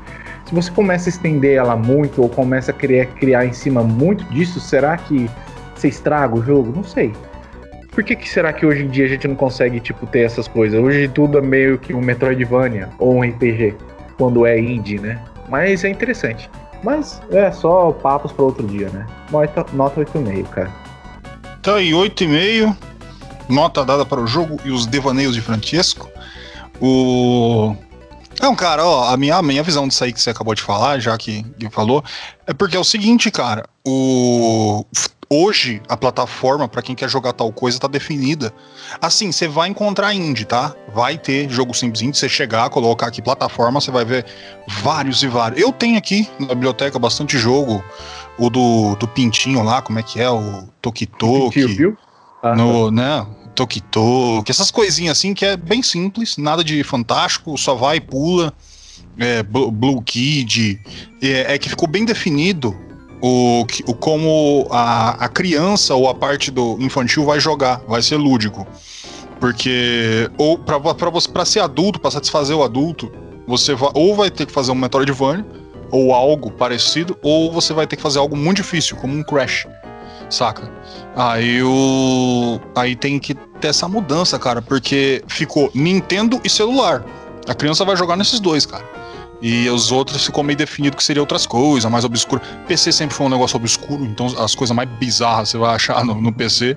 Se 0.47 0.55
você 0.55 0.71
começa 0.71 1.11
a 1.11 1.11
estender 1.11 1.59
ela 1.59 1.77
muito 1.77 2.23
ou 2.23 2.31
começa 2.31 2.71
a 2.71 2.75
criar, 2.75 3.05
criar 3.05 3.45
em 3.45 3.53
cima 3.53 3.83
muito 3.83 4.25
disso, 4.33 4.59
será 4.59 4.97
que 4.97 5.29
você 5.75 5.89
estraga 5.89 6.37
o 6.37 6.43
jogo? 6.43 6.73
Não 6.75 6.85
sei. 6.85 7.13
Por 7.91 8.03
que, 8.03 8.17
que 8.17 8.27
será 8.27 8.51
que 8.51 8.65
hoje 8.65 8.83
em 8.83 8.89
dia 8.89 9.05
a 9.05 9.09
gente 9.09 9.29
não 9.29 9.37
consegue, 9.37 9.79
tipo, 9.79 10.07
ter 10.07 10.21
essas 10.21 10.49
coisas? 10.49 10.83
Hoje 10.83 11.07
tudo 11.07 11.37
é 11.37 11.43
meio 11.43 11.77
que 11.77 11.93
um 11.93 12.01
Metroidvania 12.01 12.89
ou 12.99 13.17
um 13.17 13.23
RPG 13.23 13.77
quando 14.19 14.45
é 14.45 14.61
indie, 14.61 14.99
né? 14.99 15.23
Mas 15.49 15.85
é 15.85 15.89
interessante. 15.89 16.51
Mas 16.83 17.23
é 17.31 17.51
só 17.51 17.91
papos 17.93 18.33
para 18.33 18.45
outro 18.45 18.67
dia, 18.67 18.91
né? 18.91 19.07
Nota, 19.31 19.65
nota 19.73 20.01
8,5, 20.01 20.49
cara. 20.49 20.71
Tá 21.63 21.77
aí, 21.77 21.93
8,5. 21.93 22.77
Nota 23.49 23.85
dada 23.85 24.05
para 24.05 24.21
o 24.21 24.27
jogo 24.27 24.61
e 24.65 24.71
os 24.71 24.85
devaneios 24.85 25.35
de 25.35 25.41
Francesco. 25.41 26.11
O. 26.81 27.75
Não, 28.41 28.55
cara, 28.55 28.85
ó, 28.85 29.13
a 29.13 29.17
minha, 29.17 29.37
a 29.37 29.43
minha 29.43 29.63
visão 29.63 29.89
disso 29.89 30.05
aí 30.05 30.13
que 30.13 30.21
você 30.21 30.31
acabou 30.31 30.55
de 30.55 30.63
falar, 30.63 31.01
já 31.01 31.17
que, 31.17 31.43
que 31.59 31.69
falou, 31.71 32.05
é 32.47 32.53
porque 32.53 32.77
é 32.77 32.79
o 32.79 32.85
seguinte, 32.85 33.31
cara, 33.33 33.65
o 33.85 34.85
Hoje, 35.31 35.83
a 35.87 35.95
plataforma, 35.95 36.67
para 36.67 36.81
quem 36.81 36.95
quer 36.95 37.09
jogar 37.09 37.35
tal 37.35 37.53
coisa, 37.53 37.79
tá 37.79 37.87
definida. 37.87 38.53
Assim, 38.99 39.31
você 39.31 39.47
vai 39.47 39.69
encontrar 39.69 40.15
indie, 40.15 40.47
tá? 40.47 40.75
Vai 40.95 41.19
ter 41.19 41.51
jogo 41.51 41.75
simples 41.75 42.01
indie. 42.01 42.17
Você 42.17 42.31
chegar, 42.31 42.71
colocar 42.71 43.09
aqui 43.09 43.21
plataforma, 43.21 43.79
você 43.79 43.91
vai 43.91 44.07
ver 44.07 44.25
vários 44.83 45.23
e 45.23 45.27
vários. 45.27 45.61
Eu 45.61 45.71
tenho 45.71 45.99
aqui 45.99 46.27
na 46.41 46.49
biblioteca 46.49 46.99
bastante 46.99 47.37
jogo. 47.37 47.85
O 48.39 48.49
do, 48.49 48.97
do 48.97 49.07
Pintinho 49.07 49.63
lá, 49.63 49.83
como 49.83 49.99
é 49.99 50.03
que 50.03 50.19
é? 50.19 50.31
O 50.31 50.67
Tokitoki. 50.81 51.67
viu? 51.67 51.99
Ah, 52.43 52.55
no, 52.55 52.87
tá. 52.87 52.91
né? 52.93 53.27
Tokitoki, 53.55 54.51
essas 54.51 54.71
coisinhas 54.71 55.19
assim 55.19 55.35
que 55.35 55.45
é 55.45 55.57
bem 55.57 55.83
simples, 55.83 56.39
nada 56.39 56.63
de 56.63 56.83
fantástico, 56.85 57.59
só 57.59 57.75
vai 57.75 57.97
e 57.97 58.01
pula. 58.01 58.55
É, 59.19 59.43
Blue 59.43 60.01
Kid, 60.03 60.81
é, 61.21 61.55
é 61.55 61.59
que 61.59 61.69
ficou 61.69 61.89
bem 61.89 62.05
definido 62.05 62.88
o, 63.21 63.67
o 63.87 63.95
como 63.95 64.67
a, 64.71 65.25
a 65.25 65.29
criança 65.29 65.95
ou 65.95 66.09
a 66.09 66.15
parte 66.15 66.51
do 66.51 66.77
infantil 66.81 67.25
vai 67.25 67.41
jogar, 67.41 67.83
vai 67.89 68.03
ser 68.03 68.17
lúdico. 68.17 68.67
Porque, 69.41 70.29
ou 70.37 70.59
para 70.59 71.45
ser 71.45 71.61
adulto, 71.61 72.01
para 72.01 72.11
satisfazer 72.11 72.57
o 72.57 72.63
adulto, 72.63 73.11
você 73.47 73.75
vai, 73.75 73.91
ou 73.95 74.15
vai 74.15 74.31
ter 74.31 74.47
que 74.47 74.53
fazer 74.53 74.73
um 74.73 74.75
Metroidvania, 74.75 75.47
ou 75.91 76.13
algo 76.13 76.51
parecido, 76.51 77.17
ou 77.23 77.53
você 77.53 77.73
vai 77.73 77.87
ter 77.87 77.97
que 77.97 78.03
fazer 78.03 78.19
algo 78.19 78.37
muito 78.37 78.59
difícil, 78.59 78.97
como 78.97 79.17
um 79.17 79.23
Crash, 79.23 79.67
saca? 80.29 80.71
Aí 81.17 81.63
o. 81.63 82.61
Aí 82.77 82.95
tem 82.95 83.19
que 83.19 83.35
ter 83.61 83.69
essa 83.69 83.89
mudança, 83.89 84.39
cara, 84.39 84.61
porque 84.61 85.23
ficou 85.29 85.71
Nintendo 85.75 86.41
e 86.45 86.51
celular. 86.51 87.05
A 87.47 87.55
criança 87.55 87.85
vai 87.85 87.97
jogar 87.97 88.17
nesses 88.17 88.41
dois, 88.41 88.67
cara. 88.67 88.85
E 89.41 89.69
os 89.69 89.93
outros 89.93 90.25
ficou 90.25 90.43
meio 90.43 90.57
definido 90.57 90.97
que 90.97 91.05
seria 91.05 91.23
outras 91.23 91.47
coisas, 91.47 91.91
mais 91.91 92.05
obscuro. 92.05 92.41
PC 92.67 92.91
sempre 92.91 93.15
foi 93.15 93.27
um 93.27 93.29
negócio 93.29 93.57
obscuro, 93.57 94.05
então 94.05 94.27
as 94.39 94.55
coisas 94.55 94.75
mais 94.75 94.89
bizarras 94.99 95.51
você 95.51 95.59
vai 95.59 95.75
achar 95.75 96.05
no, 96.05 96.21
no 96.21 96.33
PC. 96.33 96.77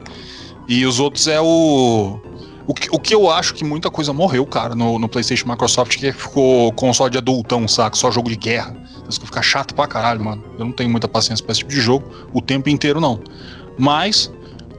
E 0.68 0.86
os 0.86 1.00
outros 1.00 1.28
é 1.28 1.42
o. 1.42 2.20
O 2.68 2.74
que, 2.76 2.88
o 2.92 3.00
que 3.00 3.14
eu 3.14 3.30
acho 3.30 3.56
que 3.56 3.66
muita 3.66 3.90
coisa 3.90 4.14
morreu, 4.14 4.46
cara, 4.46 4.76
no, 4.76 5.00
no 5.00 5.10
PlayStation 5.10 5.50
Microsoft, 5.50 5.98
que 5.98 6.12
ficou 6.12 6.72
console 6.74 7.10
de 7.10 7.18
adultão, 7.18 7.68
saca? 7.68 7.98
Só 7.98 8.12
jogo 8.12 8.30
de 8.30 8.36
guerra. 8.36 8.76
Isso 9.10 9.20
que 9.20 9.26
fica 9.26 9.42
chato 9.42 9.74
pra 9.74 9.88
caralho, 9.88 10.24
mano. 10.24 10.44
Eu 10.58 10.66
não 10.66 10.72
tenho 10.72 10.90
muita 10.90 11.08
paciência 11.08 11.44
pra 11.44 11.52
esse 11.52 11.60
tipo 11.60 11.72
de 11.72 11.82
jogo 11.82 12.06
o 12.32 12.42
tempo 12.42 12.70
inteiro, 12.70 13.02
não. 13.02 13.20
Mas, 13.78 14.32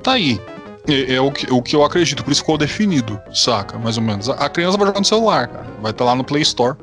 tá 0.02 0.12
aí. 0.12 0.40
É, 0.88 1.14
é, 1.14 1.20
o, 1.20 1.30
que, 1.30 1.52
o 1.52 1.60
que 1.60 1.76
eu 1.76 1.84
acredito, 1.84 2.24
por 2.24 2.30
isso 2.30 2.40
ficou 2.40 2.56
definido, 2.56 3.20
saca? 3.34 3.76
Mais 3.78 3.96
ou 3.98 4.02
menos. 4.02 4.30
A, 4.30 4.35
a 4.35 4.48
criança 4.48 4.78
vai 4.78 4.87
jogar 4.87 5.00
no 5.00 5.06
celular, 5.06 5.48
cara. 5.48 5.66
Vai 5.83 5.90
estar 5.90 6.04
tá 6.04 6.10
lá 6.10 6.14
no 6.14 6.24
Play 6.24 6.42
Store 6.42 6.76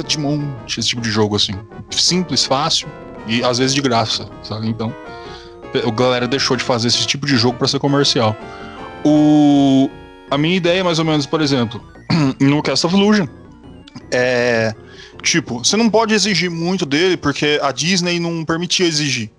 de 0.00 0.18
monte 0.18 0.78
esse 0.78 0.88
tipo 0.88 1.02
de 1.02 1.10
jogo, 1.10 1.36
assim. 1.36 1.52
Simples, 1.90 2.44
fácil 2.44 2.88
e 3.26 3.42
às 3.44 3.58
vezes 3.58 3.74
de 3.74 3.80
graça, 3.80 4.28
sabe? 4.42 4.68
Então, 4.68 4.94
a 5.86 5.90
galera 5.90 6.26
deixou 6.26 6.56
de 6.56 6.64
fazer 6.64 6.88
esse 6.88 7.06
tipo 7.06 7.26
de 7.26 7.36
jogo 7.36 7.58
para 7.58 7.68
ser 7.68 7.78
comercial. 7.78 8.36
O, 9.04 9.90
a 10.30 10.38
minha 10.38 10.56
ideia, 10.56 10.82
mais 10.84 10.98
ou 10.98 11.04
menos, 11.04 11.26
por 11.26 11.40
exemplo, 11.40 11.82
no 12.40 12.62
Cast 12.62 12.86
of 12.86 12.96
Illusion, 12.96 13.26
é. 14.10 14.74
Tipo, 15.22 15.58
você 15.58 15.76
não 15.76 15.88
pode 15.88 16.14
exigir 16.14 16.50
muito 16.50 16.84
dele 16.84 17.16
porque 17.16 17.60
a 17.62 17.70
Disney 17.70 18.18
não 18.18 18.44
permitia 18.44 18.86
exigir. 18.86 19.30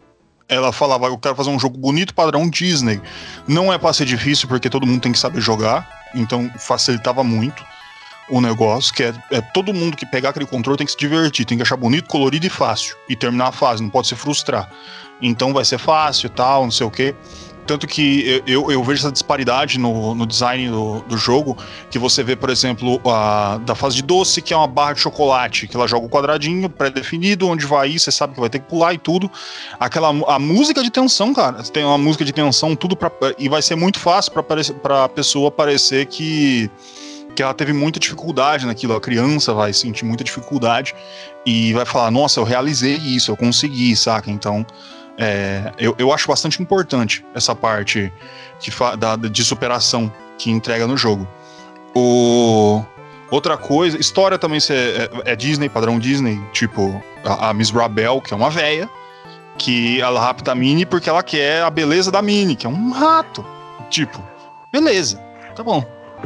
Ela 0.48 0.72
falava, 0.72 1.08
eu 1.08 1.18
quero 1.18 1.36
fazer 1.36 1.50
um 1.50 1.60
jogo 1.60 1.78
bonito 1.78 2.14
padrão 2.14 2.50
Disney. 2.50 3.02
Não 3.48 3.72
é 3.72 3.78
pra 3.78 3.92
ser 3.92 4.06
difícil 4.06 4.48
porque 4.48 4.70
todo 4.70 4.86
mundo 4.86 5.02
tem 5.02 5.12
que 5.12 5.20
saber 5.20 5.42
jogar, 5.42 5.90
então 6.16 6.50
facilitava 6.58 7.24
muito 7.24 7.64
o 8.30 8.42
negócio, 8.42 8.94
que 8.94 9.04
é, 9.04 9.14
é, 9.32 9.42
todo 9.42 9.74
mundo 9.74 9.98
que 9.98 10.06
pegar 10.06 10.30
aquele 10.30 10.46
controle 10.46 10.78
tem 10.78 10.86
que 10.86 10.92
se 10.92 10.98
divertir, 10.98 11.46
tem 11.46 11.58
que 11.58 11.64
achar 11.64 11.78
bonito, 11.78 12.08
colorido 12.08 12.46
e 12.46 12.50
fácil. 12.50 12.96
E 13.10 13.16
terminar 13.16 13.48
a 13.48 13.52
fase, 13.52 13.82
não 13.82 13.90
pode 13.90 14.08
se 14.08 14.16
frustrar. 14.16 14.70
Então 15.22 15.54
vai 15.54 15.66
ser 15.66 15.78
fácil 15.78 16.28
e 16.28 16.30
tal, 16.30 16.64
não 16.64 16.72
sei 16.72 16.86
o 16.86 16.92
quê. 16.92 17.16
Tanto 17.66 17.88
que 17.88 18.44
eu, 18.46 18.70
eu 18.70 18.84
vejo 18.84 19.00
essa 19.00 19.12
disparidade 19.12 19.80
no, 19.80 20.14
no 20.14 20.26
design 20.26 20.68
do, 20.70 21.00
do, 21.02 21.18
jogo, 21.18 21.58
que 21.90 21.98
você 21.98 22.22
vê, 22.22 22.36
por 22.36 22.50
exemplo, 22.50 23.00
a, 23.10 23.58
da 23.60 23.74
fase 23.74 23.96
de 23.96 24.02
doce, 24.02 24.42
que 24.42 24.54
é 24.54 24.58
uma 24.58 24.68
barra 24.68 24.94
de 24.94 25.00
chocolate, 25.00 25.68
que 25.68 25.76
ela 25.76 25.88
joga 25.88 26.06
o 26.06 26.10
quadradinho 26.10 26.70
pré-definido, 26.70 27.48
onde 27.48 27.66
vai 27.66 27.92
ir, 27.92 28.00
você 28.00 28.12
sabe 28.12 28.34
que 28.34 28.40
vai 28.40 28.50
ter 28.50 28.60
que 28.60 28.68
pular 28.68 28.94
e 28.94 28.98
tudo. 28.98 29.32
Aquela 29.80 30.10
a 30.28 30.38
música 30.38 30.84
de 30.84 30.92
tensão, 30.92 31.34
cara, 31.34 31.64
tem 31.64 31.86
uma 31.86 31.98
música 31.98 32.26
de 32.26 32.34
tensão, 32.34 32.76
tudo 32.76 32.98
pra, 32.98 33.10
e 33.40 33.48
vai 33.48 33.62
ser 33.62 33.76
muito 33.76 33.98
fácil 33.98 34.34
para 34.34 35.06
a 35.06 35.10
pessoa 35.10 35.50
parecer 35.50 36.06
que 36.08 36.70
que 37.36 37.42
ela 37.42 37.54
teve 37.54 37.74
muita 37.74 38.00
dificuldade 38.00 38.66
naquilo. 38.66 38.96
A 38.96 39.02
criança 39.02 39.54
vai 39.54 39.74
sentir 39.74 40.06
muita 40.06 40.24
dificuldade 40.24 40.96
e 41.46 41.74
vai 41.74 41.86
falar: 41.86 42.12
Nossa, 42.12 42.40
eu 42.40 42.44
realizei 42.44 42.96
isso, 42.96 43.32
eu 43.32 43.38
consegui, 43.38 43.96
saca? 43.96 44.30
Então, 44.30 44.66
é, 45.18 45.72
eu, 45.78 45.96
eu 45.98 46.12
acho 46.12 46.28
bastante 46.28 46.62
importante 46.62 47.26
essa 47.34 47.56
parte 47.56 48.12
que 48.60 48.72
da, 48.98 49.16
de 49.16 49.44
superação 49.44 50.12
que 50.38 50.50
entrega 50.50 50.88
no 50.88 50.98
jogo. 50.98 51.28
O, 51.96 52.84
outra 53.30 53.58
coisa, 53.58 54.00
história 54.00 54.38
também 54.38 54.60
é, 54.70 55.32
é, 55.32 55.36
Disney, 55.36 55.70
padrão 55.70 56.00
Disney, 56.00 56.42
tipo 56.52 57.04
a, 57.24 57.50
a 57.50 57.54
Miss 57.54 57.70
Rabel, 57.70 58.22
que 58.22 58.34
é 58.34 58.38
uma 58.38 58.50
véia, 58.50 58.90
que 59.58 60.02
ela 60.02 60.20
rapta 60.20 60.52
a 60.52 60.56
Minnie 60.56 60.86
porque 60.86 61.10
ela 61.10 61.22
quer 61.22 61.62
a 61.62 61.70
beleza 61.70 62.12
da 62.12 62.22
Minnie, 62.22 62.56
que 62.56 62.66
é 62.66 62.70
um 62.70 62.92
rato. 62.92 63.46
Tipo, 63.90 64.24
beleza, 64.72 65.18
tá 65.56 65.64
bom. 65.64 65.86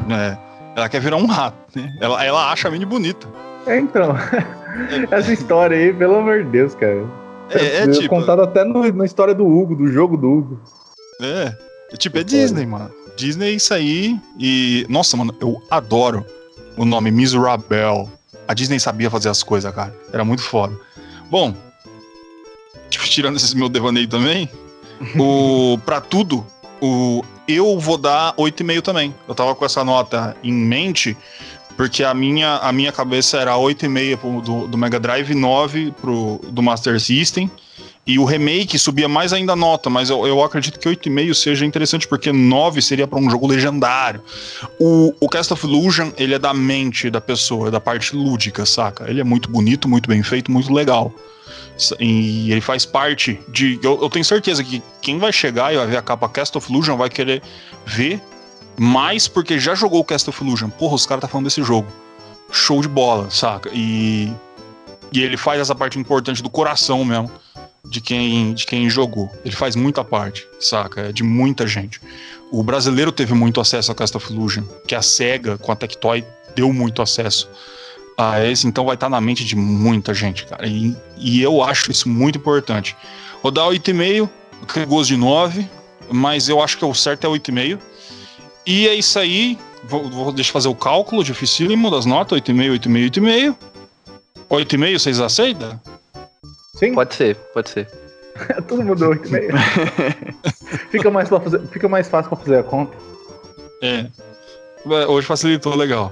É, 0.10 0.47
ela 0.78 0.88
quer 0.88 1.02
virar 1.02 1.18
um 1.18 1.26
rato, 1.26 1.58
né? 1.76 1.92
Ela, 2.00 2.24
ela 2.24 2.52
acha 2.52 2.68
a 2.68 2.72
Minnie 2.72 2.86
bonita. 2.86 3.28
É, 3.66 3.80
então. 3.80 4.16
Essa 5.10 5.34
história 5.34 5.76
aí, 5.76 5.92
pelo 5.92 6.18
amor 6.18 6.44
de 6.44 6.52
Deus, 6.52 6.76
cara. 6.76 7.04
É, 7.50 7.78
é 7.78 7.88
tipo. 7.88 8.10
Contado 8.10 8.44
até 8.44 8.64
no, 8.64 8.88
na 8.94 9.04
história 9.04 9.34
do 9.34 9.44
Hugo, 9.44 9.76
do 9.76 9.88
jogo 9.88 10.16
do 10.16 10.32
Hugo. 10.32 10.62
É. 11.20 11.52
é 11.92 11.98
tipo, 11.98 12.20
é 12.20 12.24
Disney, 12.24 12.68
mano. 12.68 12.92
Disney 13.16 13.48
é 13.48 13.52
isso 13.54 13.74
aí. 13.74 14.20
E. 14.40 14.86
Nossa, 14.88 15.18
mano, 15.18 15.36
eu 15.42 15.60
adoro 15.72 16.24
o 16.78 16.86
nome 16.86 17.10
Miserable. 17.10 18.08
A 18.48 18.54
Disney 18.54 18.80
sabia 18.80 19.10
fazer 19.10 19.30
as 19.30 19.42
coisas, 19.42 19.74
cara. 19.74 19.96
Era 20.14 20.24
muito 20.24 20.44
foda. 20.44 20.78
Bom, 21.28 21.56
tirando 22.92 23.38
esse 23.38 23.58
meu 23.58 23.68
devaneio 23.68 24.08
também, 24.08 24.48
o 25.18 25.80
pra 25.84 26.00
tudo, 26.00 26.46
o 26.80 27.24
eu 27.48 27.80
vou 27.80 27.98
dar 27.98 28.34
8,5 28.36 28.82
também. 28.82 29.16
Eu 29.28 29.34
tava 29.34 29.56
com 29.56 29.66
essa 29.66 29.84
nota 29.84 30.36
em 30.44 30.54
mente, 30.54 31.16
porque 31.76 32.04
a 32.04 32.14
minha, 32.14 32.58
a 32.58 32.72
minha 32.72 32.92
cabeça 32.92 33.38
era 33.38 33.54
8,5 33.56 34.42
do, 34.42 34.68
do 34.68 34.78
Mega 34.78 35.00
Drive, 35.00 35.34
9 35.34 35.94
pro, 36.02 36.42
do 36.50 36.62
Master 36.62 37.00
System. 37.00 37.50
E 38.06 38.18
o 38.18 38.24
remake 38.24 38.80
subia 38.80 39.10
mais 39.10 39.34
ainda 39.34 39.52
a 39.52 39.56
nota, 39.56 39.90
mas 39.90 40.10
eu, 40.10 40.26
eu 40.26 40.42
acredito 40.42 40.80
que 40.80 40.88
8,5 40.88 41.34
seja 41.34 41.66
interessante, 41.66 42.08
porque 42.08 42.32
9 42.32 42.82
seria 42.82 43.06
para 43.06 43.20
um 43.20 43.30
jogo 43.30 43.46
legendário. 43.46 44.22
O, 44.80 45.14
o 45.20 45.28
Cast 45.28 45.52
of 45.52 45.66
Illusion, 45.68 46.12
ele 46.18 46.34
é 46.34 46.40
da 46.40 46.54
mente 46.54 47.10
da 47.10 47.20
pessoa, 47.20 47.68
é 47.68 47.72
da 47.72 47.82
parte 47.82 48.16
lúdica, 48.16 48.66
saca? 48.66 49.10
Ele 49.10 49.20
é 49.20 49.26
muito 49.26 49.50
bonito, 49.50 49.90
muito 49.90 50.08
bem 50.08 50.24
feito, 50.24 50.50
muito 50.50 50.72
legal. 50.72 51.14
E 52.00 52.52
ele 52.52 52.62
faz 52.62 52.86
parte 52.86 53.40
de. 53.50 53.80
Eu, 53.84 54.02
eu 54.02 54.10
tenho 54.10 54.26
certeza 54.26 54.64
que 54.64 54.82
quem 55.02 55.20
vai 55.20 55.32
chegar 55.32 55.74
e 55.74 55.78
vai 55.78 55.88
ver 55.88 55.98
a 55.98 56.02
capa 56.02 56.28
Cast 56.30 56.58
of 56.58 56.72
Illusion 56.72 56.98
vai 56.98 57.10
querer 57.10 57.42
ver 57.86 58.22
mais 58.78 59.28
porque 59.28 59.60
já 59.60 59.76
jogou 59.76 60.02
o 60.02 60.06
Cast 60.06 60.30
of 60.30 60.44
Illusion. 60.44 60.70
Porra, 60.70 60.96
os 60.96 61.06
caras 61.06 61.22
tá 61.22 61.28
falando 61.28 61.46
desse 61.46 61.64
jogo. 61.64 61.88
Show 62.52 62.82
de 62.82 62.88
bola, 62.88 63.30
saca? 63.30 63.70
E, 63.74 64.34
e 65.12 65.22
ele 65.22 65.38
faz 65.38 65.60
essa 65.60 65.76
parte 65.76 66.00
importante 66.00 66.42
do 66.42 66.50
coração 66.50 67.04
mesmo 67.04 67.32
de 67.86 68.02
quem, 68.02 68.54
de 68.54 68.66
quem 68.66 68.90
jogou. 68.90 69.30
Ele 69.44 69.56
faz 69.56 69.76
muita 69.76 70.04
parte, 70.04 70.48
saca? 70.60 71.10
É 71.10 71.12
de 71.12 71.24
muita 71.24 71.66
gente. 71.68 72.00
O 72.52 72.64
brasileiro 72.64 73.12
teve 73.12 73.34
muito 73.34 73.60
acesso 73.60 73.92
a 73.92 73.96
Cast 73.96 74.16
of 74.16 74.32
Illusion, 74.32 74.64
que 74.88 74.96
a 74.96 75.02
SEGA 75.02 75.58
com 75.58 75.72
a 75.72 75.76
Tectoy 75.76 76.24
deu 76.56 76.72
muito 76.72 77.02
acesso 77.02 77.50
a 78.18 78.44
esse, 78.44 78.66
então 78.66 78.86
vai 78.86 78.96
estar 78.96 79.10
na 79.10 79.22
mente 79.22 79.46
de 79.46 79.56
muita 79.56 80.14
gente, 80.14 80.46
cara. 80.48 80.66
E, 80.66 80.96
e 81.18 81.42
eu 81.42 81.62
acho 81.62 81.92
isso 81.92 82.10
muito 82.10 82.40
importante. 82.40 82.98
Vou 83.44 83.52
dar 83.52 83.66
8,5, 83.66 84.28
gosto 84.88 85.10
de 85.10 85.18
9, 85.18 85.70
mas 86.12 86.50
eu 86.50 86.62
acho 86.62 86.78
que 86.78 86.84
o 86.84 86.94
certo 86.96 87.28
é 87.28 87.30
8,5. 87.30 87.80
E 88.66 88.88
é 88.88 88.96
isso 88.96 89.20
aí. 89.20 89.58
Vou, 89.84 90.10
vou 90.10 90.32
deixar 90.32 90.54
fazer 90.54 90.68
o 90.68 90.76
cálculo 90.76 91.24
dificílimo 91.24 91.92
das 91.92 92.06
notas: 92.06 92.40
8,5, 92.40 92.80
8,5, 92.80 93.12
8,5. 93.12 93.56
8,5, 94.50 95.00
vocês 95.00 95.20
aceitam? 95.20 95.80
Sim. 96.76 96.96
Pode 96.96 97.14
ser, 97.14 97.36
pode 97.54 97.70
ser. 97.70 97.88
Todo 98.68 98.84
mundo 98.84 99.06
8,5. 99.06 100.90
fica, 100.90 101.12
mais 101.12 101.30
fazer, 101.30 101.68
fica 101.68 101.88
mais 101.88 102.08
fácil 102.10 102.30
pra 102.30 102.40
fazer 102.40 102.58
a 102.58 102.64
conta. 102.64 102.98
É. 103.82 104.08
Hoje 105.08 105.28
facilitou 105.28 105.76
legal. 105.76 106.12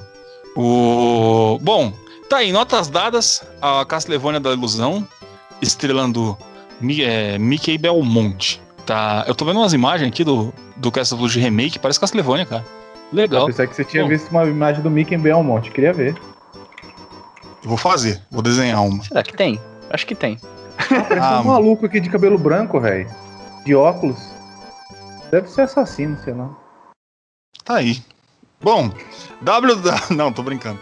O... 0.55 1.59
Bom, 1.61 1.91
tá 2.29 2.37
aí, 2.37 2.51
notas 2.51 2.87
dadas. 2.87 3.43
A 3.61 3.85
Castlevania 3.85 4.39
da 4.39 4.51
Ilusão, 4.51 5.07
estrelando 5.61 6.37
é, 7.01 7.37
Mickey 7.37 7.77
Belmonte. 7.77 8.61
Tá, 8.85 9.25
eu 9.27 9.33
tô 9.33 9.45
vendo 9.45 9.59
umas 9.59 9.73
imagens 9.73 10.07
aqui 10.07 10.23
do, 10.23 10.53
do 10.75 10.91
Castlevania 10.91 11.33
de 11.33 11.39
remake, 11.39 11.79
parece 11.79 11.99
Castlevania, 11.99 12.45
cara. 12.45 12.65
Legal. 13.11 13.41
Eu 13.41 13.47
pensei 13.47 13.67
que 13.67 13.75
você 13.75 13.83
tinha 13.83 14.03
Bom, 14.03 14.09
visto 14.09 14.29
uma 14.29 14.45
imagem 14.45 14.81
do 14.81 14.89
Mickey 14.89 15.17
Belmonte, 15.17 15.71
queria 15.71 15.91
ver. 15.91 16.15
Eu 17.63 17.69
vou 17.69 17.77
fazer, 17.77 18.21
vou 18.29 18.41
desenhar 18.41 18.83
uma. 18.83 19.03
Será 19.03 19.23
que 19.23 19.35
tem? 19.35 19.59
Acho 19.89 20.05
que 20.05 20.13
tem. 20.13 20.37
Ah, 20.77 21.03
parece 21.03 21.27
ah, 21.27 21.41
um 21.41 21.45
maluco 21.45 21.85
aqui 21.85 21.99
de 21.99 22.09
cabelo 22.09 22.37
branco, 22.37 22.79
velho. 22.79 23.09
De 23.65 23.73
óculos. 23.73 24.19
Deve 25.31 25.49
ser 25.49 25.61
assassino, 25.61 26.17
sei 26.23 26.33
lá. 26.33 26.55
Tá 27.63 27.77
aí. 27.77 28.03
Bom, 28.65 28.89
W. 29.43 29.75
Não, 30.09 30.33
tô 30.33 30.41
brincando. 30.41 30.79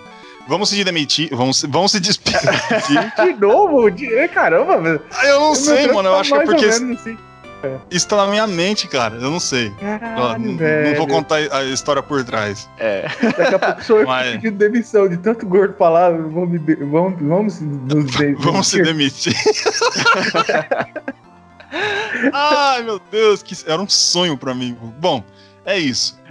Vamos 0.47 0.69
se 0.69 0.81
demitir, 0.85 1.29
vamos, 1.35 1.63
vamos 1.63 1.91
se 1.91 1.99
despedir. 1.99 2.39
de 3.17 3.33
novo? 3.33 3.91
De... 3.91 4.25
Caramba, 4.29 5.01
ah, 5.11 5.25
Eu 5.27 5.41
não 5.41 5.53
sei, 5.53 5.87
mano. 5.87 6.07
Eu 6.07 6.13
tá 6.13 6.19
acho 6.21 6.31
que 6.31 6.37
é 6.37 6.45
porque. 6.45 6.65
Assim. 6.65 7.17
Isso 7.91 8.07
tá 8.07 8.15
na 8.17 8.27
minha 8.27 8.47
mente, 8.47 8.87
cara. 8.87 9.15
Eu 9.15 9.29
não 9.29 9.39
sei. 9.39 9.69
Caralho, 9.71 10.39
não, 10.39 10.53
não, 10.53 10.95
vou 10.95 11.07
contar 11.07 11.35
a 11.35 11.65
história 11.65 12.01
por 12.01 12.23
trás. 12.23 12.69
É. 12.77 13.05
Daqui 13.37 13.55
a 13.55 13.59
pouco 13.59 13.83
sou 13.83 13.99
eu 13.99 14.07
Mas... 14.07 14.31
pedindo 14.31 14.57
demissão 14.57 15.09
de 15.09 15.17
tanto 15.17 15.45
gordo 15.45 15.75
falar. 15.75 16.11
Vamos, 16.11 16.61
vamos, 16.89 17.21
vamos 17.21 17.61
nos 17.61 18.05
demitir. 18.05 18.35
vamos 18.39 18.67
se 18.67 18.81
demitir. 18.81 19.35
Ai, 22.31 22.81
meu 22.83 22.99
Deus, 23.11 23.43
que 23.43 23.55
era 23.65 23.81
um 23.81 23.89
sonho 23.89 24.37
pra 24.37 24.53
mim. 24.53 24.77
Bom, 24.99 25.21
é 25.65 25.77
isso. 25.77 26.22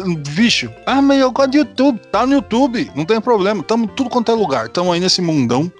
Ah, 0.87 1.03
mas 1.03 1.21
eu 1.21 1.31
gosto 1.31 1.51
de 1.51 1.59
YouTube. 1.59 2.01
Tá 2.13 2.27
no 2.27 2.35
YouTube, 2.35 2.91
não 2.95 3.05
tem 3.05 3.21
problema. 3.21 3.63
Tamo 3.63 3.87
tudo 3.87 4.11
quanto 4.11 4.31
é 4.31 4.35
lugar. 4.35 4.69
Tamo 4.69 4.93
aí 4.93 5.01
nesse 5.01 5.23
mundão. 5.23 5.71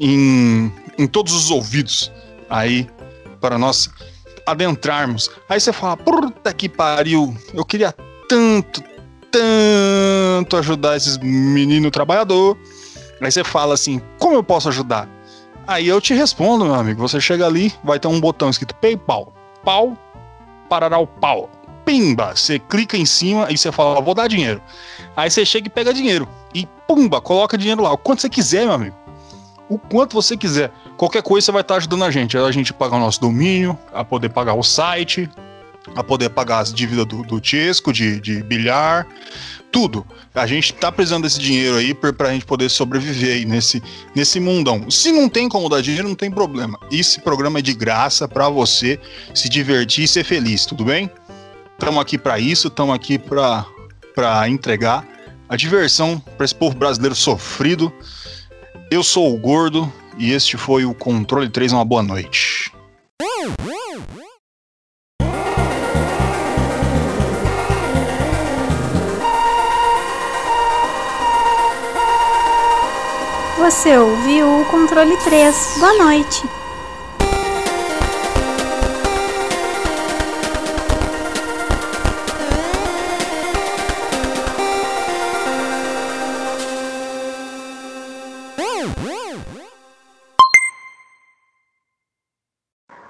Em, 0.00 0.72
em 0.98 1.06
todos 1.06 1.32
os 1.32 1.50
ouvidos. 1.50 2.10
Aí, 2.50 2.88
para 3.40 3.56
nós 3.56 3.88
adentrarmos. 4.46 5.30
Aí 5.48 5.60
você 5.60 5.72
fala, 5.72 5.96
puta 5.96 6.52
que 6.52 6.68
pariu. 6.68 7.36
Eu 7.54 7.64
queria 7.64 7.94
tanto, 8.28 8.82
tanto 9.30 10.56
ajudar 10.56 10.96
esses 10.96 11.18
meninos 11.18 11.90
trabalhador. 11.90 12.56
Aí 13.20 13.30
você 13.30 13.44
fala 13.44 13.74
assim: 13.74 14.00
como 14.18 14.34
eu 14.34 14.42
posso 14.42 14.68
ajudar? 14.68 15.08
Aí 15.66 15.86
eu 15.86 16.00
te 16.00 16.12
respondo, 16.14 16.64
meu 16.64 16.74
amigo. 16.74 17.00
Você 17.00 17.20
chega 17.20 17.46
ali, 17.46 17.72
vai 17.84 17.98
ter 17.98 18.08
um 18.08 18.20
botão 18.20 18.50
escrito 18.50 18.74
PayPal. 18.74 19.32
Pau, 19.64 19.96
parará 20.68 20.98
o 20.98 21.06
pau. 21.06 21.48
Pimba! 21.84 22.34
Você 22.34 22.58
clica 22.58 22.96
em 22.96 23.06
cima 23.06 23.46
e 23.50 23.56
você 23.56 23.70
fala: 23.70 24.00
vou 24.00 24.14
dar 24.14 24.28
dinheiro. 24.28 24.60
Aí 25.16 25.30
você 25.30 25.44
chega 25.44 25.66
e 25.66 25.70
pega 25.70 25.94
dinheiro. 25.94 26.28
E 26.54 26.66
pumba, 26.86 27.20
coloca 27.20 27.56
dinheiro 27.56 27.82
lá. 27.82 27.92
O 27.92 27.98
quanto 27.98 28.22
você 28.22 28.28
quiser, 28.28 28.64
meu 28.64 28.74
amigo. 28.74 28.96
O 29.68 29.78
quanto 29.78 30.14
você 30.14 30.36
quiser. 30.36 30.70
Qualquer 30.96 31.22
coisa 31.22 31.46
você 31.46 31.52
vai 31.52 31.62
estar 31.62 31.76
ajudando 31.76 32.04
a 32.04 32.10
gente. 32.10 32.36
A 32.36 32.50
gente 32.50 32.72
pagar 32.72 32.96
o 32.96 33.00
nosso 33.00 33.20
domínio, 33.20 33.78
a 33.92 34.04
poder 34.04 34.28
pagar 34.28 34.54
o 34.54 34.62
site, 34.62 35.30
a 35.94 36.02
poder 36.02 36.30
pagar 36.30 36.60
as 36.60 36.72
dívidas 36.72 37.06
do, 37.06 37.22
do 37.22 37.40
de, 37.40 38.20
de 38.20 38.42
bilhar, 38.42 39.06
tudo. 39.70 40.06
A 40.34 40.46
gente 40.46 40.72
tá 40.74 40.92
precisando 40.92 41.24
desse 41.24 41.40
dinheiro 41.40 41.76
aí 41.76 41.94
pra, 41.94 42.12
pra 42.12 42.32
gente 42.32 42.44
poder 42.44 42.68
sobreviver 42.68 43.36
aí 43.36 43.44
nesse, 43.44 43.82
nesse 44.14 44.38
mundão. 44.38 44.90
Se 44.90 45.10
não 45.10 45.28
tem 45.28 45.48
como 45.48 45.68
dar 45.68 45.80
dinheiro, 45.80 46.08
não 46.08 46.14
tem 46.14 46.30
problema. 46.30 46.78
Esse 46.90 47.20
programa 47.20 47.58
é 47.58 47.62
de 47.62 47.74
graça 47.74 48.28
para 48.28 48.48
você 48.48 49.00
se 49.34 49.48
divertir 49.48 50.04
e 50.04 50.08
ser 50.08 50.24
feliz, 50.24 50.66
tudo 50.66 50.84
bem? 50.84 51.10
Estamos 51.72 52.00
aqui 52.00 52.16
para 52.16 52.38
isso, 52.38 52.68
estamos 52.68 52.94
aqui 52.94 53.18
para 53.18 54.48
entregar 54.48 55.04
a 55.48 55.56
diversão 55.56 56.18
para 56.36 56.44
esse 56.44 56.54
povo 56.54 56.76
brasileiro 56.76 57.14
sofrido. 57.14 57.92
Eu 58.90 59.02
sou 59.02 59.34
o 59.34 59.38
Gordo 59.38 59.92
e 60.16 60.32
este 60.32 60.56
foi 60.56 60.84
o 60.84 60.94
Controle 60.94 61.48
3. 61.48 61.72
Uma 61.72 61.84
boa 61.84 62.02
noite. 62.02 62.71
Você 73.72 73.96
ouviu 73.96 74.60
o 74.60 74.66
controle 74.66 75.16
3. 75.16 75.78
Boa 75.80 75.94
noite. 75.94 76.42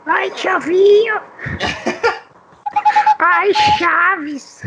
Ai, 0.07 0.33
Chavinho. 0.37 1.21
Ai, 3.19 3.53
Chaves. 3.53 4.63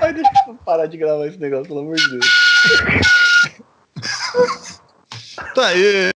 Ai, 0.00 0.12
deixa 0.12 0.30
eu 0.46 0.54
parar 0.64 0.86
de 0.86 0.96
gravar 0.96 1.26
esse 1.26 1.38
negócio, 1.38 1.66
pelo 1.66 1.80
amor 1.80 1.96
de 1.96 2.10
Deus. 2.10 2.26
Tá 5.54 5.68
aí. 5.68 6.13